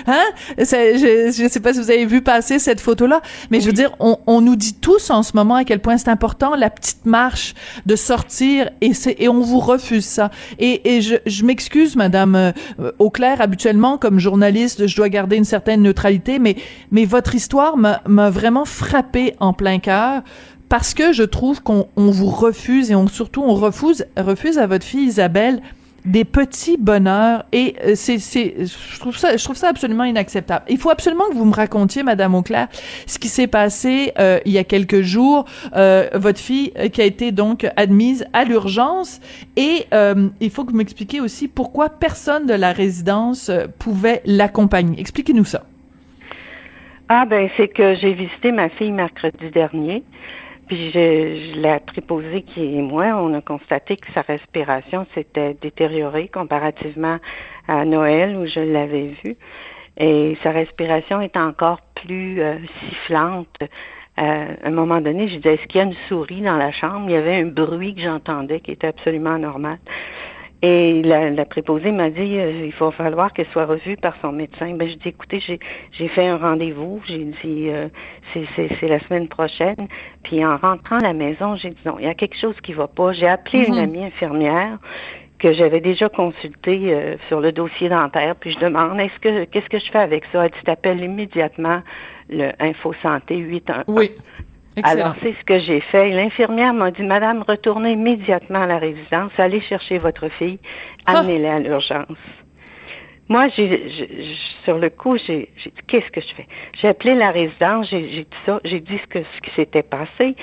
Hein? 0.06 0.24
Je, 0.58 1.32
je 1.36 1.48
sais 1.48 1.60
pas 1.60 1.72
si 1.72 1.80
vous 1.80 1.90
avez 1.90 2.06
vu 2.06 2.22
passer 2.22 2.58
cette 2.58 2.80
photo-là, 2.80 3.20
mais 3.50 3.60
je 3.60 3.66
veux 3.66 3.72
dire, 3.72 3.94
on, 4.00 4.18
on 4.26 4.40
nous 4.40 4.56
dit 4.56 4.74
tous 4.74 5.10
en 5.10 5.22
ce 5.22 5.32
moment 5.34 5.56
à 5.56 5.64
quel 5.64 5.80
point 5.80 5.98
c'est 5.98 6.10
important 6.10 6.54
la 6.56 6.70
petite 6.70 7.06
marche 7.06 7.54
de 7.86 7.96
sortir 7.96 8.70
et 8.80 8.94
c'est 8.94 9.16
et 9.18 9.28
on 9.28 9.40
vous 9.40 9.60
refuse 9.60 10.04
ça. 10.04 10.30
Et, 10.58 10.96
et 10.96 11.00
je, 11.00 11.16
je 11.26 11.44
m'excuse, 11.44 11.96
Madame 11.96 12.34
euh, 12.34 12.52
Auclair, 12.98 13.40
habituellement 13.40 13.98
comme 13.98 14.18
journaliste, 14.18 14.86
je 14.86 14.96
dois 14.96 15.08
garder 15.08 15.36
une 15.36 15.44
certaine 15.44 15.82
neutralité, 15.82 16.38
mais 16.38 16.56
mais 16.90 17.04
votre 17.04 17.34
histoire 17.34 17.76
m'a 17.76 18.30
vraiment 18.30 18.64
frappé 18.64 19.34
en 19.40 19.52
plein 19.52 19.78
cœur 19.78 20.22
parce 20.68 20.94
que 20.94 21.12
je 21.12 21.24
trouve 21.24 21.62
qu'on 21.62 21.88
on 21.96 22.10
vous 22.10 22.30
refuse 22.30 22.90
et 22.90 22.94
on 22.94 23.08
surtout 23.08 23.42
on 23.42 23.54
refuse 23.54 24.06
refuse 24.16 24.58
à 24.58 24.66
votre 24.66 24.84
fille 24.84 25.04
Isabelle 25.04 25.60
des 26.04 26.24
petits 26.24 26.76
bonheurs 26.78 27.44
et 27.52 27.76
euh, 27.84 27.92
c'est 27.94 28.18
c'est 28.18 28.54
je 28.64 29.00
trouve 29.00 29.16
ça 29.16 29.36
je 29.36 29.44
trouve 29.44 29.56
ça 29.56 29.68
absolument 29.68 30.04
inacceptable. 30.04 30.64
Il 30.68 30.78
faut 30.78 30.90
absolument 30.90 31.28
que 31.28 31.34
vous 31.34 31.44
me 31.44 31.54
racontiez 31.54 32.02
madame 32.02 32.34
Auclair 32.34 32.68
ce 33.06 33.18
qui 33.18 33.28
s'est 33.28 33.46
passé 33.46 34.12
euh, 34.18 34.40
il 34.46 34.52
y 34.52 34.58
a 34.58 34.64
quelques 34.64 35.02
jours 35.02 35.44
euh, 35.76 36.08
votre 36.14 36.38
fille 36.38 36.72
euh, 36.78 36.88
qui 36.88 37.02
a 37.02 37.04
été 37.04 37.32
donc 37.32 37.66
admise 37.76 38.24
à 38.32 38.44
l'urgence 38.44 39.20
et 39.56 39.86
euh, 39.92 40.28
il 40.40 40.50
faut 40.50 40.64
que 40.64 40.70
vous 40.70 40.78
m'expliquiez 40.78 41.20
aussi 41.20 41.48
pourquoi 41.48 41.90
personne 41.90 42.46
de 42.46 42.54
la 42.54 42.72
résidence 42.72 43.50
pouvait 43.78 44.22
l'accompagner. 44.24 44.98
Expliquez-nous 45.00 45.44
ça. 45.44 45.64
Ah 47.12 47.26
ben 47.26 47.50
c'est 47.56 47.66
que 47.66 47.96
j'ai 47.96 48.12
visité 48.12 48.52
ma 48.52 48.68
fille 48.68 48.92
mercredi 48.92 49.50
dernier, 49.50 50.04
puis 50.68 50.92
je, 50.92 51.54
je 51.56 51.78
préposée 51.80 52.42
qui 52.42 52.78
est 52.78 52.82
moi, 52.82 53.06
on 53.16 53.34
a 53.34 53.40
constaté 53.40 53.96
que 53.96 54.06
sa 54.12 54.22
respiration 54.22 55.04
s'était 55.12 55.54
détériorée 55.54 56.28
comparativement 56.28 57.18
à 57.66 57.84
Noël 57.84 58.36
où 58.36 58.46
je 58.46 58.60
l'avais 58.60 59.12
vue. 59.24 59.36
Et 59.96 60.38
sa 60.44 60.52
respiration 60.52 61.20
est 61.20 61.36
encore 61.36 61.80
plus 61.96 62.40
euh, 62.40 62.58
sifflante. 62.78 63.58
Euh, 63.60 64.54
à 64.62 64.68
un 64.68 64.70
moment 64.70 65.00
donné, 65.00 65.26
je 65.26 65.38
disais, 65.38 65.54
est-ce 65.54 65.66
qu'il 65.66 65.80
y 65.80 65.82
a 65.82 65.86
une 65.86 65.96
souris 66.08 66.42
dans 66.42 66.58
la 66.58 66.70
chambre? 66.70 67.06
Il 67.08 67.12
y 67.12 67.16
avait 67.16 67.40
un 67.40 67.46
bruit 67.46 67.96
que 67.96 68.02
j'entendais 68.02 68.60
qui 68.60 68.70
était 68.70 68.86
absolument 68.86 69.36
normal. 69.36 69.78
Et 70.62 71.00
la, 71.02 71.30
la 71.30 71.44
préposée 71.46 71.90
m'a 71.90 72.10
dit, 72.10 72.38
euh, 72.38 72.66
il 72.66 72.72
va 72.72 72.90
falloir 72.90 73.32
qu'elle 73.32 73.46
soit 73.46 73.64
revue 73.64 73.96
par 73.96 74.14
son 74.20 74.32
médecin. 74.32 74.74
Ben, 74.74 74.88
je 74.88 74.94
dis, 74.96 75.08
écoutez, 75.08 75.40
j'ai, 75.40 75.58
j'ai 75.92 76.08
fait 76.08 76.26
un 76.26 76.36
rendez-vous. 76.36 77.00
J'ai 77.06 77.24
dit, 77.24 77.68
euh, 77.70 77.88
c'est, 78.34 78.82
la 78.82 79.00
semaine 79.00 79.28
prochaine. 79.28 79.88
Puis 80.22 80.44
en 80.44 80.58
rentrant 80.58 80.98
à 80.98 81.02
la 81.02 81.12
maison, 81.14 81.56
j'ai 81.56 81.70
dit, 81.70 81.80
non, 81.86 81.96
il 81.98 82.04
y 82.04 82.08
a 82.08 82.14
quelque 82.14 82.36
chose 82.36 82.54
qui 82.62 82.74
va 82.74 82.88
pas. 82.88 83.12
J'ai 83.12 83.28
appelé 83.28 83.66
une 83.66 83.78
amie 83.78 84.04
infirmière 84.04 84.78
que 85.38 85.54
j'avais 85.54 85.80
déjà 85.80 86.10
consultée 86.10 86.92
euh, 86.92 87.16
sur 87.28 87.40
le 87.40 87.52
dossier 87.52 87.88
dentaire. 87.88 88.36
Puis 88.36 88.52
je 88.52 88.58
demande, 88.58 89.00
est-ce 89.00 89.18
que, 89.18 89.44
qu'est-ce 89.44 89.68
que 89.70 89.78
je 89.78 89.90
fais 89.90 89.98
avec 89.98 90.24
ça? 90.30 90.44
Elle 90.44 90.50
dit, 90.50 90.58
t'appelles 90.64 91.00
immédiatement 91.00 91.80
le 92.28 92.50
Info 92.60 92.92
Santé 93.02 93.38
811. 93.38 93.84
Oui. 93.88 94.10
Excellent. 94.80 95.02
Alors, 95.02 95.16
c'est 95.22 95.34
ce 95.38 95.44
que 95.44 95.58
j'ai 95.58 95.80
fait. 95.80 96.10
L'infirmière 96.10 96.74
m'a 96.74 96.90
dit, 96.90 97.02
Madame, 97.02 97.44
retournez 97.46 97.92
immédiatement 97.92 98.62
à 98.62 98.66
la 98.66 98.78
résidence, 98.78 99.32
allez 99.38 99.60
chercher 99.60 99.98
votre 99.98 100.28
fille, 100.28 100.58
Ah. 101.06 101.18
amenez-la 101.18 101.54
à 101.54 101.58
l'urgence. 101.60 102.18
Moi, 103.28 103.46
j'ai, 103.56 103.92
sur 104.64 104.78
le 104.78 104.90
coup, 104.90 105.16
j'ai, 105.16 105.48
dit, 105.64 105.72
qu'est-ce 105.86 106.10
que 106.10 106.20
je 106.20 106.34
fais? 106.34 106.46
J'ai 106.80 106.88
appelé 106.88 107.14
la 107.14 107.30
résidence, 107.30 107.88
j'ai, 107.88 108.02
dit 108.02 108.26
ça, 108.44 108.60
j'ai 108.64 108.80
dit 108.80 108.98
ce, 108.98 109.06
que, 109.06 109.18
ce 109.20 109.40
qui 109.42 109.50
s'était 109.54 109.84
passé, 109.84 110.34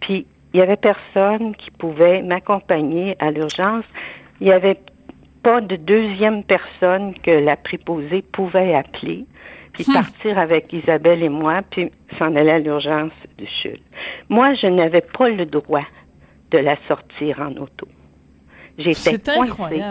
puis 0.00 0.26
il 0.52 0.60
y 0.60 0.62
avait 0.62 0.76
personne 0.76 1.54
qui 1.56 1.70
pouvait 1.70 2.22
m'accompagner 2.22 3.16
à 3.20 3.30
l'urgence. 3.30 3.84
Il 4.40 4.48
y 4.48 4.52
avait 4.52 4.78
pas 5.42 5.60
de 5.60 5.76
deuxième 5.76 6.44
personne 6.44 7.14
que 7.22 7.30
la 7.30 7.56
préposée 7.56 8.20
pouvait 8.20 8.74
appeler, 8.74 9.24
puis 9.76 9.92
partir 9.92 10.38
avec 10.38 10.72
Isabelle 10.72 11.22
et 11.22 11.28
moi, 11.28 11.62
puis 11.70 11.90
s'en 12.18 12.34
aller 12.34 12.50
à 12.50 12.58
l'urgence 12.58 13.12
du 13.38 13.46
CHUL. 13.46 13.78
Moi, 14.28 14.54
je 14.54 14.66
n'avais 14.66 15.02
pas 15.02 15.28
le 15.28 15.46
droit 15.46 15.86
de 16.50 16.58
la 16.58 16.76
sortir 16.88 17.40
en 17.40 17.52
auto. 17.56 17.86
J'étais 18.78 19.18
coincée. 19.18 19.82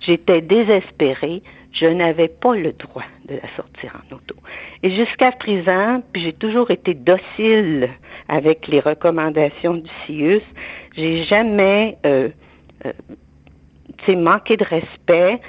J'étais 0.00 0.40
désespérée. 0.40 1.42
Je 1.72 1.86
n'avais 1.86 2.28
pas 2.28 2.54
le 2.56 2.72
droit 2.72 3.04
de 3.28 3.34
la 3.34 3.48
sortir 3.54 3.92
en 3.94 4.16
auto. 4.16 4.34
Et 4.82 4.90
jusqu'à 4.90 5.30
présent, 5.30 6.02
puis 6.12 6.22
j'ai 6.22 6.32
toujours 6.32 6.70
été 6.70 6.94
docile 6.94 7.90
avec 8.28 8.66
les 8.66 8.80
recommandations 8.80 9.74
du 9.74 9.90
CIUS. 10.04 10.42
J'ai 10.96 11.22
jamais 11.24 11.96
euh, 12.06 12.28
euh, 12.86 12.92
manqué 14.16 14.56
de 14.56 14.64
respect 14.64 15.40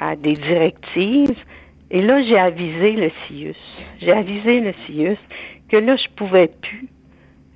à, 0.00 0.10
à 0.10 0.16
des 0.16 0.34
directives. 0.34 1.36
Et 1.90 2.02
là, 2.02 2.22
j'ai 2.22 2.38
avisé 2.38 2.92
le 2.92 3.10
CIUS. 3.26 3.54
J'ai 4.00 4.12
avisé 4.12 4.60
le 4.60 4.74
CIUS 4.86 5.16
que 5.68 5.76
là, 5.76 5.96
je 5.96 6.08
pouvais 6.16 6.48
plus. 6.48 6.88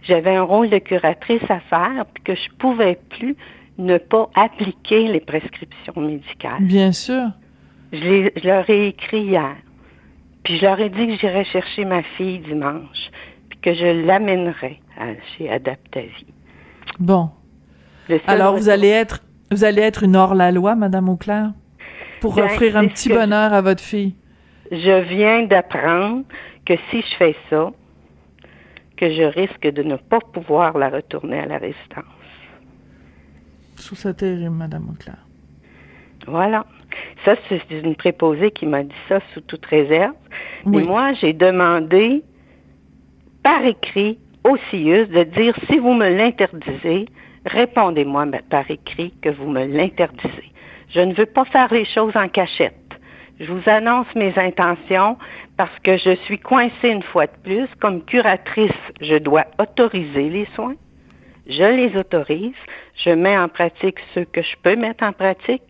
J'avais 0.03 0.35
un 0.35 0.43
rôle 0.43 0.69
de 0.71 0.79
curatrice 0.79 1.43
à 1.49 1.61
faire, 1.61 2.07
puis 2.13 2.25
que 2.25 2.35
je 2.35 2.49
pouvais 2.59 2.99
plus 3.11 3.37
ne 3.79 3.99
pas 3.99 4.31
appliquer 4.35 5.07
les 5.09 5.21
prescriptions 5.21 5.95
médicales. 5.97 6.63
Bien 6.63 6.93
sûr. 6.93 7.29
Je, 7.93 7.99
les- 7.99 8.33
je 8.37 8.47
leur 8.47 8.69
ai 8.71 8.89
écrit 8.89 9.23
hier. 9.23 9.55
Puis 10.45 10.57
je 10.59 10.65
leur 10.65 10.81
ai 10.81 10.89
dit 10.89 11.07
que 11.07 11.17
j'irais 11.19 11.45
chercher 11.45 11.85
ma 11.85 12.03
fille 12.03 12.41
dimanche, 12.41 13.11
puis 13.49 13.59
que 13.61 13.75
je 13.75 14.07
l'amènerais 14.07 14.81
chez 15.37 15.49
Adaptavie. 15.51 16.27
Bon. 16.99 17.31
Alors, 18.27 18.57
vous 18.57 18.69
allez 18.69 18.89
être, 18.89 19.21
vous 19.51 19.63
allez 19.65 19.83
être 19.83 20.03
une 20.03 20.17
hors-la-loi, 20.17 20.75
Madame 20.75 21.09
Auclair, 21.09 21.53
pour 22.21 22.35
Ben, 22.35 22.45
offrir 22.45 22.77
un 22.77 22.89
petit 22.89 23.09
bonheur 23.09 23.53
à 23.53 23.61
votre 23.61 23.83
fille. 23.83 24.15
Je 24.73 25.03
viens 25.03 25.43
d'apprendre 25.43 26.25
que 26.65 26.75
si 26.91 27.03
je 27.03 27.17
fais 27.17 27.37
ça, 27.51 27.71
que 28.97 29.11
je 29.11 29.23
risque 29.23 29.67
de 29.67 29.83
ne 29.83 29.97
pas 29.97 30.21
pouvoir 30.21 30.79
la 30.79 30.89
retourner 30.89 31.41
à 31.41 31.47
la 31.47 31.59
résidence. 31.59 32.05
Je 33.77 33.85
trouve 33.85 33.99
ça 33.99 34.15
terrible, 34.15 34.51
Madame 34.51 34.89
Auclair. 34.91 35.19
Voilà. 36.27 36.65
Ça, 37.25 37.35
c'est 37.49 37.61
une 37.71 37.97
préposée 37.97 38.51
qui 38.51 38.67
m'a 38.67 38.83
dit 38.83 38.95
ça 39.09 39.21
sous 39.35 39.41
toute 39.43 39.67
réserve. 39.67 40.15
Oui. 40.65 40.79
Mais 40.79 40.85
moi, 40.85 41.13
j'ai 41.15 41.33
demandé 41.33 42.23
par 43.43 43.65
écrit 43.65 44.19
au 44.45 44.57
CIUS 44.71 45.07
de 45.09 45.25
dire 45.25 45.55
si 45.69 45.79
vous 45.79 45.93
me 45.93 46.09
l'interdisez, 46.09 47.07
répondez-moi 47.45 48.27
par 48.49 48.71
écrit 48.71 49.13
que 49.21 49.29
vous 49.29 49.49
me 49.49 49.67
l'interdisez. 49.67 50.53
Je 50.91 51.01
ne 51.01 51.13
veux 51.15 51.27
pas 51.27 51.45
faire 51.47 51.73
les 51.73 51.85
choses 51.85 52.17
en 52.17 52.29
cachette. 52.29 52.82
Je 53.43 53.51
vous 53.51 53.69
annonce 53.69 54.07
mes 54.15 54.33
intentions 54.39 55.19
parce 55.57 55.77
que 55.83 55.97
je 55.97 56.15
suis 56.25 56.39
coincée 56.39 56.91
une 56.91 57.03
fois 57.03 57.27
de 57.27 57.33
plus. 57.43 57.67
Comme 57.81 58.05
curatrice, 58.05 58.71
je 59.01 59.17
dois 59.17 59.47
autoriser 59.59 60.29
les 60.29 60.47
soins. 60.55 60.77
Je 61.49 61.65
les 61.65 61.99
autorise. 61.99 62.55
Je 63.05 63.11
mets 63.11 63.37
en 63.37 63.49
pratique 63.49 63.97
ce 64.15 64.21
que 64.21 64.43
je 64.43 64.55
peux 64.63 64.77
mettre 64.77 65.03
en 65.03 65.13
pratique, 65.13 65.65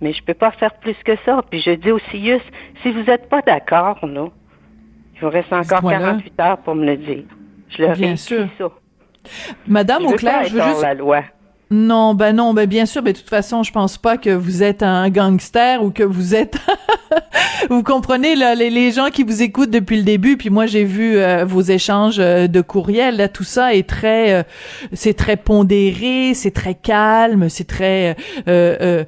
mais 0.00 0.12
je 0.12 0.22
peux 0.22 0.34
pas 0.34 0.52
faire 0.52 0.72
plus 0.74 0.94
que 1.04 1.16
ça. 1.24 1.42
Puis 1.50 1.60
je 1.60 1.72
dis 1.72 1.90
au 1.90 1.98
CIUS, 1.98 2.42
si 2.80 2.92
vous 2.92 3.02
n'êtes 3.02 3.28
pas 3.28 3.42
d'accord, 3.42 3.98
là, 4.06 4.28
il 5.16 5.20
vous 5.20 5.30
reste 5.30 5.52
encore 5.52 5.82
48 5.82 6.40
heures 6.40 6.58
pour 6.58 6.76
me 6.76 6.86
le 6.86 6.96
dire. 6.96 7.24
Je 7.70 7.82
leur 7.82 8.00
ai 8.00 8.16
sûr. 8.16 8.46
ça. 8.56 8.68
Madame 9.66 10.02
je 10.02 10.14
Auclair, 10.14 10.44
je 10.44 10.54
veux 10.54 10.62
juste 10.62 10.82
la 10.82 10.94
loi. 10.94 11.24
Non, 11.72 12.14
ben 12.14 12.34
non, 12.34 12.52
ben 12.52 12.66
bien 12.66 12.84
sûr, 12.84 13.00
mais 13.00 13.12
de 13.12 13.18
toute 13.18 13.28
façon, 13.28 13.62
je 13.62 13.70
pense 13.70 13.96
pas 13.96 14.16
que 14.16 14.30
vous 14.30 14.64
êtes 14.64 14.82
un 14.82 15.08
gangster 15.08 15.84
ou 15.84 15.90
que 15.92 16.02
vous 16.02 16.34
êtes 16.34 16.58
vous 17.70 17.84
comprenez 17.84 18.34
là, 18.34 18.56
les, 18.56 18.70
les 18.70 18.90
gens 18.90 19.10
qui 19.10 19.22
vous 19.22 19.42
écoutent 19.42 19.70
depuis 19.70 19.96
le 19.96 20.02
début, 20.02 20.36
puis 20.36 20.50
moi 20.50 20.66
j'ai 20.66 20.82
vu 20.82 21.16
euh, 21.16 21.44
vos 21.44 21.60
échanges 21.60 22.18
euh, 22.18 22.48
de 22.48 22.60
courriels, 22.60 23.16
là 23.16 23.28
tout 23.28 23.44
ça 23.44 23.72
est 23.72 23.88
très 23.88 24.32
euh, 24.32 24.42
c'est 24.92 25.14
très 25.14 25.36
pondéré, 25.36 26.32
c'est 26.34 26.50
très 26.50 26.74
calme, 26.74 27.48
c'est 27.48 27.68
très 27.68 28.16
euh, 28.48 28.76
euh, 28.80 29.04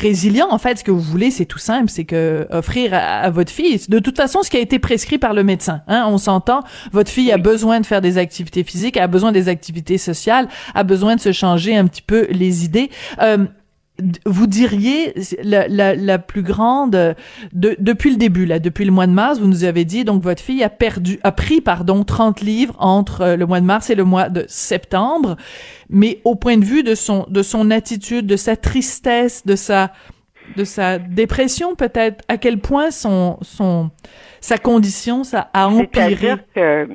résilient. 0.00 0.48
En 0.50 0.58
fait, 0.58 0.78
ce 0.78 0.84
que 0.84 0.90
vous 0.90 1.00
voulez, 1.00 1.30
c'est 1.30 1.46
tout 1.46 1.58
simple, 1.58 1.88
c'est 1.88 2.04
que 2.04 2.48
offrir 2.50 2.94
à, 2.94 3.20
à, 3.20 3.30
votre 3.30 3.52
fille. 3.52 3.80
De 3.88 4.00
toute 4.00 4.16
façon 4.16 4.42
ce 4.42 4.50
qui 4.50 4.56
a 4.56 4.60
été 4.60 4.80
prescrit 4.80 5.18
par 5.18 5.34
le 5.34 5.44
médecin, 5.44 5.82
hein, 5.86 6.06
on 6.08 6.18
s'entend, 6.18 6.62
votre 6.90 7.12
fille 7.12 7.30
a 7.30 7.38
besoin 7.38 7.78
de 7.78 7.86
faire 7.86 8.00
des 8.00 8.18
activités 8.18 8.64
physiques, 8.64 8.96
a 8.96 9.06
besoin 9.06 9.30
des 9.30 9.48
activités 9.48 9.98
sociales, 9.98 10.48
a 10.74 10.82
besoin 10.82 11.14
de 11.14 11.20
se 11.20 11.30
changer 11.30 11.75
un 11.76 11.86
petit 11.86 12.02
peu 12.02 12.26
les 12.30 12.64
idées. 12.64 12.90
Euh, 13.20 13.46
vous 14.26 14.46
diriez 14.46 15.14
la, 15.42 15.68
la, 15.68 15.94
la 15.94 16.18
plus 16.18 16.42
grande 16.42 17.14
de, 17.52 17.76
depuis 17.78 18.10
le 18.10 18.16
début 18.16 18.44
là 18.44 18.58
depuis 18.58 18.84
le 18.84 18.92
mois 18.92 19.06
de 19.06 19.12
mars 19.12 19.38
vous 19.38 19.46
nous 19.46 19.64
avez 19.64 19.84
dit 19.84 20.04
donc 20.04 20.22
votre 20.22 20.42
fille 20.42 20.62
a 20.62 20.68
perdu 20.68 21.18
a 21.22 21.32
pris 21.32 21.60
pardon 21.60 22.04
30 22.04 22.42
livres 22.42 22.74
entre 22.78 23.34
le 23.38 23.46
mois 23.46 23.60
de 23.60 23.64
mars 23.64 23.88
et 23.88 23.94
le 23.94 24.04
mois 24.04 24.28
de 24.28 24.44
septembre 24.48 25.36
mais 25.88 26.20
au 26.24 26.34
point 26.34 26.58
de 26.58 26.64
vue 26.64 26.82
de 26.82 26.94
son 26.94 27.26
de 27.30 27.42
son 27.42 27.70
attitude 27.70 28.26
de 28.26 28.36
sa 28.36 28.56
tristesse 28.56 29.46
de 29.46 29.56
sa 29.56 29.92
de 30.56 30.64
sa 30.64 30.98
dépression 30.98 31.74
peut-être? 31.74 32.24
À 32.28 32.36
quel 32.38 32.58
point 32.58 32.90
son 32.90 33.38
son 33.42 33.90
sa 34.40 34.58
condition 34.58 35.24
ça 35.24 35.50
a 35.52 35.68
empiré? 35.68 36.16
C'est-à-dire 36.16 36.38
que 36.54 36.88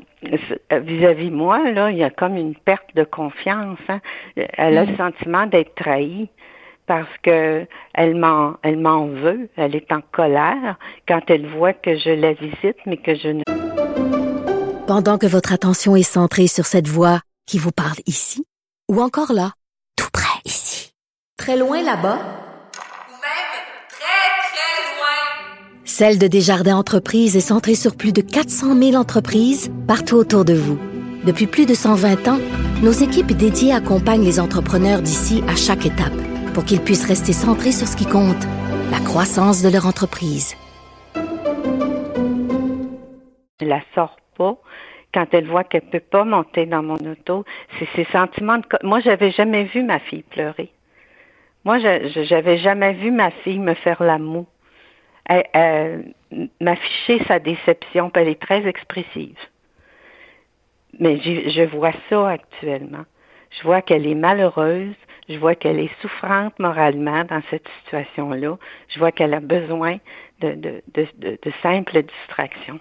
vis-à-vis 0.80 1.32
moi 1.32 1.72
là 1.72 1.92
il 1.92 1.98
y 1.98 2.04
a 2.04 2.10
comme 2.10 2.38
une 2.38 2.56
perte 2.56 2.96
de 2.96 3.04
confiance 3.04 3.80
hein. 3.90 4.00
elle 4.36 4.78
a 4.78 4.86
le 4.86 4.96
sentiment 4.96 5.46
d'être 5.48 5.76
trahie 5.76 6.30
parce 6.88 7.10
que 7.24 7.66
elle 7.94 8.16
m'en 8.16 8.56
elle 8.64 8.78
m'en 8.78 9.08
veut, 9.08 9.50
elle 9.56 9.76
est 9.76 9.92
en 9.92 10.02
colère 10.12 10.78
quand 11.08 11.22
elle 11.28 11.48
voit 11.48 11.74
que 11.74 11.98
je 11.98 12.10
la 12.10 12.34
visite 12.34 12.78
mais 12.86 12.98
que 12.98 13.16
je 13.16 13.28
ne 13.30 13.44
Pendant 14.88 15.18
que 15.18 15.28
votre 15.28 15.54
attention 15.54 15.96
est 15.96 16.04
centrée 16.04 16.48
sur 16.48 16.66
cette 16.66 16.88
voix 16.88 17.20
qui 17.48 17.58
vous 17.58 17.72
parle 17.72 17.98
ici 18.06 18.46
ou 18.92 19.02
encore 19.02 19.32
là, 19.32 19.54
tout 19.96 20.10
près 20.12 20.42
ici, 20.44 20.94
très 21.38 21.56
loin 21.56 21.82
là-bas, 21.82 22.20
Ou 23.08 23.14
même 23.14 23.52
très, 23.90 24.24
très 24.52 24.76
loin. 24.92 25.81
Celle 25.94 26.18
de 26.20 26.28
Desjardins 26.28 26.78
Entreprises 26.78 27.36
est 27.36 27.42
centrée 27.42 27.76
sur 27.76 27.98
plus 27.98 28.14
de 28.14 28.22
400 28.22 28.78
000 28.78 28.96
entreprises 28.96 29.70
partout 29.90 30.16
autour 30.16 30.46
de 30.46 30.54
vous. 30.54 30.80
Depuis 31.26 31.48
plus 31.48 31.66
de 31.66 31.74
120 31.74 32.30
ans, 32.30 32.40
nos 32.82 32.94
équipes 32.94 33.34
dédiées 33.34 33.74
accompagnent 33.74 34.24
les 34.24 34.40
entrepreneurs 34.40 35.02
d'ici 35.02 35.44
à 35.50 35.56
chaque 35.58 35.86
étape 35.86 36.16
pour 36.54 36.64
qu'ils 36.64 36.80
puissent 36.80 37.06
rester 37.06 37.34
centrés 37.34 37.74
sur 37.74 37.90
ce 37.90 37.98
qui 37.98 38.06
compte, 38.06 38.42
la 38.90 39.00
croissance 39.02 39.62
de 39.64 39.68
leur 39.68 39.86
entreprise. 39.86 40.56
la 43.60 43.82
sort 43.94 44.16
pas 44.38 44.56
quand 45.14 45.28
elle 45.34 45.46
voit 45.48 45.66
qu'elle 45.66 45.90
peut 45.92 46.00
pas 46.00 46.24
monter 46.24 46.66
dans 46.68 46.82
mon 46.84 46.96
auto, 46.96 47.44
c'est 47.78 47.88
ces 47.98 48.08
sentiments 48.14 48.60
de 48.60 48.64
moi 48.88 49.02
j'avais 49.02 49.32
jamais 49.32 49.66
vu 49.66 49.84
ma 49.84 50.00
fille 50.00 50.24
pleurer. 50.24 50.72
Moi 51.66 51.80
je- 51.80 52.08
je- 52.16 52.24
j'avais 52.24 52.58
jamais 52.60 52.94
vu 52.94 53.12
ma 53.12 53.30
fille 53.44 53.60
me 53.60 53.74
faire 53.74 54.02
l'amour. 54.02 54.46
M'afficher 55.30 57.24
sa 57.28 57.40
déception, 57.40 58.10
puis 58.10 58.24
elle 58.24 58.30
est 58.30 58.42
très 58.42 58.68
expressive. 58.68 59.38
Mais 61.00 61.18
je 61.20 61.64
vois 61.76 61.94
ça 62.10 62.30
actuellement. 62.30 63.06
Je 63.50 63.64
vois 63.64 63.82
qu'elle 63.82 64.08
est 64.08 64.16
malheureuse, 64.16 64.96
je 65.28 65.38
vois 65.38 65.56
qu'elle 65.56 65.80
est 65.80 65.92
souffrante 66.02 66.58
moralement 66.60 67.24
dans 67.26 67.42
cette 67.50 67.68
situation-là. 67.82 68.58
Je 68.90 69.00
vois 69.00 69.12
qu'elle 69.12 69.34
a 69.34 69.40
besoin 69.40 69.98
de, 70.40 70.54
de, 70.54 70.82
de 70.94 71.52
simples 71.62 72.04
distractions. 72.04 72.80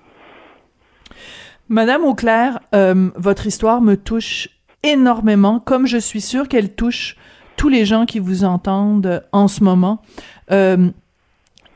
Madame 1.68 2.04
Auclair, 2.04 2.58
euh, 2.74 3.10
votre 3.14 3.46
histoire 3.46 3.80
me 3.80 3.96
touche 3.96 4.48
énormément, 4.82 5.60
comme 5.60 5.86
je 5.86 5.98
suis 5.98 6.20
sûre 6.20 6.48
qu'elle 6.48 6.74
touche 6.74 7.16
tous 7.56 7.68
les 7.68 7.84
gens 7.84 8.06
qui 8.06 8.18
vous 8.18 8.44
entendent 8.44 9.24
en 9.32 9.46
ce 9.46 9.62
moment. 9.62 10.02
Euh, 10.50 10.90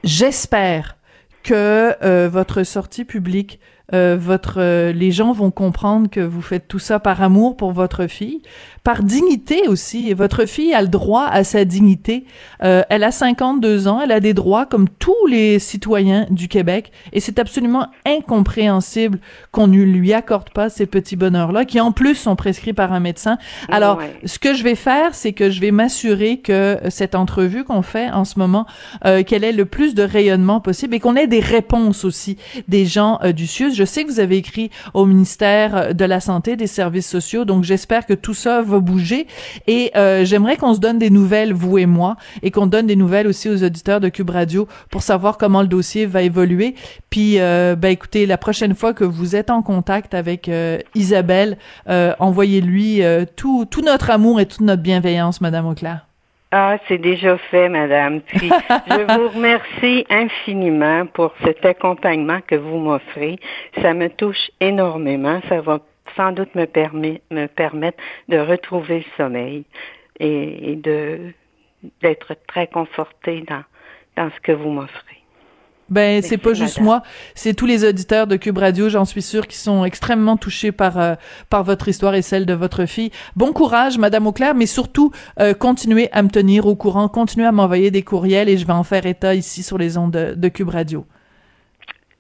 J'espère 0.05 0.99
que 1.45 1.97
euh, 2.05 2.29
votre 2.31 2.63
sortie 2.63 3.07
publique, 3.07 3.59
euh, 3.95 4.19
votre, 4.21 4.61
euh, 4.61 4.93
les 4.93 5.11
gens 5.11 5.33
vont 5.33 5.51
comprendre 5.51 6.11
que 6.11 6.21
vous 6.21 6.43
faites 6.43 6.69
tout 6.69 6.79
ça 6.79 7.01
par 7.01 7.23
amour 7.23 7.57
pour 7.57 7.73
votre 7.73 8.07
fille, 8.07 8.43
par 8.85 9.03
dignité 9.03 9.67
aussi. 9.67 10.11
Et 10.11 10.15
votre 10.15 10.45
fille 10.45 10.75
a 10.75 10.83
le 10.83 10.89
droit 10.89 11.25
à 11.25 11.43
sa 11.43 11.65
dignité. 11.65 12.25
Euh, 12.63 12.83
elle 12.91 13.03
a 13.03 13.11
52 13.11 13.89
ans, 13.89 14.01
elle 14.03 14.13
a 14.13 14.21
des 14.21 14.35
droits 14.35 14.67
comme 14.67 14.89
tous 14.89 15.27
les 15.29 15.59
citoyens 15.59 16.27
du 16.31 16.49
Québec, 16.49 16.93
et 17.13 17.21
c'est 17.21 17.39
absolument 17.39 17.89
incompréhensible 18.07 19.19
qu'on 19.53 19.67
ne 19.69 19.83
lui 19.83 20.13
accorde 20.13 20.51
pas 20.51 20.69
ces 20.69 20.87
petits 20.87 21.17
bonheurs-là, 21.17 21.65
qui 21.65 21.81
en 21.81 21.93
plus 21.93 22.15
sont 22.15 22.37
prescrits 22.37 22.73
par 22.73 22.93
un 22.93 23.01
médecin. 23.01 23.39
Alors, 23.69 23.99
Ouais. 23.99 24.15
ce 24.25 24.39
que 24.39 24.55
je 24.55 24.63
vais 24.65 24.75
faire, 24.75 25.15
c'est 25.15 25.33
que 25.33 25.51
je 25.51 25.61
vais 25.61 25.71
m'assurer 25.71 26.39
que 26.39 26.79
cette 26.91 27.15
entrevue 27.15 27.65
qu'on 27.65 27.83
fait 27.83 28.11
en 28.11 28.25
ce 28.25 28.39
moment, 28.39 28.67
euh, 29.07 29.23
qu'elle 29.23 29.45
ait 29.45 29.53
le 29.53 29.65
plus 29.65 29.95
de 29.95 30.03
rayonnement 30.03 30.61
possible 30.61 30.95
et 30.95 31.01
qu'on 31.01 31.17
ait 31.17 31.27
des 31.27 31.41
réponses 31.41 32.05
aussi 32.05 32.37
des 32.69 32.85
gens 32.87 33.19
euh, 33.23 33.33
du 33.33 33.47
CIUS. 33.47 33.73
Je 33.75 33.85
sais 33.85 34.05
que 34.05 34.11
vous 34.11 34.21
avez 34.21 34.37
écrit 34.37 34.71
au 34.93 35.07
ministère 35.07 35.95
de 35.95 36.05
la 36.05 36.21
Santé, 36.21 36.57
des 36.57 36.67
Services 36.67 37.09
sociaux, 37.09 37.45
donc 37.45 37.65
j'espère 37.65 38.05
que 38.07 38.15
tout 38.15 38.35
ça 38.35 38.61
va 38.63 38.74
bouger 38.81 39.27
et 39.67 39.91
euh, 39.97 40.25
j'aimerais 40.25 40.57
qu'on 40.57 40.75
se 40.75 40.81
donne 40.81 40.99
des 40.99 41.11
nouvelles, 41.11 41.53
vous 41.53 41.79
et 41.79 41.87
moi, 41.87 42.17
et 42.43 42.51
qu'on 42.51 42.67
donne 42.67 42.87
des 42.87 42.97
nouvelles 42.97 43.27
aussi 43.27 43.49
aux 43.49 43.63
auditeurs 43.63 44.01
de 44.01 44.09
Cube 44.09 44.31
Radio 44.31 44.69
pour 44.91 45.03
savoir 45.03 45.39
comment 45.39 45.63
le 45.63 45.69
dossier 45.69 46.07
va 46.07 46.23
évoluer. 46.23 46.75
Puis, 47.11 47.39
euh, 47.39 47.77
ben 47.77 47.91
écoutez, 47.91 48.27
la 48.27 48.39
prochaine 48.39 48.75
fois 48.75 48.95
que 48.95 49.05
vous 49.05 49.37
êtes 49.37 49.51
en 49.51 49.63
contact 49.63 50.15
avec 50.15 50.49
euh, 50.49 50.79
Isabelle, 50.95 51.57
euh, 51.89 52.15
envoyez-lui 52.19 53.03
euh, 53.03 53.25
tout, 53.37 53.67
tout 53.71 53.83
notre 53.83 54.11
amour 54.11 54.41
et 54.41 54.47
toute 54.47 54.61
notre 54.61 54.83
bienveillance, 54.83 55.41
Madame 55.41 55.67
Auclair. 55.67 56.07
Ah, 56.53 56.77
c'est 56.87 56.99
déjà 56.99 57.37
fait, 57.51 57.69
madame. 57.69 58.21
Puis, 58.21 58.49
je 58.49 59.15
vous 59.19 59.29
remercie 59.29 60.07
infiniment 60.09 61.05
pour 61.07 61.33
cet 61.45 61.65
accompagnement 61.65 62.39
que 62.47 62.55
vous 62.55 62.79
m'offrez. 62.79 63.41
Ça 63.83 63.93
me 63.93 64.09
touche 64.09 64.51
énormément. 64.61 65.41
Ça 65.49 65.61
va 65.61 65.81
sans 66.17 66.33
doute 66.33 66.55
me, 66.55 66.67
permet, 66.67 67.21
me 67.31 67.47
permettre 67.47 67.99
de 68.29 68.39
retrouver 68.39 68.99
le 68.99 69.05
sommeil 69.17 69.65
et, 70.21 70.73
et 70.73 70.77
de 70.77 71.33
d'être 72.01 72.35
très 72.47 72.67
confortée 72.67 73.45
dans, 73.47 73.63
dans 74.17 74.31
ce 74.31 74.41
que 74.41 74.53
vous 74.53 74.71
m'offrez. 74.71 75.15
Ben, 75.91 76.23
c'est 76.23 76.39
pas 76.39 76.55
juste 76.55 76.79
madame. 76.79 76.85
moi, 76.85 77.03
c'est 77.35 77.53
tous 77.53 77.67
les 77.67 77.85
auditeurs 77.87 78.27
de 78.27 78.37
Cube 78.37 78.57
Radio, 78.57 78.89
j'en 78.89 79.05
suis 79.05 79.21
sûre, 79.21 79.47
qui 79.47 79.59
sont 79.59 79.85
extrêmement 79.85 80.39
touchés 80.39 80.73
par 80.73 80.99
euh, 80.99 81.15
par 81.51 81.63
votre 81.63 81.89
histoire 81.89 82.15
et 82.15 82.23
celle 82.23 82.47
de 82.47 82.55
votre 82.55 82.87
fille. 82.87 83.11
Bon 83.37 83.53
courage, 83.53 83.99
Madame 83.99 84.27
Auclair, 84.27 84.55
mais 84.55 84.65
surtout 84.65 85.13
euh, 85.41 85.53
continuez 85.53 86.09
à 86.13 86.23
me 86.23 86.31
tenir 86.31 86.67
au 86.67 86.75
courant, 86.75 87.09
continuez 87.09 87.47
à 87.47 87.53
m'envoyer 87.53 87.91
des 87.91 88.03
courriels 88.03 88.49
et 88.49 88.57
je 88.57 88.67
vais 88.67 88.73
en 88.73 88.83
faire 88.83 89.05
état 89.05 89.35
ici 89.35 89.63
sur 89.63 89.77
les 89.77 89.99
ondes 89.99 90.13
de, 90.13 90.35
de 90.35 90.49
Cube 90.49 90.71
Radio. 90.71 91.05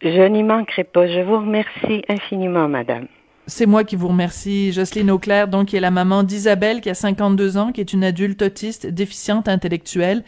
Je 0.02 0.28
n'y 0.28 0.42
manquerai 0.42 0.84
pas. 0.84 1.06
Je 1.06 1.20
vous 1.20 1.38
remercie 1.38 2.04
infiniment, 2.08 2.68
madame. 2.68 3.06
C'est 3.46 3.66
moi 3.66 3.84
qui 3.84 3.94
vous 3.94 4.08
remercie, 4.08 4.72
Jocelyne 4.72 5.10
Auclair, 5.10 5.48
donc 5.48 5.68
qui 5.68 5.76
est 5.76 5.80
la 5.80 5.90
maman 5.90 6.22
d'Isabelle, 6.22 6.80
qui 6.80 6.88
a 6.88 6.94
52 6.94 7.58
ans, 7.58 7.72
qui 7.72 7.82
est 7.82 7.92
une 7.92 8.02
adulte 8.02 8.40
autiste 8.40 8.86
déficiente 8.86 9.48
intellectuelle, 9.48 10.24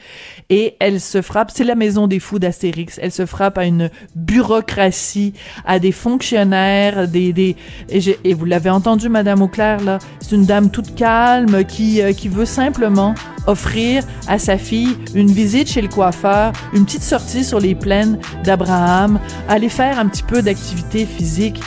et 0.50 0.76
elle 0.80 1.00
se 1.00 1.22
frappe, 1.22 1.50
c'est 1.50 1.64
la 1.64 1.76
maison 1.76 2.08
des 2.08 2.20
fous 2.20 2.38
d'Astérix, 2.38 2.98
elle 3.02 3.12
se 3.12 3.24
frappe 3.24 3.56
à 3.56 3.64
une 3.64 3.90
bureaucratie, 4.14 5.32
à 5.64 5.78
des 5.78 5.92
fonctionnaires, 5.92 7.08
des, 7.08 7.32
des 7.32 7.56
et, 7.88 8.00
et 8.22 8.34
vous 8.34 8.44
l'avez 8.44 8.68
entendu, 8.68 9.08
Madame 9.08 9.40
Auclair, 9.40 9.82
là, 9.82 9.98
c'est 10.20 10.34
une 10.34 10.44
dame 10.44 10.70
toute 10.70 10.94
calme 10.94 11.64
qui, 11.64 12.02
euh, 12.02 12.12
qui 12.12 12.28
veut 12.28 12.44
simplement 12.44 13.14
offrir 13.46 14.04
à 14.28 14.38
sa 14.38 14.58
fille 14.58 14.96
une 15.14 15.30
visite 15.30 15.68
chez 15.68 15.80
le 15.80 15.88
coiffeur, 15.88 16.52
une 16.74 16.84
petite 16.84 17.02
sortie 17.02 17.44
sur 17.44 17.60
les 17.60 17.74
plaines 17.74 18.18
d'Abraham, 18.44 19.18
aller 19.48 19.68
faire 19.68 19.98
un 19.98 20.06
petit 20.06 20.22
peu 20.22 20.42
d'activité 20.42 21.06
physique. 21.06 21.62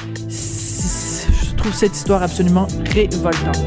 Je 1.59 1.63
trouve 1.63 1.75
cette 1.75 1.93
histoire 1.93 2.23
absolument 2.23 2.67
révoltante. 2.85 3.57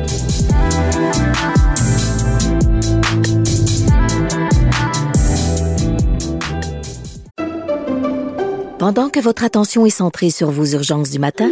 Pendant 8.79 9.11
que 9.11 9.21
votre 9.21 9.45
attention 9.45 9.85
est 9.85 9.91
centrée 9.91 10.31
sur 10.31 10.51
vos 10.51 10.65
urgences 10.65 11.11
du 11.11 11.19
matin, 11.19 11.51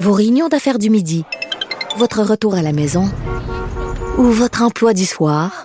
vos 0.00 0.12
réunions 0.12 0.48
d'affaires 0.48 0.78
du 0.78 0.90
midi, 0.90 1.24
votre 1.96 2.22
retour 2.22 2.56
à 2.56 2.60
la 2.60 2.72
maison 2.72 3.10
ou 4.18 4.24
votre 4.24 4.60
emploi 4.60 4.92
du 4.92 5.06
soir, 5.06 5.64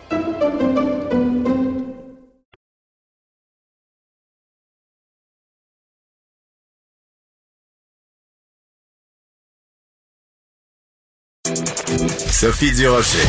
Sophie 12.41 12.71
Durocher. 12.71 13.19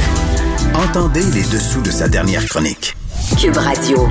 Entendez 0.74 1.20
les 1.34 1.42
dessous 1.42 1.82
de 1.82 1.90
sa 1.90 2.08
dernière 2.08 2.46
chronique. 2.46 2.96
Cube 3.38 3.58
Radio. 3.58 4.08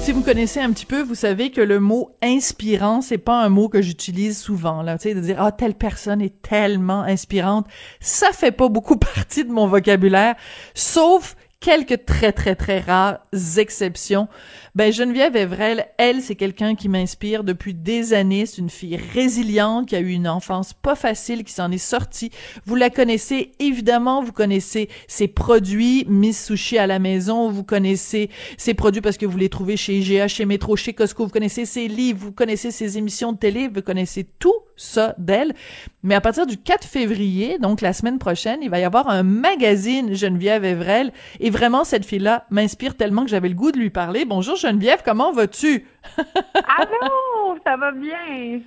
Si 0.00 0.12
vous 0.12 0.22
connaissez 0.22 0.60
un 0.60 0.70
petit 0.70 0.86
peu, 0.86 1.02
vous 1.02 1.16
savez 1.16 1.50
que 1.50 1.60
le 1.60 1.80
mot 1.80 2.14
inspirant, 2.22 3.00
c'est 3.00 3.18
pas 3.18 3.42
un 3.42 3.48
mot 3.48 3.68
que 3.68 3.82
j'utilise 3.82 4.38
souvent, 4.38 4.82
là. 4.82 4.96
Tu 4.96 5.08
sais, 5.08 5.14
de 5.16 5.20
dire, 5.20 5.42
ah, 5.42 5.50
telle 5.50 5.74
personne 5.74 6.22
est 6.22 6.40
tellement 6.40 7.02
inspirante. 7.02 7.66
Ça 7.98 8.30
fait 8.30 8.52
pas 8.52 8.68
beaucoup 8.68 8.96
partie 9.16 9.44
de 9.44 9.50
mon 9.50 9.66
vocabulaire. 9.66 10.36
Sauf 10.74 11.34
quelques 11.58 12.04
très 12.04 12.30
très 12.30 12.54
très 12.54 12.78
rares 12.78 13.18
exceptions. 13.56 14.28
Ben 14.74 14.92
Geneviève 14.92 15.36
Evrel, 15.36 15.86
elle, 15.98 16.20
c'est 16.20 16.34
quelqu'un 16.34 16.74
qui 16.74 16.88
m'inspire 16.88 17.44
depuis 17.44 17.74
des 17.74 18.12
années. 18.12 18.44
C'est 18.44 18.60
une 18.60 18.70
fille 18.70 18.96
résiliente 18.96 19.86
qui 19.86 19.94
a 19.94 20.00
eu 20.00 20.10
une 20.10 20.26
enfance 20.26 20.72
pas 20.72 20.96
facile, 20.96 21.44
qui 21.44 21.52
s'en 21.52 21.70
est 21.70 21.78
sortie. 21.78 22.32
Vous 22.66 22.74
la 22.74 22.90
connaissez 22.90 23.52
évidemment, 23.60 24.20
vous 24.20 24.32
connaissez 24.32 24.88
ses 25.06 25.28
produits, 25.28 26.04
Miss 26.08 26.46
Sushi 26.46 26.76
à 26.76 26.88
la 26.88 26.98
maison, 26.98 27.50
vous 27.50 27.62
connaissez 27.62 28.30
ses 28.56 28.74
produits 28.74 29.00
parce 29.00 29.16
que 29.16 29.26
vous 29.26 29.38
les 29.38 29.48
trouvez 29.48 29.76
chez 29.76 29.96
IGA, 29.96 30.26
chez 30.26 30.44
Métro, 30.44 30.74
chez 30.74 30.92
Costco, 30.92 31.26
vous 31.26 31.30
connaissez 31.30 31.66
ses 31.66 31.86
livres, 31.86 32.18
vous 32.20 32.32
connaissez 32.32 32.72
ses 32.72 32.98
émissions 32.98 33.30
de 33.30 33.38
télé, 33.38 33.68
vous 33.68 33.80
connaissez 33.80 34.24
tout 34.40 34.54
ça 34.76 35.14
d'elle. 35.18 35.54
Mais 36.02 36.16
à 36.16 36.20
partir 36.20 36.46
du 36.46 36.56
4 36.56 36.84
février, 36.84 37.58
donc 37.58 37.80
la 37.80 37.92
semaine 37.92 38.18
prochaine, 38.18 38.58
il 38.60 38.70
va 38.70 38.80
y 38.80 38.84
avoir 38.84 39.08
un 39.08 39.22
magazine 39.22 40.14
Geneviève 40.14 40.64
Evrel 40.64 41.12
et 41.38 41.50
vraiment 41.50 41.84
cette 41.84 42.04
fille-là 42.04 42.44
m'inspire 42.50 42.96
tellement 42.96 43.22
que 43.22 43.30
j'avais 43.30 43.48
le 43.48 43.54
goût 43.54 43.70
de 43.70 43.78
lui 43.78 43.90
parler. 43.90 44.24
Bonjour 44.24 44.56
Geneviève, 44.64 45.02
comment 45.04 45.30
vas-tu? 45.30 45.86
Allô, 46.16 47.58
ça 47.64 47.76
va 47.76 47.92
bien. 47.92 48.60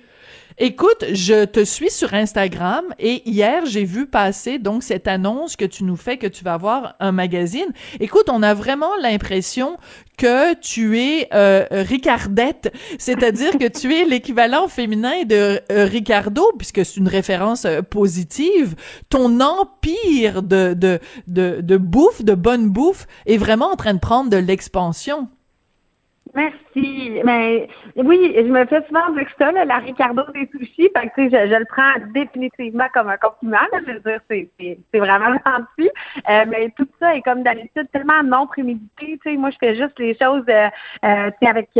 Écoute, 0.60 1.04
je 1.12 1.44
te 1.44 1.64
suis 1.64 1.90
sur 1.90 2.14
Instagram 2.14 2.84
et 2.98 3.28
hier, 3.28 3.64
j'ai 3.66 3.84
vu 3.84 4.06
passer 4.06 4.58
donc 4.58 4.82
cette 4.82 5.06
annonce 5.06 5.54
que 5.54 5.64
tu 5.64 5.84
nous 5.84 5.96
fais 5.96 6.16
que 6.16 6.26
tu 6.26 6.42
vas 6.42 6.54
avoir 6.54 6.96
un 6.98 7.12
magazine. 7.12 7.68
Écoute, 8.00 8.28
on 8.28 8.42
a 8.42 8.54
vraiment 8.54 8.90
l'impression 9.00 9.76
que 10.16 10.54
tu 10.54 10.98
es 10.98 11.28
euh, 11.32 11.64
Ricardette, 11.70 12.72
c'est-à-dire 12.98 13.58
que 13.58 13.68
tu 13.68 13.94
es 13.94 14.04
l'équivalent 14.04 14.66
féminin 14.66 15.24
de 15.24 15.60
euh, 15.70 15.84
Ricardo, 15.84 16.44
puisque 16.58 16.84
c'est 16.84 16.96
une 16.96 17.08
référence 17.08 17.64
euh, 17.64 17.82
positive. 17.82 18.74
Ton 19.10 19.40
empire 19.40 20.42
de, 20.42 20.74
de, 20.74 20.98
de, 21.28 21.60
de 21.60 21.76
bouffe, 21.76 22.24
de 22.24 22.34
bonne 22.34 22.68
bouffe, 22.68 23.06
est 23.26 23.36
vraiment 23.36 23.70
en 23.70 23.76
train 23.76 23.94
de 23.94 24.00
prendre 24.00 24.28
de 24.28 24.36
l'expansion. 24.36 25.28
Merci. 26.38 27.20
Mais 27.24 27.68
oui, 27.96 28.32
je 28.36 28.42
me 28.42 28.64
fais 28.66 28.80
souvent 28.86 29.10
dire 29.10 29.26
ça, 29.36 29.50
la 29.50 29.78
Ricardo 29.78 30.22
des 30.32 30.48
sushis. 30.52 30.88
Que, 31.16 31.28
je, 31.28 31.58
le 31.58 31.64
prends 31.64 31.94
définitivement 32.14 32.86
comme 32.94 33.08
un 33.08 33.16
compliment. 33.16 33.58
Je 33.72 33.92
veux 33.92 34.00
dire, 34.00 34.20
c'est, 34.30 34.98
vraiment 34.98 35.34
gentil. 35.46 35.90
Euh, 36.30 36.44
mais 36.48 36.72
tout 36.76 36.86
ça 37.00 37.16
est 37.16 37.22
comme 37.22 37.42
d'habitude 37.42 37.88
tellement 37.92 38.22
non 38.22 38.46
prémédité. 38.46 39.18
Moi, 39.36 39.50
je 39.50 39.56
fais 39.58 39.74
juste 39.74 39.98
les 39.98 40.16
choses 40.16 40.44
euh, 40.48 40.68
euh, 41.04 41.30
avec 41.42 41.70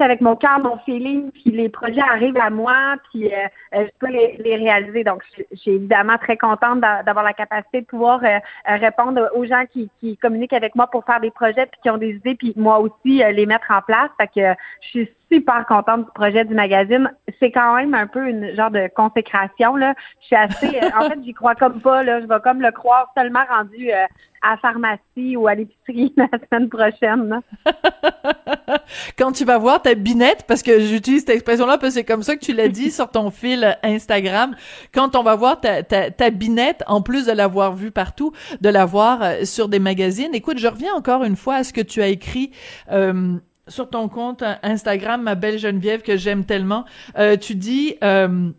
avec 0.00 0.20
mon 0.20 0.36
cœur, 0.36 0.60
mon 0.60 0.78
feeling, 0.78 1.30
puis 1.30 1.50
les 1.50 1.68
projets 1.68 2.00
arrivent 2.00 2.38
à 2.38 2.50
moi, 2.50 2.96
puis 3.10 3.32
euh, 3.32 3.36
euh, 3.74 3.86
je 3.86 3.90
peux 3.98 4.08
les, 4.08 4.56
réaliser. 4.56 5.04
Donc, 5.04 5.22
je, 5.36 5.56
suis 5.56 5.72
évidemment 5.72 6.18
très 6.18 6.36
contente 6.36 6.80
d'avoir 6.80 7.24
la 7.24 7.32
capacité 7.32 7.80
de 7.80 7.86
pouvoir 7.86 8.22
euh, 8.24 8.38
répondre 8.66 9.30
aux 9.34 9.44
gens 9.44 9.64
qui, 9.72 9.90
qui 10.00 10.16
communiquent 10.16 10.52
avec 10.52 10.74
moi 10.74 10.86
pour 10.86 11.04
faire 11.04 11.20
des 11.20 11.30
projets, 11.30 11.66
puis 11.66 11.80
qui 11.82 11.90
ont 11.90 11.98
des 11.98 12.10
idées, 12.10 12.34
puis 12.34 12.52
moi 12.56 12.78
aussi 12.78 13.22
les 13.32 13.46
mettre 13.46 13.70
en 13.70 13.82
place. 13.82 14.10
Fait 14.18 14.28
que 14.28 14.58
je 14.82 14.88
suis 14.88 15.10
super 15.30 15.66
contente 15.66 16.06
du 16.06 16.10
projet 16.14 16.44
du 16.44 16.54
magazine. 16.54 17.10
C'est 17.40 17.50
quand 17.50 17.76
même 17.76 17.94
un 17.94 18.06
peu 18.06 18.28
une 18.28 18.54
genre 18.54 18.70
de 18.70 18.88
consécration 18.94 19.76
là. 19.76 19.94
Je 20.20 20.26
suis 20.26 20.36
assez, 20.36 20.80
en 20.96 21.08
fait, 21.08 21.18
j'y 21.22 21.34
crois 21.34 21.54
comme 21.54 21.80
pas 21.80 22.02
là. 22.02 22.20
Je 22.20 22.26
vais 22.26 22.40
comme 22.42 22.60
le 22.60 22.72
croire 22.72 23.10
seulement 23.16 23.44
rendu 23.48 23.90
à 23.90 24.08
la 24.42 24.56
pharmacie 24.56 25.36
ou 25.36 25.46
à 25.46 25.54
l'épicerie 25.54 26.14
la 26.16 26.28
semaine 26.50 26.68
prochaine. 26.68 27.40
Quand 29.18 29.32
tu 29.32 29.44
vas 29.44 29.58
voir 29.58 29.82
ta 29.82 29.94
binette, 29.94 30.44
parce 30.46 30.62
que 30.62 30.80
j'utilise 30.80 31.20
cette 31.20 31.30
expression-là, 31.30 31.78
parce 31.78 31.94
que 31.94 32.00
c'est 32.00 32.04
comme 32.04 32.22
ça 32.22 32.36
que 32.36 32.44
tu 32.44 32.52
l'as 32.52 32.68
dit 32.68 32.90
sur 32.90 33.10
ton 33.10 33.30
fil 33.30 33.76
Instagram, 33.82 34.54
quand 34.94 35.16
on 35.16 35.22
va 35.22 35.34
voir 35.34 35.60
ta, 35.60 35.82
ta, 35.82 36.10
ta 36.10 36.30
binette, 36.30 36.82
en 36.86 37.02
plus 37.02 37.26
de 37.26 37.32
l'avoir 37.32 37.74
vue 37.74 37.90
partout, 37.90 38.32
de 38.60 38.68
la 38.68 38.84
voir 38.84 39.22
euh, 39.22 39.44
sur 39.44 39.68
des 39.68 39.78
magazines. 39.78 40.34
Écoute, 40.34 40.58
je 40.58 40.68
reviens 40.68 40.94
encore 40.94 41.24
une 41.24 41.36
fois 41.36 41.56
à 41.56 41.64
ce 41.64 41.72
que 41.72 41.80
tu 41.80 42.00
as 42.02 42.08
écrit. 42.08 42.52
Euh, 42.90 43.38
sur 43.68 43.88
ton 43.90 44.08
compte 44.08 44.42
Instagram, 44.62 45.22
ma 45.22 45.34
belle 45.34 45.58
Geneviève, 45.58 46.02
que 46.02 46.16
j'aime 46.16 46.44
tellement, 46.44 46.84
euh, 47.18 47.36
tu 47.36 47.54
dis 47.54 47.96
euh, 48.02 48.50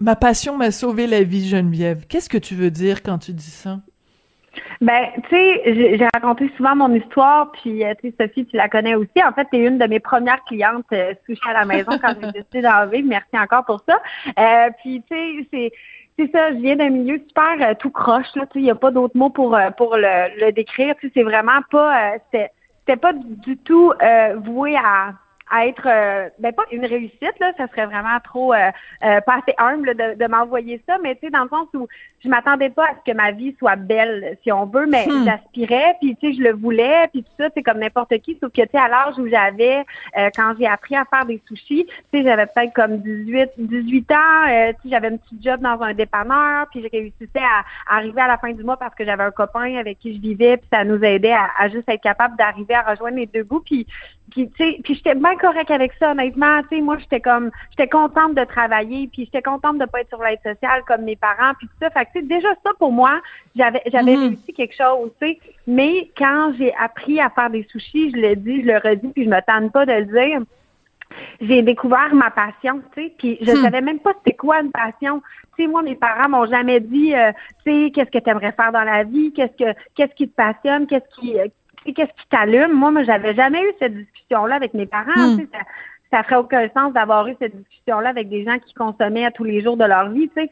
Ma 0.00 0.16
passion 0.16 0.56
m'a 0.56 0.70
sauvé 0.70 1.06
la 1.06 1.22
vie, 1.22 1.48
Geneviève. 1.48 2.06
Qu'est-ce 2.08 2.28
que 2.28 2.38
tu 2.38 2.54
veux 2.54 2.70
dire 2.70 3.02
quand 3.02 3.18
tu 3.18 3.32
dis 3.32 3.50
ça? 3.50 3.78
Ben, 4.80 5.06
tu 5.28 5.36
sais, 5.36 5.96
j'ai 5.96 6.08
raconté 6.12 6.50
souvent 6.56 6.76
mon 6.76 6.92
histoire, 6.94 7.50
puis 7.52 7.84
euh, 7.84 7.94
tu 8.00 8.10
sais, 8.10 8.14
Sophie, 8.20 8.46
tu 8.46 8.56
la 8.56 8.68
connais 8.68 8.94
aussi. 8.94 9.22
En 9.24 9.32
fait, 9.32 9.46
tu 9.50 9.58
es 9.58 9.66
une 9.66 9.78
de 9.78 9.86
mes 9.86 10.00
premières 10.00 10.42
clientes 10.44 10.84
euh, 10.92 11.14
à 11.48 11.52
la 11.52 11.64
maison 11.64 11.92
quand 12.00 12.14
j'ai 12.20 12.32
décidé 12.32 12.62
d'en 12.62 12.86
vivre. 12.86 13.08
Merci 13.08 13.38
encore 13.38 13.64
pour 13.64 13.82
ça. 13.88 13.98
Puis, 14.82 15.02
tu 15.10 15.16
sais, 15.16 15.46
c'est 15.52 15.72
c'est 16.16 16.30
ça, 16.30 16.52
je 16.52 16.58
viens 16.58 16.76
d'un 16.76 16.90
milieu 16.90 17.20
super 17.26 17.76
tout 17.78 17.90
croche, 17.90 18.28
là, 18.36 18.42
tu 18.46 18.52
sais, 18.52 18.58
il 18.60 18.62
n'y 18.62 18.70
a 18.70 18.76
pas 18.76 18.92
d'autre 18.92 19.16
mot 19.16 19.30
pour, 19.30 19.58
pour 19.76 19.96
le, 19.96 20.52
décrire. 20.52 20.94
Tu 21.00 21.08
sais, 21.08 21.12
c'est 21.16 21.22
vraiment 21.24 21.60
pas, 21.72 22.18
pas 22.86 23.12
du 23.12 23.56
tout 23.58 23.92
voué 24.36 24.76
à 24.76 25.14
à 25.50 25.66
être 25.66 25.86
euh, 25.86 26.28
ben 26.38 26.52
pas 26.52 26.64
une 26.70 26.86
réussite 26.86 27.38
là 27.40 27.52
ça 27.56 27.68
serait 27.68 27.86
vraiment 27.86 28.18
trop 28.22 28.54
euh, 28.54 28.70
euh 29.02 29.20
pas 29.20 29.36
assez 29.36 29.54
humble 29.58 29.94
de, 29.94 30.14
de 30.14 30.26
m'envoyer 30.26 30.82
ça 30.86 30.96
mais 31.02 31.14
tu 31.14 31.22
sais 31.22 31.30
dans 31.30 31.44
le 31.44 31.48
sens 31.48 31.68
où 31.74 31.86
je 32.24 32.28
m'attendais 32.28 32.70
pas 32.70 32.84
à 32.84 32.94
ce 32.94 33.10
que 33.10 33.16
ma 33.16 33.30
vie 33.32 33.54
soit 33.58 33.76
belle 33.76 34.36
si 34.42 34.50
on 34.50 34.66
veut 34.66 34.86
mais 34.86 35.06
hmm. 35.06 35.24
j'aspirais 35.24 35.96
puis 36.00 36.16
tu 36.16 36.28
sais 36.28 36.36
je 36.36 36.42
le 36.42 36.52
voulais 36.52 37.08
puis 37.12 37.22
tout 37.22 37.32
ça 37.38 37.48
c'est 37.54 37.62
comme 37.62 37.78
n'importe 37.78 38.16
qui 38.18 38.36
sauf 38.40 38.50
que 38.52 38.62
tu 38.62 38.68
sais 38.72 38.78
à 38.78 38.88
l'âge 38.88 39.18
où 39.18 39.28
j'avais 39.28 39.84
euh, 40.16 40.30
quand 40.34 40.54
j'ai 40.58 40.66
appris 40.66 40.96
à 40.96 41.04
faire 41.04 41.26
des 41.26 41.40
sushis 41.46 41.86
tu 41.86 42.18
sais 42.18 42.24
j'avais 42.24 42.46
peut-être 42.46 42.72
comme 42.72 42.98
18 42.98 43.50
18 43.58 44.10
ans 44.12 44.16
tu 44.46 44.50
sais 44.50 44.74
j'avais 44.84 45.08
un 45.08 45.16
petit 45.16 45.38
job 45.42 45.60
dans 45.60 45.80
un 45.82 45.92
dépanneur 45.94 46.66
puis 46.70 46.80
j'ai 46.82 46.98
réussi 46.98 47.28
à, 47.36 47.96
arriver 47.96 48.22
à 48.22 48.28
la 48.28 48.38
fin 48.38 48.52
du 48.52 48.64
mois 48.64 48.76
parce 48.76 48.94
que 48.94 49.04
j'avais 49.04 49.24
un 49.24 49.30
copain 49.30 49.76
avec 49.76 49.98
qui 49.98 50.14
je 50.14 50.20
vivais 50.20 50.56
puis 50.56 50.68
ça 50.72 50.84
nous 50.84 51.02
aidait 51.04 51.32
à, 51.32 51.50
à 51.58 51.68
juste 51.68 51.88
être 51.88 52.02
capable 52.02 52.36
d'arriver 52.36 52.74
à 52.74 52.82
rejoindre 52.82 53.16
les 53.16 53.26
deux 53.26 53.44
bouts 53.44 53.60
puis 53.60 53.86
puis 54.30 54.50
tu 54.50 54.56
sais 54.56 54.80
puis 54.82 54.94
j'étais 54.94 55.14
bien 55.14 55.36
correct 55.36 55.70
avec 55.70 55.92
ça 55.98 56.12
honnêtement 56.12 56.62
tu 56.62 56.76
sais 56.76 56.80
moi 56.80 56.96
j'étais 56.98 57.20
comme 57.20 57.50
j'étais 57.70 57.88
contente 57.88 58.34
de 58.34 58.44
travailler 58.44 59.08
puis 59.12 59.24
j'étais 59.26 59.42
contente 59.42 59.78
de 59.78 59.84
pas 59.84 60.00
être 60.00 60.08
sur 60.08 60.22
l'aide 60.22 60.40
sociale 60.42 60.82
comme 60.86 61.02
mes 61.02 61.16
parents 61.16 61.52
puis 61.58 61.68
tout 61.68 61.74
ça 61.80 61.90
fait 61.90 62.06
que 62.06 62.10
tu 62.14 62.20
sais 62.20 62.26
déjà 62.26 62.48
ça 62.64 62.70
pour 62.78 62.92
moi 62.92 63.20
j'avais 63.56 63.82
j'avais 63.86 64.14
mm-hmm. 64.14 64.28
réussi 64.28 64.52
quelque 64.52 64.76
chose 64.76 65.10
tu 65.20 65.28
sais 65.28 65.38
mais 65.66 66.10
quand 66.16 66.52
j'ai 66.58 66.74
appris 66.74 67.20
à 67.20 67.30
faire 67.30 67.50
des 67.50 67.66
sushis 67.70 68.12
je 68.14 68.20
le 68.20 68.36
dis 68.36 68.62
je 68.62 68.66
le 68.66 68.78
redis 68.78 69.08
puis 69.08 69.24
je 69.24 69.30
me 69.30 69.40
tente 69.40 69.72
pas 69.72 69.86
de 69.86 69.92
le 69.92 70.04
dire 70.04 70.40
j'ai 71.40 71.62
découvert 71.62 72.14
ma 72.14 72.30
passion, 72.30 72.82
tu 72.94 73.02
sais, 73.02 73.14
puis 73.16 73.38
je 73.40 73.52
hmm. 73.52 73.62
savais 73.62 73.80
même 73.80 73.98
pas 73.98 74.12
c'était 74.18 74.36
quoi 74.36 74.60
une 74.60 74.70
passion. 74.70 75.22
Tu 75.56 75.62
sais, 75.62 75.68
moi, 75.68 75.82
mes 75.82 75.94
parents 75.94 76.28
m'ont 76.28 76.46
jamais 76.46 76.80
dit, 76.80 77.14
euh, 77.14 77.32
tu 77.64 77.72
sais, 77.84 77.90
qu'est-ce 77.90 78.10
que 78.10 78.18
tu 78.18 78.30
aimerais 78.30 78.52
faire 78.52 78.72
dans 78.72 78.82
la 78.82 79.04
vie, 79.04 79.32
qu'est-ce 79.32 79.56
que, 79.56 79.78
qu'est-ce 79.94 80.14
qui 80.14 80.28
te 80.28 80.34
passionne, 80.34 80.86
qu'est-ce 80.86 81.20
qui, 81.20 81.34
qu'est-ce 81.84 82.12
qui 82.12 82.28
t'allume? 82.30 82.72
Moi, 82.72 82.90
moi, 82.90 83.04
j'avais 83.04 83.34
jamais 83.34 83.62
eu 83.62 83.72
cette 83.78 83.94
discussion-là 83.94 84.56
avec 84.56 84.74
mes 84.74 84.86
parents. 84.86 85.12
Hmm. 85.16 85.46
Ça 86.14 86.22
ferait 86.22 86.36
aucun 86.36 86.68
sens 86.68 86.92
d'avoir 86.92 87.26
eu 87.26 87.34
cette 87.40 87.56
discussion-là 87.56 88.10
avec 88.10 88.28
des 88.28 88.44
gens 88.44 88.56
qui 88.60 88.72
consommaient 88.72 89.24
à 89.24 89.32
tous 89.32 89.42
les 89.42 89.60
jours 89.62 89.76
de 89.76 89.84
leur 89.84 90.10
vie. 90.10 90.28
Tu 90.28 90.42
sais, 90.42 90.50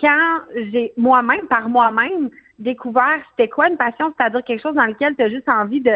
quand 0.00 0.38
j'ai 0.72 0.94
moi-même, 0.96 1.46
par 1.46 1.68
moi-même, 1.68 2.30
découvert 2.58 3.20
c'était 3.30 3.50
quoi 3.50 3.68
une 3.68 3.76
passion, 3.76 4.14
c'est-à-dire 4.16 4.42
quelque 4.44 4.62
chose 4.62 4.74
dans 4.74 4.86
lequel 4.86 5.14
tu 5.14 5.22
as 5.22 5.28
juste 5.28 5.48
envie 5.48 5.80
de 5.80 5.92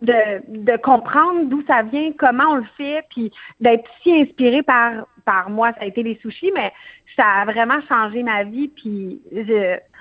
de, 0.00 0.76
comprendre 0.76 1.46
d'où 1.46 1.64
ça 1.66 1.82
vient, 1.82 2.12
comment 2.16 2.50
on 2.50 2.54
le 2.54 2.66
fait, 2.76 3.04
puis 3.10 3.32
d'être 3.60 3.84
si 4.02 4.12
inspiré 4.12 4.62
par 4.62 4.92
par 5.24 5.50
moi, 5.50 5.72
ça 5.72 5.82
a 5.82 5.86
été 5.86 6.02
les 6.02 6.14
sushis, 6.22 6.52
mais 6.54 6.72
ça 7.16 7.24
a 7.26 7.44
vraiment 7.44 7.80
changé 7.86 8.22
ma 8.22 8.44
vie. 8.44 8.68
Puis 8.68 9.20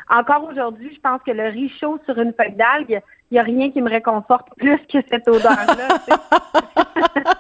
encore 0.10 0.48
aujourd'hui, 0.50 0.94
je 0.96 1.02
pense 1.02 1.22
que 1.26 1.32
le 1.32 1.48
riz 1.48 1.70
chaud 1.82 2.00
sur 2.06 2.18
une 2.18 2.32
feuille 2.32 2.56
d'algue, 2.56 3.02
il 3.30 3.34
n'y 3.34 3.40
a 3.40 3.44
rien 3.44 3.72
qui 3.72 3.82
me 3.82 3.90
réconforte 3.90 4.48
plus 4.58 4.80
que 4.88 5.00
cette 5.10 5.28
odeur-là. 5.28 5.88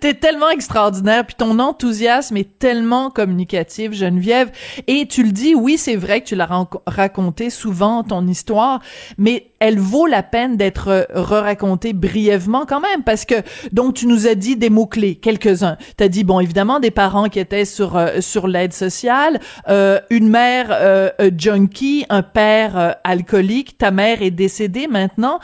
T'es 0.00 0.14
tellement 0.14 0.50
extraordinaire, 0.50 1.26
puis 1.26 1.36
ton 1.36 1.58
enthousiasme 1.58 2.36
est 2.36 2.58
tellement 2.58 3.10
communicatif, 3.10 3.92
Geneviève. 3.92 4.50
Et 4.86 5.06
tu 5.06 5.22
le 5.22 5.32
dis, 5.32 5.54
oui, 5.54 5.78
c'est 5.78 5.96
vrai 5.96 6.20
que 6.20 6.26
tu 6.26 6.34
l'as 6.34 6.48
raconté 6.86 7.50
souvent 7.50 8.02
ton 8.02 8.26
histoire, 8.26 8.80
mais 9.18 9.48
elle 9.58 9.78
vaut 9.78 10.06
la 10.06 10.22
peine 10.24 10.56
d'être 10.56 10.88
euh, 10.88 11.04
re-racontée 11.14 11.92
brièvement 11.92 12.66
quand 12.66 12.80
même, 12.80 13.04
parce 13.04 13.24
que 13.24 13.36
donc 13.70 13.94
tu 13.94 14.08
nous 14.08 14.26
as 14.26 14.34
dit 14.34 14.56
des 14.56 14.70
mots 14.70 14.86
clés, 14.86 15.14
quelques-uns. 15.14 15.76
T'as 15.96 16.08
dit 16.08 16.24
bon, 16.24 16.40
évidemment, 16.40 16.80
des 16.80 16.90
parents 16.90 17.28
qui 17.28 17.38
étaient 17.38 17.64
sur 17.64 17.96
euh, 17.96 18.20
sur 18.20 18.48
l'aide 18.48 18.72
sociale, 18.72 19.40
euh, 19.68 20.00
une 20.10 20.28
mère 20.28 20.68
euh, 20.72 21.10
junkie, 21.38 22.04
un 22.08 22.22
père 22.22 22.96
alcoolique. 23.04 23.78
Ta 23.78 23.92
mère 23.92 24.22
est 24.22 24.30
décédée 24.30 24.88
maintenant, 24.88 25.38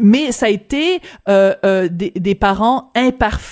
mais 0.00 0.32
ça 0.32 0.46
a 0.46 0.48
été 0.48 1.00
des, 1.26 2.12
des 2.14 2.34
parents 2.34 2.90
imparfaits, 2.94 3.47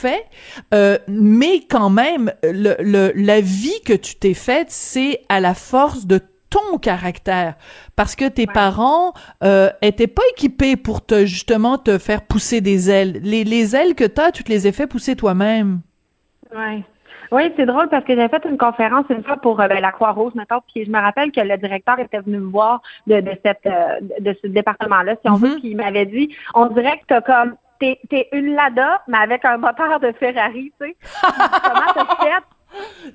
mais 1.09 1.61
quand 1.69 1.91
même, 1.91 2.33
le, 2.43 2.77
le, 2.81 3.13
la 3.15 3.41
vie 3.41 3.81
que 3.85 3.93
tu 3.93 4.17
t'es 4.17 4.35
faite, 4.35 4.71
c'est 4.71 5.21
à 5.29 5.41
la 5.41 5.55
force 5.55 6.07
de 6.07 6.21
ton 6.51 6.79
caractère 6.79 7.55
parce 7.97 8.17
que 8.17 8.29
tes 8.29 8.47
parents 8.47 9.13
euh, 9.43 9.69
étaient 9.83 10.07
pas 10.07 10.23
équipés 10.33 10.77
pour 10.77 11.05
te 11.05 11.27
justement 11.27 11.79
te 11.79 11.99
faire 11.99 12.23
pousser 12.23 12.61
des 12.61 12.91
ailes. 12.91 13.21
Les, 13.23 13.45
les 13.45 13.75
ailes 13.77 13.95
que 13.95 14.05
tu 14.05 14.21
as, 14.21 14.31
tu 14.31 14.45
te 14.45 14.51
les 14.51 14.67
as 14.67 14.73
fait 14.73 14.87
pousser 14.87 15.17
toi-même. 15.17 15.81
Ouais. 16.55 16.83
Oui, 17.33 17.53
c'est 17.57 17.67
drôle 17.67 17.89
parce 17.89 18.05
que 18.05 18.15
j'ai 18.15 18.29
fait 18.29 18.45
une 18.49 18.57
conférence 18.57 19.05
une 19.11 19.25
fois 19.25 19.37
pour 19.37 19.61
euh, 19.61 19.67
ben, 19.67 19.81
la 19.81 19.91
Croix-Rouge, 19.91 20.35
maintenant, 20.37 20.63
puis 20.73 20.85
je 20.85 20.91
me 20.91 20.99
rappelle 20.99 21.33
que 21.33 21.41
le 21.41 21.57
directeur 21.57 21.99
était 21.99 22.21
venu 22.21 22.39
me 22.39 22.51
voir 22.51 22.83
de, 23.09 23.21
de 23.21 23.33
cette 23.45 23.67
euh, 23.67 23.99
de 24.21 24.37
ce 24.41 24.47
département-là, 24.47 25.17
si 25.21 25.29
on 25.29 25.35
veut, 25.35 25.57
mm-hmm. 25.57 25.61
puis 25.61 25.71
il 25.71 25.77
m'avait 25.77 26.07
dit 26.07 26.35
on 26.55 26.67
dirait 26.67 26.99
que 26.99 27.05
t'as 27.09 27.21
comme 27.21 27.57
t'es 27.79 28.01
es 28.11 28.29
une 28.33 28.55
Lada, 28.55 29.03
mais 29.09 29.19
avec 29.19 29.45
un 29.45 29.59
moteur 29.59 30.01
de 30.01 30.13
Ferrari, 30.13 30.73
tu 30.81 30.89
sais. 30.89 30.97
comment 31.63 31.93
t'as 31.95 32.17
fait? 32.17 32.45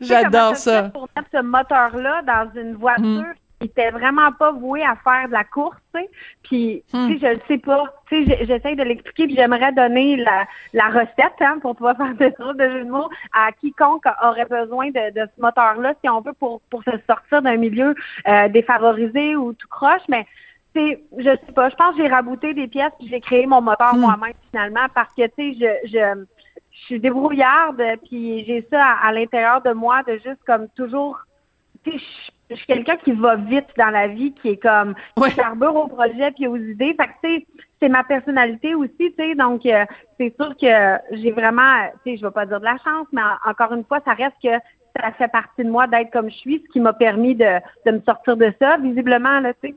J'adore 0.01 0.55
ça. 0.55 0.84
Pour 0.89 1.07
mettre 1.16 1.30
ce 1.34 1.41
moteur-là 1.41 2.22
dans 2.24 2.49
une 2.59 2.76
voiture 2.76 3.05
mm 3.05 3.34
il 3.62 3.68
était 3.68 3.91
vraiment 3.91 4.32
pas 4.32 4.51
voué 4.51 4.84
à 4.84 4.95
faire 4.95 5.28
de 5.28 5.34
la 5.34 5.43
course, 5.43 5.78
tu 5.93 6.01
sais? 6.01 6.09
Puis, 6.43 6.84
tu 6.89 6.97
sais, 6.97 6.97
hmm. 6.97 7.20
je 7.22 7.28
le 7.28 7.41
sais 7.47 7.57
pas. 7.59 7.84
Tu 8.09 8.26
sais, 8.26 8.45
j'essaie 8.45 8.76
de 8.76 8.84
l'expliquer, 8.84 9.28
puis 9.28 9.36
j'aimerais 9.36 9.72
donner 9.72 10.18
la, 10.18 10.47
la 10.74 10.88
recette, 10.88 11.39
hein, 11.39 11.59
pour 11.62 11.76
pouvoir 11.76 11.95
faire 11.97 12.16
des 12.16 12.34
trucs 12.34 12.57
de 12.57 12.70
jeu 12.70 12.84
de 12.84 12.89
mots, 12.89 13.09
à 13.34 13.51
quiconque 13.51 14.05
aurait 14.24 14.45
besoin 14.45 14.88
de, 14.88 15.12
de 15.14 15.28
ce 15.36 15.41
moteur-là, 15.41 15.93
si 16.01 16.09
on 16.09 16.22
veut, 16.22 16.34
pour, 16.34 16.62
pour 16.70 16.84
se 16.84 16.91
sortir 17.07 17.41
d'un 17.41 17.57
milieu 17.57 17.93
euh, 18.28 18.49
défavorisé 18.49 19.36
ou 19.36 19.53
tout 19.53 19.68
croche. 19.68 20.01
Mais, 20.09 20.26
c'est, 20.74 21.03
je 21.17 21.30
sais 21.30 21.51
pas, 21.53 21.69
je 21.69 21.76
pense 21.76 21.95
que 21.95 22.01
j'ai 22.01 22.07
rabouté 22.07 22.53
des 22.53 22.67
pièces, 22.67 22.93
puis 22.99 23.07
j'ai 23.09 23.19
créé 23.19 23.45
mon 23.45 23.61
moteur 23.61 23.93
hmm. 23.95 23.99
moi-même, 23.99 24.34
finalement, 24.49 24.88
parce 24.93 25.13
que, 25.13 25.26
tu 25.28 25.53
sais, 25.53 25.82
je... 25.84 25.89
je 25.89 26.26
je 26.72 26.86
suis 26.86 26.99
débrouillarde, 26.99 27.82
puis 28.05 28.43
j'ai 28.45 28.65
ça 28.72 28.84
à, 29.03 29.11
l'intérieur 29.11 29.61
de 29.61 29.72
moi, 29.72 30.03
de 30.03 30.13
juste 30.13 30.41
comme 30.45 30.67
toujours, 30.69 31.19
tu 31.84 31.91
sais, 31.91 32.05
je 32.49 32.55
suis 32.55 32.65
quelqu'un 32.65 32.97
qui 32.97 33.11
va 33.11 33.36
vite 33.36 33.67
dans 33.78 33.89
la 33.89 34.07
vie, 34.07 34.34
qui 34.34 34.49
est 34.49 34.57
comme 34.57 34.95
qui 35.17 35.36
carbure 35.36 35.76
au 35.76 35.88
projet 35.88 36.32
puis 36.32 36.47
aux 36.47 36.57
idées. 36.57 36.95
Fait 36.99 37.07
que 37.07 37.13
tu 37.24 37.36
sais, 37.38 37.47
c'est 37.82 37.89
ma 37.89 38.03
personnalité 38.03 38.76
aussi, 38.76 38.93
tu 38.97 39.13
sais. 39.17 39.36
Donc 39.36 39.65
euh, 39.65 39.86
c'est 40.19 40.34
sûr 40.36 40.55
que 40.57 40.97
j'ai 41.11 41.32
vraiment, 41.32 41.88
tu 42.03 42.11
sais, 42.11 42.17
je 42.17 42.26
vais 42.26 42.32
pas 42.32 42.45
dire 42.45 42.59
de 42.59 42.65
la 42.65 42.78
chance, 42.84 43.07
mais 43.11 43.22
encore 43.45 43.74
une 43.74 43.86
fois, 43.86 43.99
ça 44.03 44.13
reste 44.13 44.36
que 44.43 44.49
ça 44.99 45.11
fait 45.13 45.30
partie 45.30 45.63
de 45.63 45.69
moi 45.69 45.88
d'être 45.88 46.11
comme 46.11 46.30
je 46.30 46.36
suis, 46.36 46.63
ce 46.65 46.74
qui 46.74 46.82
m'a 46.82 46.93
permis 46.93 47.36
de, 47.36 47.59
de 47.86 47.91
me 47.91 48.01
sortir 48.01 48.36
de 48.36 48.51
ça, 48.59 48.78
visiblement 48.78 49.39
là, 49.39 49.53
tu 49.53 49.69
sais. 49.69 49.76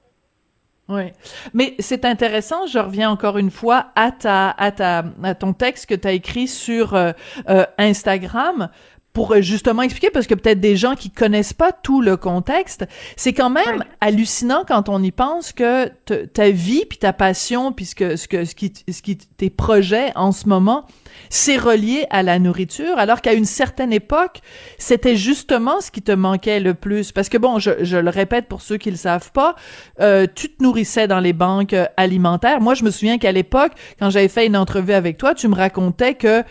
Oui, 0.86 1.12
mais 1.54 1.74
c'est 1.78 2.04
intéressant. 2.04 2.66
Je 2.66 2.78
reviens 2.78 3.10
encore 3.10 3.38
une 3.38 3.50
fois 3.50 3.86
à 3.94 4.10
ta 4.10 4.50
à 4.50 4.70
ta 4.70 5.02
à 5.22 5.34
ton 5.34 5.54
texte 5.54 5.86
que 5.86 5.94
tu 5.94 6.06
as 6.06 6.12
écrit 6.12 6.46
sur 6.46 6.94
euh, 6.94 7.12
euh, 7.48 7.64
Instagram 7.78 8.68
pour 9.14 9.32
euh, 9.32 9.40
justement 9.40 9.82
expliquer, 9.82 10.10
parce 10.10 10.26
que 10.26 10.34
peut-être 10.34 10.60
des 10.60 10.76
gens 10.76 10.96
qui 10.96 11.10
connaissent 11.10 11.54
pas 11.54 11.72
tout 11.72 12.02
le 12.02 12.18
contexte, 12.18 12.84
c'est 13.16 13.32
quand 13.32 13.48
même 13.48 13.84
hallucinant 14.00 14.64
quand 14.66 14.90
on 14.90 15.02
y 15.02 15.12
pense 15.12 15.52
que 15.52 15.88
ta 16.26 16.50
vie 16.50 16.84
puis 16.84 16.98
ta 16.98 17.12
passion 17.12 17.72
puisque 17.72 18.18
ce 18.18 18.28
que 18.28 18.44
ce 18.44 18.54
qui 18.54 18.72
ce 18.90 19.00
qui 19.00 19.16
tes 19.16 19.50
projets 19.50 20.10
en 20.16 20.32
ce 20.32 20.48
moment, 20.48 20.84
c'est 21.30 21.56
relié 21.56 22.06
à 22.10 22.24
la 22.24 22.40
nourriture, 22.40 22.98
alors 22.98 23.20
qu'à 23.20 23.34
une 23.34 23.44
certaine 23.44 23.92
époque, 23.92 24.40
c'était 24.78 25.16
justement 25.16 25.80
ce 25.80 25.92
qui 25.92 26.02
te 26.02 26.12
manquait 26.12 26.58
le 26.58 26.74
plus. 26.74 27.12
Parce 27.12 27.28
que 27.28 27.38
bon, 27.38 27.60
je, 27.60 27.70
je 27.84 27.96
le 27.96 28.10
répète 28.10 28.48
pour 28.48 28.62
ceux 28.62 28.78
qui 28.78 28.90
le 28.90 28.96
savent 28.96 29.30
pas, 29.30 29.54
euh, 30.00 30.26
tu 30.34 30.48
te 30.48 30.62
nourrissais 30.62 31.06
dans 31.06 31.20
les 31.20 31.32
banques 31.32 31.76
alimentaires. 31.96 32.60
Moi, 32.60 32.74
je 32.74 32.82
me 32.82 32.90
souviens 32.90 33.18
qu'à 33.18 33.30
l'époque, 33.30 33.72
quand 34.00 34.10
j'avais 34.10 34.28
fait 34.28 34.46
une 34.46 34.56
entrevue 34.56 34.92
avec 34.92 35.18
toi, 35.18 35.34
tu 35.34 35.46
me 35.46 35.54
racontais 35.54 36.14
que 36.14 36.42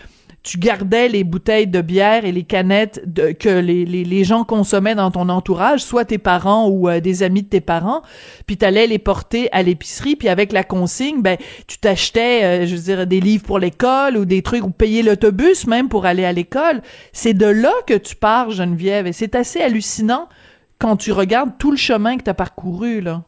tu 0.44 0.58
gardais 0.58 1.08
les 1.08 1.24
bouteilles 1.24 1.68
de 1.68 1.80
bière 1.80 2.26
et 2.26 2.34
les 2.34 2.44
canettes 2.44 3.02
que 3.40 3.60
les, 3.60 4.24
gens 4.24 4.44
consommaient 4.44 4.96
dans 4.96 5.10
ton 5.10 5.30
entourage, 5.30 5.82
soit 5.82 6.06
tes 6.06 6.18
parents 6.18 6.68
ou 6.70 6.90
euh, 6.90 7.00
des 7.00 7.24
amis 7.24 7.44
de 7.44 7.48
tes 7.48 7.62
parents, 7.62 8.02
puis 8.46 8.58
tu 8.58 8.66
allais 8.66 8.88
les 8.88 9.00
porter 9.00 9.50
à 9.52 9.64
l'épicerie, 9.64 10.16
puis 10.16 10.30
avec 10.30 10.52
la 10.52 10.64
consigne, 10.64 11.22
ben 11.22 11.38
tu 11.68 11.78
t'achetais, 11.78 12.44
euh, 12.44 12.66
je 12.66 12.76
veux 12.76 12.82
dire, 12.82 13.08
des 13.08 13.20
livres 13.20 13.44
pour 13.44 13.60
l'école 13.60 14.18
ou 14.18 14.26
des 14.26 14.42
trucs, 14.42 14.64
ou 14.64 14.70
payer 14.70 15.02
l'autobus 15.02 15.66
même 15.68 15.90
pour 15.90 16.06
aller 16.06 16.26
à 16.26 16.34
l'école. 16.34 16.82
C'est 17.12 17.34
de 17.34 17.46
là 17.48 17.74
que 17.88 17.96
tu 17.96 18.16
pars, 18.16 18.52
Geneviève, 18.52 19.08
et 19.08 19.14
c'est 19.14 19.36
assez 19.36 19.62
hallucinant 19.62 20.28
quand 20.78 20.98
tu 20.98 21.12
regardes 21.12 21.58
tout 21.58 21.72
le 21.72 21.78
chemin 21.78 22.18
que 22.18 22.24
tu 22.24 22.30
as 22.30 22.34
parcouru, 22.34 23.02
là. 23.02 23.24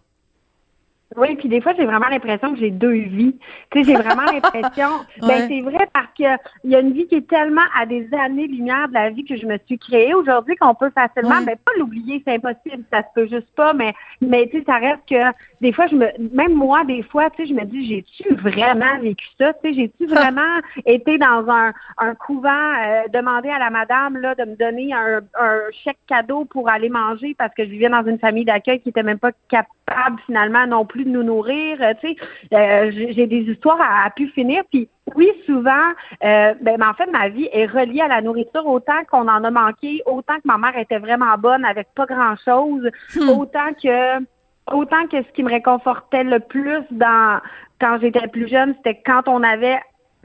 Oui, 1.17 1.35
puis 1.35 1.49
des 1.49 1.61
fois, 1.61 1.73
j'ai 1.77 1.85
vraiment 1.85 2.07
l'impression 2.09 2.53
que 2.53 2.59
j'ai 2.59 2.71
deux 2.71 2.91
vies. 2.91 3.35
Tu 3.71 3.79
sais, 3.79 3.91
j'ai 3.91 3.95
vraiment 3.95 4.23
l'impression. 4.23 4.89
Ben, 5.25 5.47
c'est 5.47 5.61
vrai 5.61 5.87
parce 5.93 6.07
que 6.17 6.23
il 6.63 6.71
y 6.71 6.75
a 6.75 6.79
une 6.79 6.91
vie 6.91 7.07
qui 7.07 7.15
est 7.15 7.27
tellement 7.27 7.63
à 7.79 7.85
des 7.85 8.07
années-lumière 8.13 8.87
de 8.89 8.93
la 8.93 9.09
vie 9.09 9.23
que 9.23 9.35
je 9.35 9.45
me 9.45 9.57
suis 9.65 9.79
créée 9.79 10.13
aujourd'hui 10.13 10.55
qu'on 10.55 10.75
peut 10.75 10.91
facilement, 10.91 11.41
ben, 11.41 11.55
pas 11.63 11.71
l'oublier, 11.77 12.21
c'est 12.25 12.35
impossible, 12.35 12.83
ça 12.91 13.01
se 13.01 13.07
peut 13.15 13.27
juste 13.27 13.49
pas, 13.55 13.73
mais, 13.73 13.93
mais 14.21 14.47
tu 14.47 14.59
sais, 14.59 14.65
ça 14.65 14.75
reste 14.75 15.01
que 15.09 15.15
des 15.61 15.71
fois, 15.71 15.87
je 15.87 15.95
me, 15.95 16.07
même 16.35 16.53
moi, 16.53 16.83
des 16.85 17.01
fois, 17.03 17.29
tu 17.31 17.43
sais, 17.43 17.49
je 17.49 17.53
me 17.53 17.65
dis, 17.65 17.87
j'ai-tu 17.87 18.35
vraiment 18.35 18.99
vécu 19.01 19.25
ça? 19.39 19.53
Tu 19.53 19.69
sais, 19.69 19.73
j'ai-tu 19.73 20.05
vraiment 20.13 20.59
été 20.85 21.17
dans 21.17 21.49
un, 21.49 21.73
un 21.97 22.15
couvent, 22.15 22.49
euh, 22.49 23.03
demander 23.13 23.49
à 23.49 23.59
la 23.59 23.69
madame, 23.69 24.17
là, 24.17 24.35
de 24.35 24.43
me 24.43 24.55
donner 24.55 24.93
un, 24.93 25.21
un 25.39 25.59
chèque 25.83 25.97
cadeau 26.07 26.45
pour 26.45 26.69
aller 26.69 26.89
manger 26.89 27.35
parce 27.37 27.53
que 27.55 27.63
je 27.63 27.69
vivais 27.69 27.89
dans 27.89 28.03
une 28.05 28.19
famille 28.19 28.45
d'accueil 28.45 28.79
qui 28.79 28.89
était 28.89 29.03
même 29.03 29.19
pas 29.19 29.31
capable, 29.49 30.19
finalement, 30.25 30.67
non 30.67 30.85
plus 30.85 31.04
de 31.05 31.09
nous 31.11 31.23
nourrir. 31.23 31.77
Euh, 31.81 31.93
tu 32.01 32.09
sais, 32.09 32.15
euh, 32.53 32.91
j'ai 32.91 33.27
des 33.27 33.41
histoires 33.41 33.79
à, 33.79 34.09
pu 34.09 34.27
finir. 34.29 34.63
Puis 34.71 34.89
oui, 35.15 35.31
souvent, 35.45 35.91
euh, 36.23 36.53
ben, 36.61 36.81
en 36.83 36.93
fait, 36.93 37.09
ma 37.11 37.29
vie 37.29 37.47
est 37.53 37.65
reliée 37.65 38.01
à 38.01 38.07
la 38.07 38.21
nourriture 38.21 38.65
autant 38.65 39.03
qu'on 39.09 39.27
en 39.27 39.43
a 39.43 39.51
manqué, 39.51 40.01
autant 40.05 40.35
que 40.35 40.45
ma 40.45 40.57
mère 40.57 40.77
était 40.77 40.99
vraiment 40.99 41.37
bonne 41.37 41.63
avec 41.65 41.87
pas 41.95 42.05
grand-chose, 42.05 42.89
hmm. 43.15 43.29
autant 43.29 43.73
que 43.81 44.23
autant 44.71 45.05
que 45.07 45.21
ce 45.21 45.31
qui 45.33 45.43
me 45.43 45.49
réconfortait 45.49 46.23
le 46.23 46.39
plus 46.39 46.81
dans 46.89 47.39
quand 47.79 47.99
j'étais 48.01 48.27
plus 48.27 48.47
jeune, 48.47 48.73
c'était 48.77 48.99
quand 49.05 49.27
on 49.27 49.43
avait 49.43 49.79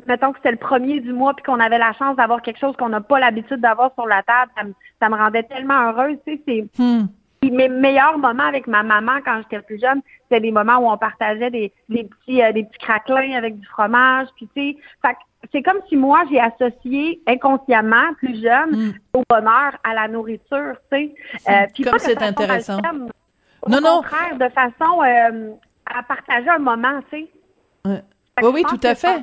mettons 0.06 0.32
que 0.32 0.38
c'était 0.38 0.52
le 0.52 0.56
premier 0.56 1.00
du 1.00 1.12
mois 1.12 1.34
puis 1.34 1.44
qu'on 1.44 1.60
avait 1.60 1.76
la 1.76 1.92
chance 1.92 2.16
d'avoir 2.16 2.40
quelque 2.40 2.58
chose 2.58 2.74
qu'on 2.78 2.88
n'a 2.88 3.02
pas 3.02 3.20
l'habitude 3.20 3.60
d'avoir 3.60 3.92
sur 3.92 4.06
la 4.06 4.22
table, 4.22 4.50
ça 4.98 5.08
me, 5.10 5.16
rendait 5.16 5.42
tellement 5.42 5.90
heureuse, 5.90 6.16
tu 6.26 6.36
sais, 6.36 6.42
c'est 6.46 6.82
hmm 6.82 7.06
mes 7.48 7.68
meilleurs 7.68 8.18
moments 8.18 8.44
avec 8.44 8.66
ma 8.66 8.82
maman 8.82 9.20
quand 9.24 9.40
j'étais 9.42 9.62
plus 9.62 9.80
jeune, 9.80 10.02
c'était 10.24 10.40
des 10.40 10.50
moments 10.50 10.78
où 10.78 10.90
on 10.90 10.98
partageait 10.98 11.50
des, 11.50 11.72
des 11.88 12.04
petits 12.04 12.42
euh, 12.42 12.52
des 12.52 12.64
petits 12.64 12.78
craquelins 12.78 13.32
avec 13.36 13.58
du 13.58 13.66
fromage, 13.66 14.28
puis 14.36 14.48
tu 14.54 14.76
sais, 15.02 15.16
c'est 15.52 15.62
comme 15.62 15.80
si 15.88 15.96
moi 15.96 16.22
j'ai 16.30 16.40
associé 16.40 17.22
inconsciemment 17.26 18.12
plus 18.18 18.42
jeune 18.42 18.88
mm. 18.88 18.94
au 19.14 19.22
bonheur 19.28 19.72
à 19.84 19.94
la 19.94 20.08
nourriture, 20.08 20.74
tu 20.92 20.98
sais. 20.98 21.14
Euh, 21.48 21.84
comme 21.84 21.98
c'est 21.98 22.22
intéressant. 22.22 22.80
Au 23.62 23.70
non 23.70 23.80
non, 23.80 23.96
contraire, 23.96 24.36
de 24.36 24.48
façon 24.50 25.02
euh, 25.02 25.54
à 25.86 26.02
partager 26.02 26.48
un 26.48 26.58
moment, 26.58 27.00
tu 27.10 27.20
sais. 27.20 27.30
Oui 28.42 28.50
oui, 28.52 28.62
tout 28.68 28.80
à 28.82 28.94
fait 28.94 29.22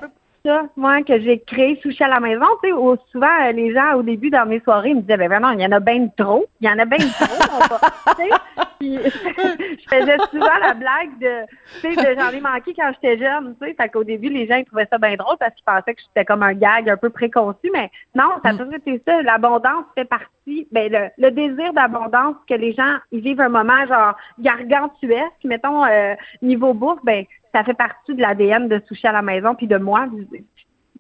moi, 0.76 1.04
que 1.04 1.20
j'ai 1.20 1.39
créé 1.39 1.80
Sushi 1.82 2.04
à 2.04 2.08
la 2.08 2.20
maison. 2.20 2.45
Tu 2.64 2.70
sais, 2.70 2.76
souvent, 3.12 3.28
euh, 3.45 3.52
les 3.52 3.74
gens, 3.74 3.95
au 3.95 4.04
début, 4.04 4.30
dans 4.30 4.45
mes 4.45 4.60
soirées, 4.62 4.93
me 4.93 5.02
disaient, 5.02 5.18
ben 5.18 5.28
vraiment, 5.28 5.52
il 5.52 5.62
y 5.62 5.66
en 5.66 5.72
a 5.72 5.80
bien 5.80 6.08
trop. 6.18 6.45
Il 6.62 6.68
y 6.68 6.72
en 6.72 6.80
a 6.80 6.86
bien 6.86 6.98
trop. 6.98 7.78
je 8.82 9.89
faisais 9.89 10.18
souvent 10.30 10.58
la 10.62 10.74
blague 10.74 11.18
de, 11.20 11.45
tu 11.82 11.93
sais, 11.93 12.16
j'en 12.16 12.30
ai 12.30 12.39
manqué 12.39 12.74
quand 12.76 12.91
j'étais 12.93 13.18
jeune, 13.18 13.56
tu 13.60 13.68
sais. 13.68 13.74
Fait 13.74 13.89
qu'au 13.89 14.04
début, 14.04 14.30
les 14.30 14.48
gens, 14.48 14.58
ils 14.58 14.66
trouvaient 14.66 14.88
ça 14.91 14.98
bien 14.98 15.16
drôle 15.16 15.38
parce 15.39 15.54
qu'ils 15.56 15.66
pensaient 15.66 15.95
que 15.95 16.02
j'étais 16.02 16.26
comme 16.26 16.43
un 16.43 16.54
gag 16.54 16.89
un 16.89 16.98
peu 16.98 17.10
préconçu. 17.10 17.72
Mais 17.74 17.89
non, 18.16 18.30
ça 18.43 18.50
a 18.50 18.54
mm. 18.54 18.58
toujours 18.58 18.76
été 18.76 19.02
ça. 19.06 19.22
L'abondance 19.24 19.86
fait 19.95 20.06
partie, 20.06 20.68
ben, 20.72 20.91
le, 20.91 21.10
le 21.18 21.32
désir 21.32 21.74
d'abondance 21.74 22.36
que 22.48 22.54
les 22.54 22.74
gens, 22.74 22.98
ils 23.12 23.22
vivent 23.22 23.41
un 23.41 23.50
moment, 23.50 23.86
genre, 23.88 24.16
gargantuesque, 24.39 25.43
mettons, 25.43 25.86
euh, 25.86 26.14
niveau 26.41 26.74
bouffe, 26.74 27.00
ben, 27.04 27.26
ça 27.58 27.64
fait 27.64 27.74
partie 27.74 28.14
de 28.14 28.22
l'ADN 28.22 28.68
de 28.68 28.80
Sushi 28.88 29.08
à 29.08 29.12
la 29.12 29.24
maison, 29.24 29.55
puis 29.55 29.66
de 29.66 29.78
moi, 29.78 30.08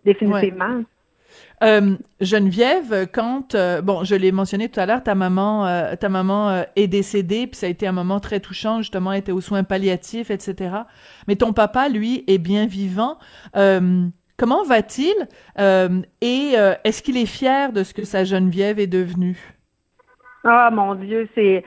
définitivement. 0.03 0.81
Euh, 1.61 1.97
Geneviève, 2.19 3.07
quand 3.13 3.53
euh, 3.53 3.81
bon, 3.81 4.03
je 4.03 4.15
l'ai 4.15 4.31
mentionné 4.31 4.67
tout 4.67 4.79
à 4.79 4.87
l'heure, 4.87 5.03
ta 5.03 5.13
maman, 5.13 5.67
euh, 5.67 5.95
ta 5.95 6.09
maman 6.09 6.63
est 6.75 6.87
décédée, 6.87 7.45
puis 7.45 7.57
ça 7.57 7.67
a 7.67 7.69
été 7.69 7.85
un 7.85 7.91
moment 7.91 8.19
très 8.19 8.39
touchant. 8.39 8.79
Justement, 8.79 9.11
elle 9.11 9.19
était 9.19 9.31
aux 9.31 9.41
soins 9.41 9.63
palliatifs, 9.63 10.31
etc. 10.31 10.71
Mais 11.27 11.35
ton 11.35 11.53
papa, 11.53 11.89
lui, 11.89 12.23
est 12.27 12.39
bien 12.39 12.65
vivant. 12.65 13.19
Comment 13.53 14.63
va-t-il? 14.63 15.15
Et 16.21 16.55
est-ce 16.83 17.03
qu'il 17.03 17.17
est 17.17 17.27
fier 17.27 17.71
de 17.71 17.83
ce 17.83 17.93
que 17.93 18.03
sa 18.03 18.23
Geneviève 18.23 18.79
est 18.79 18.87
devenue? 18.87 19.37
Oh 20.43 20.69
mon 20.71 20.95
Dieu, 20.95 21.27
c'est 21.35 21.63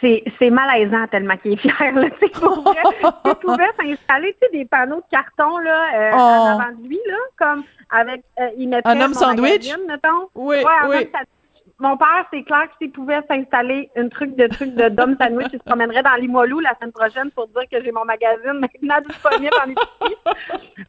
c'est, 0.00 0.24
c'est 0.38 0.50
malaisant 0.50 1.06
tellement 1.08 1.36
qu'il 1.36 1.52
est 1.52 1.56
fier. 1.56 1.92
Là. 1.94 2.08
C'est 2.20 2.32
pour 2.32 2.62
vrai. 2.62 2.82
il 3.26 3.34
pouvait 3.36 3.70
s'installer 3.78 4.36
des 4.52 4.64
panneaux 4.64 4.96
de 4.96 5.04
carton 5.10 5.58
là, 5.58 5.84
euh, 5.94 6.10
Oh. 6.12 6.16
en 6.18 6.46
avant 6.60 6.72
de 6.76 6.88
lui, 6.88 6.98
là, 7.06 7.16
comme 7.38 7.64
avec 7.90 8.22
euh, 8.38 8.48
il 8.56 8.68
mettait 8.68 8.88
Un 8.88 9.00
homme 9.00 9.14
sandwich? 9.14 9.50
magazine, 9.70 9.86
mettons. 9.88 10.28
Oui, 10.34 10.56
Ouais, 10.58 10.64
un 10.82 10.88
oui. 10.88 10.96
homme. 10.96 11.24
Mon 11.82 11.96
père, 11.96 12.26
c'est 12.30 12.42
clair 12.42 12.64
que 12.68 12.74
s'il 12.78 12.92
pouvait 12.92 13.22
s'installer 13.26 13.88
une 13.96 14.10
truc 14.10 14.36
de 14.36 14.46
truc 14.48 14.74
de 14.74 14.90
d'homme 14.90 15.16
sandwich, 15.18 15.46
il 15.50 15.58
se 15.58 15.64
promènerait 15.64 16.02
dans 16.02 16.14
Limoilou 16.14 16.60
la 16.60 16.74
semaine 16.78 16.92
prochaine 16.92 17.30
pour 17.30 17.46
dire 17.48 17.62
que 17.72 17.82
j'ai 17.82 17.90
mon 17.90 18.04
magazine 18.04 18.52
maintenant 18.60 18.96
disponible 19.08 19.54
en 19.64 19.70
épicerie. 19.70 20.16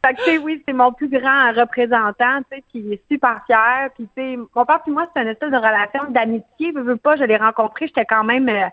Fait 0.04 0.12
que, 0.14 0.18
tu 0.18 0.24
sais, 0.24 0.38
oui, 0.38 0.62
c'est 0.68 0.74
mon 0.74 0.92
plus 0.92 1.08
grand 1.08 1.52
représentant, 1.56 2.40
tu 2.50 2.58
sais, 2.58 2.64
qui 2.70 2.92
est 2.92 3.02
super 3.10 3.40
fier. 3.46 3.88
Puis, 3.94 4.06
tu 4.14 4.22
sais, 4.22 4.38
mon 4.54 4.66
père 4.66 4.82
puis 4.82 4.92
moi, 4.92 5.06
c'est 5.16 5.22
une 5.22 5.28
espèce 5.28 5.50
de 5.50 5.56
relation 5.56 6.02
d'amitié. 6.10 6.72
Je 6.74 6.80
veux 6.80 6.96
pas, 6.98 7.16
je 7.16 7.24
l'ai 7.24 7.38
rencontré, 7.38 7.86
j'étais 7.86 8.04
quand 8.04 8.24
même, 8.24 8.50
euh, 8.50 8.66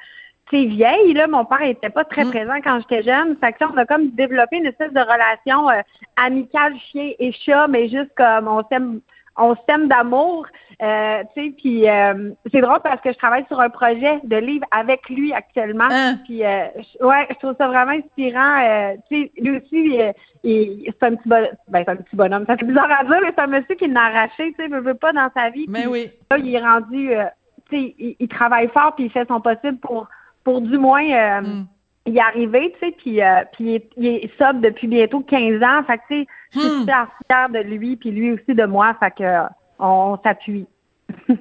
sais, 0.58 0.66
vieille, 0.66 1.14
là. 1.14 1.28
Mon 1.28 1.46
père 1.46 1.62
était 1.62 1.90
pas 1.90 2.04
très 2.06 2.24
présent 2.30 2.56
quand 2.64 2.80
j'étais 2.80 3.04
jeune. 3.04 3.36
Fait 3.38 3.54
que, 3.54 3.64
on 3.66 3.78
a 3.78 3.86
comme 3.86 4.10
développé 4.12 4.58
une 4.58 4.66
espèce 4.66 4.94
de 4.94 5.00
relation 5.00 5.70
euh, 5.70 5.82
amicale 6.18 6.74
chien 6.92 7.12
et 7.20 7.32
chat, 7.32 7.68
mais 7.68 7.88
juste 7.90 8.12
comme 8.16 8.48
on 8.48 8.64
s'aime 8.70 9.02
on 9.42 9.56
s'aime 9.70 9.88
d'amour, 9.88 10.48
euh, 10.82 11.24
tu 11.34 11.42
sais, 11.46 11.54
puis 11.58 11.88
euh, 11.90 12.32
c'est 12.52 12.60
drôle 12.60 12.80
parce 12.84 13.00
que 13.00 13.14
je 13.14 13.18
travaille 13.18 13.46
sur 13.48 13.58
un 13.62 13.70
projet 13.70 14.20
de 14.26 14.36
livre 14.36 14.66
avec 14.70 15.08
lui 15.10 15.32
actuellement, 15.32 15.88
puis 16.26 16.44
euh, 16.44 16.66
je- 16.76 17.06
ouais, 17.06 17.26
je 17.30 17.36
trouve 17.36 17.56
ça 17.58 17.68
vraiment 17.70 17.94
inspirant, 17.94 18.58
euh, 18.62 18.96
tu 19.10 19.16
sais, 19.24 19.32
lui 19.38 19.52
aussi, 19.58 19.98
il- 20.44 20.84
c'est 20.92 21.04
un 21.08 21.16
petit 21.16 21.30
bon, 21.30 21.48
ben 21.70 21.84
c'est 21.86 21.92
un 21.92 21.96
petit 21.96 22.16
bonhomme, 22.18 22.46
ça 22.48 22.58
fait 22.58 22.66
bizarre 22.66 22.92
à 22.92 23.06
dire, 23.06 23.20
mais 23.22 23.32
c'est 23.34 23.42
un 23.42 23.48
monsieur 23.48 23.76
qui 23.76 23.88
l'a 23.88 24.02
arraché, 24.08 24.52
tu 24.52 24.56
sais, 24.56 24.68
veut, 24.68 24.82
veut 24.82 24.94
pas 24.96 25.14
dans 25.14 25.30
sa 25.34 25.50
vie, 25.52 25.68
Mais 25.70 25.88
oui. 25.88 26.12
là, 26.32 26.38
il 26.38 26.54
est 26.54 26.60
rendu, 26.60 27.14
euh, 27.14 27.24
tu 27.70 27.78
sais, 27.78 27.96
il, 27.98 28.16
il 28.20 28.28
travaille 28.28 28.68
fort 28.70 28.94
puis 28.96 29.06
il 29.06 29.12
fait 29.12 29.28
son 29.30 29.40
possible 29.40 29.78
pour, 29.78 30.06
pour 30.50 30.62
du 30.62 30.80
moins 30.80 31.04
euh, 31.04 31.62
y 32.08 32.20
arriver, 32.20 32.74
tu 32.74 32.88
sais, 32.88 32.96
puis, 32.98 33.22
euh, 33.22 33.44
puis 33.54 33.66
il 33.66 33.76
est, 33.76 33.90
il 33.98 34.06
est 34.08 34.38
sobre 34.40 34.62
depuis 34.62 34.88
bientôt 34.88 35.20
15 35.20 35.62
ans, 35.62 35.84
fait 35.86 35.98
que, 36.00 36.04
tu 36.08 36.22
sais, 36.22 36.28
je 36.54 36.60
suis 36.60 36.80
super 36.80 37.08
fière 37.28 37.50
de 37.50 37.60
lui 37.60 37.96
puis 37.98 38.10
lui 38.10 38.32
aussi 38.32 38.56
de 38.56 38.66
moi, 38.66 38.96
fait 39.00 39.12
que 39.12 39.24
euh, 39.24 39.44
on 39.78 40.18
s'appuie. 40.24 40.66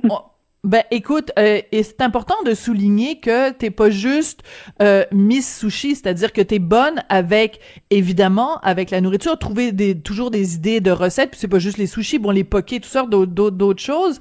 Ben 0.65 0.83
écoute, 0.91 1.31
euh, 1.39 1.63
et 1.71 1.83
c'est 1.85 2.01
important 2.01 2.35
de 2.45 2.53
souligner 2.53 3.21
que 3.21 3.53
t'es 3.53 3.71
pas 3.71 3.91
juste 3.91 4.43
euh, 4.83 5.05
Miss 5.13 5.61
Sushi, 5.61 5.95
c'est-à-dire 5.95 6.33
que 6.33 6.41
t'es 6.41 6.59
bonne 6.59 7.05
avec, 7.09 7.61
évidemment, 7.91 8.59
avec 8.59 8.91
la 8.91 9.01
nourriture, 9.01 9.39
trouver 9.39 9.71
des, 9.71 9.99
toujours 9.99 10.33
des 10.33 10.57
idées 10.57 10.81
de 10.81 10.91
recettes, 10.91 11.31
puis 11.31 11.39
c'est 11.39 11.49
pas 11.49 11.61
juste 11.61 11.79
les 11.79 11.87
sushis, 11.87 12.19
bon 12.19 12.33
les 12.33 12.43
pokés, 12.43 12.81
toutes 12.81 12.91
sortes 12.91 13.09
d'autres 13.09 13.81
choses, 13.81 14.21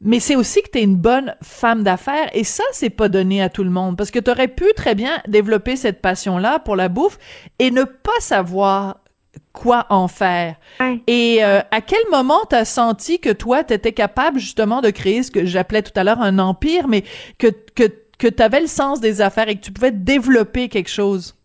mais 0.00 0.20
c'est 0.20 0.36
aussi 0.36 0.62
que 0.62 0.68
t'es 0.70 0.82
une 0.82 0.96
bonne 0.96 1.34
femme 1.42 1.82
d'affaires, 1.82 2.30
et 2.32 2.44
ça 2.44 2.64
c'est 2.72 2.90
pas 2.90 3.08
donné 3.08 3.42
à 3.42 3.48
tout 3.48 3.64
le 3.64 3.70
monde, 3.70 3.96
parce 3.96 4.10
que 4.10 4.18
t'aurais 4.18 4.48
pu 4.48 4.66
très 4.76 4.94
bien 4.94 5.20
développer 5.26 5.76
cette 5.76 6.00
passion-là 6.00 6.60
pour 6.60 6.76
la 6.76 6.88
bouffe 6.88 7.18
et 7.58 7.70
ne 7.70 7.84
pas 7.84 8.20
savoir 8.20 8.98
quoi 9.52 9.86
en 9.90 10.08
faire. 10.08 10.56
Et 11.06 11.38
euh, 11.42 11.60
à 11.70 11.80
quel 11.80 12.02
moment 12.10 12.44
t'as 12.48 12.64
senti 12.64 13.18
que 13.18 13.30
toi, 13.30 13.64
t'étais 13.64 13.92
capable 13.92 14.38
justement 14.38 14.80
de 14.80 14.90
créer 14.90 15.22
ce 15.22 15.30
que 15.30 15.44
j'appelais 15.44 15.82
tout 15.82 15.92
à 15.96 16.04
l'heure 16.04 16.20
un 16.20 16.38
empire, 16.38 16.86
mais 16.86 17.02
que, 17.38 17.48
que, 17.74 17.84
que 18.18 18.28
t'avais 18.28 18.60
le 18.60 18.66
sens 18.66 19.00
des 19.00 19.20
affaires 19.20 19.48
et 19.48 19.56
que 19.56 19.64
tu 19.64 19.72
pouvais 19.72 19.92
développer 19.92 20.68
quelque 20.68 20.90
chose? 20.90 21.37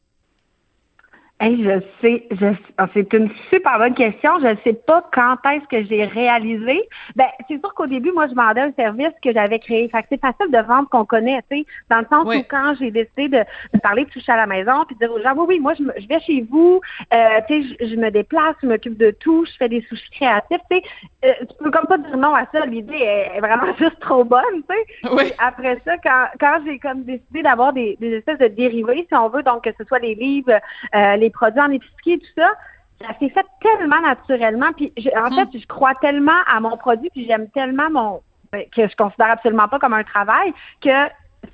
Hey, 1.44 1.62
je 1.62 1.82
sais, 2.00 2.26
je, 2.32 2.46
ah, 2.78 2.88
c'est 2.94 3.12
une 3.12 3.30
super 3.50 3.78
bonne 3.78 3.96
question. 3.96 4.40
Je 4.40 4.48
ne 4.48 4.56
sais 4.64 4.72
pas 4.88 5.04
quand 5.12 5.36
est-ce 5.52 5.68
que 5.68 5.84
j'ai 5.90 6.06
réalisé. 6.06 6.88
Ben, 7.18 7.26
c'est 7.50 7.60
sûr 7.60 7.74
qu'au 7.74 7.86
début, 7.86 8.14
moi, 8.14 8.28
je 8.30 8.34
vendais 8.34 8.62
un 8.62 8.72
service 8.72 9.12
que 9.22 9.34
j'avais 9.34 9.60
créé. 9.60 9.90
Fait 9.90 10.04
que 10.04 10.08
c'est 10.14 10.22
facile 10.22 10.50
de 10.54 10.66
vendre 10.66 10.88
qu'on 10.88 11.04
connaît, 11.04 11.42
tu 11.52 11.58
sais, 11.58 11.66
dans 11.90 12.00
le 12.00 12.06
sens 12.10 12.24
Oui. 12.28 12.38
où 12.38 12.44
quand 12.50 12.76
j'ai 12.80 12.92
décidé 12.92 13.28
de, 13.28 13.44
de 13.74 13.80
parler 13.82 14.06
de 14.06 14.10
toucher 14.10 14.32
à 14.32 14.38
la 14.38 14.46
maison, 14.46 14.86
puis 14.88 14.96
de 14.96 15.00
dire 15.00 15.14
aux 15.14 15.22
gens, 15.22 15.34
oui, 15.36 15.46
oui, 15.50 15.60
moi, 15.60 15.74
je, 15.74 15.84
je 16.02 16.08
vais 16.08 16.22
chez 16.22 16.48
vous, 16.50 16.80
euh, 17.14 17.18
tu 17.50 17.62
sais, 17.62 17.76
je, 17.82 17.88
je 17.88 17.96
me 17.98 18.10
déplace, 18.10 18.56
je 18.64 18.68
m'occupe 18.68 18.98
de 18.98 19.12
tout, 19.12 19.44
je 19.44 19.52
fais 19.60 19.68
des 19.68 19.82
sushis 19.90 20.12
créatifs, 20.12 20.62
tu 20.72 20.78
sais, 20.78 20.84
euh, 21.26 21.34
tu 21.42 21.56
peux 21.62 21.72
comme 21.72 21.88
pas 21.88 21.98
dire 21.98 22.16
non 22.16 22.34
à 22.36 22.46
ça. 22.54 22.66
L'idée 22.66 22.96
est, 22.96 23.32
est 23.36 23.42
vraiment 23.42 23.74
juste 23.78 24.00
trop 24.00 24.24
bonne, 24.24 24.64
tu 24.70 24.76
sais. 24.76 25.10
Oui. 25.12 25.34
Après 25.40 25.78
ça, 25.84 25.98
quand, 25.98 26.28
quand 26.40 26.62
j'ai 26.66 26.80
comme 26.80 27.04
décidé 27.04 27.42
d'avoir 27.42 27.74
des, 27.74 27.98
des 28.00 28.14
espèces 28.14 28.40
de 28.40 28.48
dérivés, 28.48 29.06
si 29.10 29.14
on 29.14 29.28
veut, 29.28 29.44
donc 29.44 29.66
que 29.66 29.72
ce 29.78 29.84
soit 29.84 30.00
les 30.00 30.16
livres, 30.16 30.58
euh, 30.96 31.16
les 31.18 31.33
produits 31.34 31.62
en 31.62 31.72
épicerie, 31.72 32.20
tout 32.20 32.32
ça, 32.42 32.54
ça 33.02 33.08
s'est 33.20 33.30
fait 33.30 33.46
tellement 33.62 34.00
naturellement. 34.02 34.72
Puis 34.78 34.94
je- 34.98 35.10
en 35.18 35.30
fait, 35.36 35.58
je 35.60 35.66
crois 35.68 35.94
tellement 35.96 36.32
à 36.48 36.60
mon 36.60 36.78
produit, 36.78 37.10
puis 37.12 37.26
j'aime 37.26 37.50
tellement 37.50 37.90
mon 37.90 38.22
ben, 38.52 38.66
que 38.76 38.88
je 38.88 38.96
considère 38.96 39.32
absolument 39.32 39.68
pas 39.68 39.80
comme 39.80 39.94
un 39.94 40.04
travail 40.04 40.54
que 40.80 40.90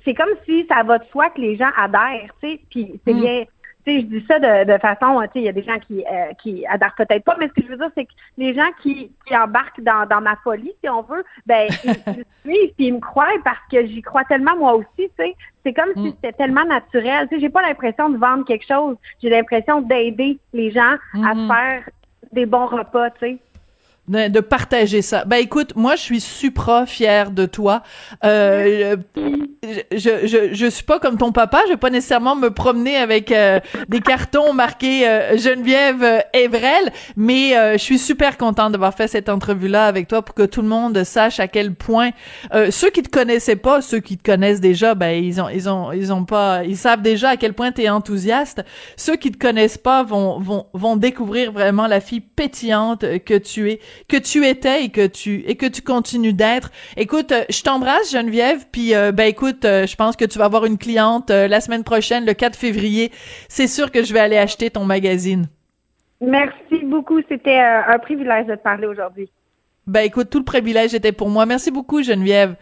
c'est 0.04 0.14
comme 0.14 0.28
si 0.44 0.66
ça 0.70 0.82
va 0.82 0.98
de 0.98 1.04
soi 1.06 1.30
que 1.30 1.40
les 1.40 1.56
gens 1.56 1.70
adhèrent, 1.76 2.30
tu 2.42 2.50
sais. 2.50 2.60
Puis 2.70 3.00
c'est 3.06 3.14
Mm. 3.14 3.20
bien. 3.20 3.44
Je 4.00 4.04
dis 4.06 4.24
ça 4.28 4.38
de, 4.38 4.72
de 4.72 4.78
façon, 4.78 5.20
tu 5.22 5.26
sais, 5.26 5.30
il 5.36 5.42
y 5.44 5.48
a 5.48 5.52
des 5.52 5.62
gens 5.64 5.78
qui 5.78 6.04
euh, 6.04 6.32
qui 6.42 6.64
adhèrent 6.66 6.94
peut-être 6.96 7.24
pas, 7.24 7.36
mais 7.40 7.48
ce 7.48 7.52
que 7.54 7.62
je 7.62 7.68
veux 7.68 7.76
dire, 7.76 7.90
c'est 7.96 8.04
que 8.04 8.12
les 8.38 8.54
gens 8.54 8.68
qui, 8.82 9.10
qui 9.26 9.36
embarquent 9.36 9.80
dans, 9.80 10.06
dans 10.08 10.20
ma 10.20 10.36
folie, 10.36 10.72
si 10.82 10.88
on 10.88 11.02
veut, 11.02 11.24
ben 11.46 11.68
ils, 11.84 11.90
ils 11.90 12.24
suivent 12.44 12.74
puis 12.76 12.86
ils 12.86 12.94
me 12.94 13.00
croient 13.00 13.26
parce 13.44 13.58
que 13.70 13.84
j'y 13.86 14.02
crois 14.02 14.24
tellement 14.24 14.56
moi 14.56 14.74
aussi, 14.74 14.86
tu 14.98 15.10
sais. 15.18 15.34
C'est 15.64 15.74
comme 15.74 15.92
si 15.96 16.10
c'était 16.12 16.32
tellement 16.32 16.64
naturel. 16.64 17.28
Tu 17.28 17.34
sais, 17.34 17.40
j'ai 17.40 17.50
pas 17.50 17.62
l'impression 17.62 18.08
de 18.08 18.16
vendre 18.16 18.44
quelque 18.46 18.66
chose. 18.66 18.96
J'ai 19.22 19.28
l'impression 19.28 19.80
d'aider 19.82 20.38
les 20.54 20.70
gens 20.70 20.94
à 21.14 21.34
Mhm. 21.34 21.48
faire 21.48 21.88
des 22.32 22.46
bons 22.46 22.66
repas, 22.66 23.10
tu 23.10 23.18
sais. 23.20 23.38
De, 24.08 24.40
partager 24.40 25.02
ça. 25.02 25.24
Ben 25.24 25.36
écoute, 25.36 25.72
moi 25.76 25.96
je 25.96 26.02
suis 26.02 26.20
supra 26.20 26.86
fière 26.86 27.30
de 27.30 27.46
toi. 27.46 27.82
Euh, 28.24 28.96
je, 29.92 30.26
je, 30.26 30.54
je 30.54 30.66
suis 30.66 30.84
pas 30.84 30.98
comme 30.98 31.16
ton 31.16 31.32
papa, 31.32 31.60
je 31.66 31.72
vais 31.72 31.76
pas 31.76 31.90
nécessairement 31.90 32.34
me 32.34 32.50
promener 32.50 32.96
avec 32.96 33.30
euh, 33.30 33.60
des 33.88 34.00
cartons 34.00 34.52
marqués 34.52 35.06
euh, 35.06 35.36
Geneviève 35.36 36.02
euh, 36.02 36.20
Evrel, 36.32 36.92
mais 37.16 37.52
je 37.72 37.78
suis 37.78 37.98
super 37.98 38.36
contente 38.36 38.72
d'avoir 38.72 38.94
fait 38.94 39.08
cette 39.08 39.28
entrevue 39.28 39.68
là 39.68 39.86
avec 39.86 40.08
toi 40.08 40.22
pour 40.22 40.34
que 40.34 40.44
tout 40.44 40.62
le 40.62 40.68
monde 40.68 41.04
sache 41.04 41.40
à 41.40 41.48
quel 41.48 41.74
point 41.74 42.10
ceux 42.70 42.90
qui 42.90 43.02
te 43.02 43.10
connaissaient 43.10 43.56
pas, 43.56 43.82
ceux 43.82 44.00
qui 44.00 44.16
te 44.16 44.22
connaissent 44.22 44.60
déjà, 44.60 44.94
ben 44.94 45.10
ils 45.10 45.40
ont 45.40 45.48
ils 45.48 45.68
ont 45.68 45.92
ils 45.92 46.12
ont 46.12 46.24
pas 46.24 46.64
ils 46.64 46.76
savent 46.76 47.02
déjà 47.02 47.30
à 47.30 47.36
quel 47.36 47.54
point 47.54 47.72
tu 47.72 47.82
es 47.82 47.88
enthousiaste. 47.88 48.62
Ceux 48.96 49.16
qui 49.16 49.30
te 49.30 49.38
connaissent 49.38 49.78
pas 49.78 50.02
vont 50.02 50.38
vont 50.38 50.66
vont 50.72 50.96
découvrir 50.96 51.52
vraiment 51.52 51.86
la 51.86 52.00
fille 52.00 52.20
pétillante 52.20 53.04
que 53.24 53.36
tu 53.36 53.70
es, 53.70 53.80
que 54.08 54.16
tu 54.16 54.46
étais 54.46 54.84
et 54.84 54.88
que 54.90 55.06
tu 55.06 55.42
et 55.46 55.56
que 55.56 55.66
tu 55.66 55.82
continues 55.82 56.32
d'être. 56.32 56.70
Écoute, 56.96 57.32
euh, 57.32 57.44
je 57.50 57.62
t'embrasse 57.62 58.12
Geneviève, 58.12 58.66
puis 58.72 58.94
euh, 58.94 59.12
ben 59.12 59.24
écoute, 59.28 59.64
euh, 59.64 59.86
je 59.86 59.96
pense 59.96 60.16
que 60.16 60.24
tu 60.24 60.38
vas 60.38 60.44
avoir 60.46 60.64
une 60.66 60.78
cliente 60.78 61.30
euh, 61.30 61.48
la 61.48 61.60
semaine 61.60 61.84
prochaine, 61.84 62.24
le 62.26 62.34
4 62.34 62.56
février. 62.56 63.10
C'est 63.48 63.66
sûr 63.66 63.90
que 63.90 64.02
je 64.02 64.12
vais 64.12 64.20
aller 64.20 64.36
acheter 64.38 64.70
ton 64.70 64.84
magazine. 64.84 65.46
Merci 66.20 66.84
beaucoup. 66.84 67.20
C'était 67.28 67.58
un 67.58 67.98
privilège 67.98 68.46
de 68.46 68.54
te 68.54 68.62
parler 68.62 68.86
aujourd'hui. 68.86 69.30
Ben 69.86 70.02
écoute, 70.02 70.28
tout 70.30 70.38
le 70.38 70.44
privilège 70.44 70.94
était 70.94 71.12
pour 71.12 71.30
moi. 71.30 71.46
Merci 71.46 71.70
beaucoup 71.70 72.02
Geneviève. 72.02 72.54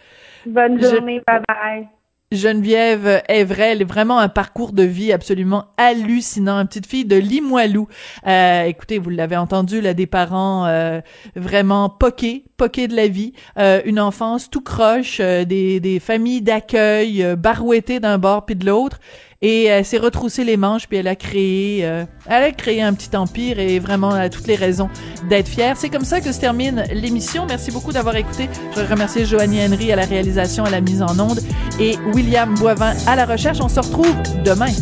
Bonne 0.47 0.81
Je- 0.81 0.87
journée. 0.87 1.21
Bye 1.27 1.41
bye. 1.49 1.89
Geneviève 2.31 3.23
Evrel 3.29 3.87
vraiment 3.87 4.19
un 4.19 4.29
parcours 4.29 4.73
de 4.73 4.83
vie 4.83 5.13
absolument 5.13 5.69
hallucinant. 5.79 6.61
Une 6.61 6.69
petite 6.69 6.87
fille 6.87 7.07
de 7.07 7.17
Limoilou. 7.17 7.89
Euh, 8.27 8.65
écoutez, 8.65 8.99
vous 8.99 9.09
l'avez 9.09 9.37
entendu, 9.37 9.81
là, 9.81 9.95
des 9.95 10.07
parents 10.07 10.67
euh, 10.67 11.01
vraiment 11.37 11.89
poqués, 11.89 12.45
poqués 12.59 12.87
de 12.87 12.95
la 12.95 13.09
vie. 13.09 13.33
Euh, 13.59 13.81
une 13.87 13.99
enfance 13.99 14.51
tout 14.51 14.61
croche, 14.61 15.21
des, 15.21 15.81
des 15.81 16.01
familles 16.01 16.43
d'accueil 16.43 17.35
barouettées 17.37 17.99
d'un 17.99 18.19
bord 18.19 18.45
puis 18.45 18.57
de 18.57 18.67
l'autre. 18.67 19.01
Et 19.41 19.65
elle 19.65 19.85
s'est 19.85 19.99
retroussée 19.99 20.43
les 20.43 20.57
manches 20.57 20.89
puis 20.89 20.99
elle 20.99 21.07
a 21.07 21.15
créé, 21.15 21.85
euh, 21.85 22.05
elle 22.27 22.43
a 22.43 22.51
créé 22.51 22.83
un 22.83 22.93
petit 22.93 23.17
empire 23.17 23.59
et 23.61 23.79
vraiment 23.79 24.29
toutes 24.29 24.47
les 24.47 24.57
raisons 24.57 24.91
d'être 25.29 25.49
fière. 25.49 25.77
C'est 25.77 25.91
comme 25.91 26.05
ça 26.05 26.21
que 26.21 26.33
se 26.33 26.41
termine 26.41 26.85
l'émission. 26.93 27.47
Merci 27.47 27.71
beaucoup 27.71 27.93
d'avoir 27.93 28.17
écouté. 28.17 28.49
Je 28.75 28.81
veux 28.81 28.91
remercier 28.91 29.25
Joanie 29.25 29.65
Henry 29.65 29.93
à 29.93 29.97
la 29.97 30.07
réalisation, 30.07 30.65
à 30.65 30.71
la 30.71 30.81
mise 30.81 31.03
en 31.03 31.19
onde 31.21 31.41
et 31.79 31.97
William 32.15 32.55
Boivin 32.57 32.95
à 33.07 33.15
la 33.15 33.27
recherche. 33.27 33.59
On 33.61 33.69
se 33.69 33.81
retrouve 33.81 34.15
demain. 34.45 34.73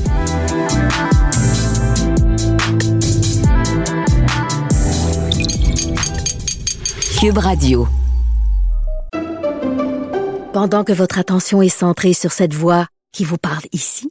Cube 7.18 7.38
Radio. 7.38 7.88
Pendant 10.52 10.84
que 10.84 10.92
votre 10.92 11.18
attention 11.18 11.60
est 11.60 11.68
centrée 11.68 12.12
sur 12.12 12.32
cette 12.32 12.54
voix 12.54 12.86
qui 13.12 13.24
vous 13.24 13.38
parle 13.38 13.64
ici, 13.72 14.10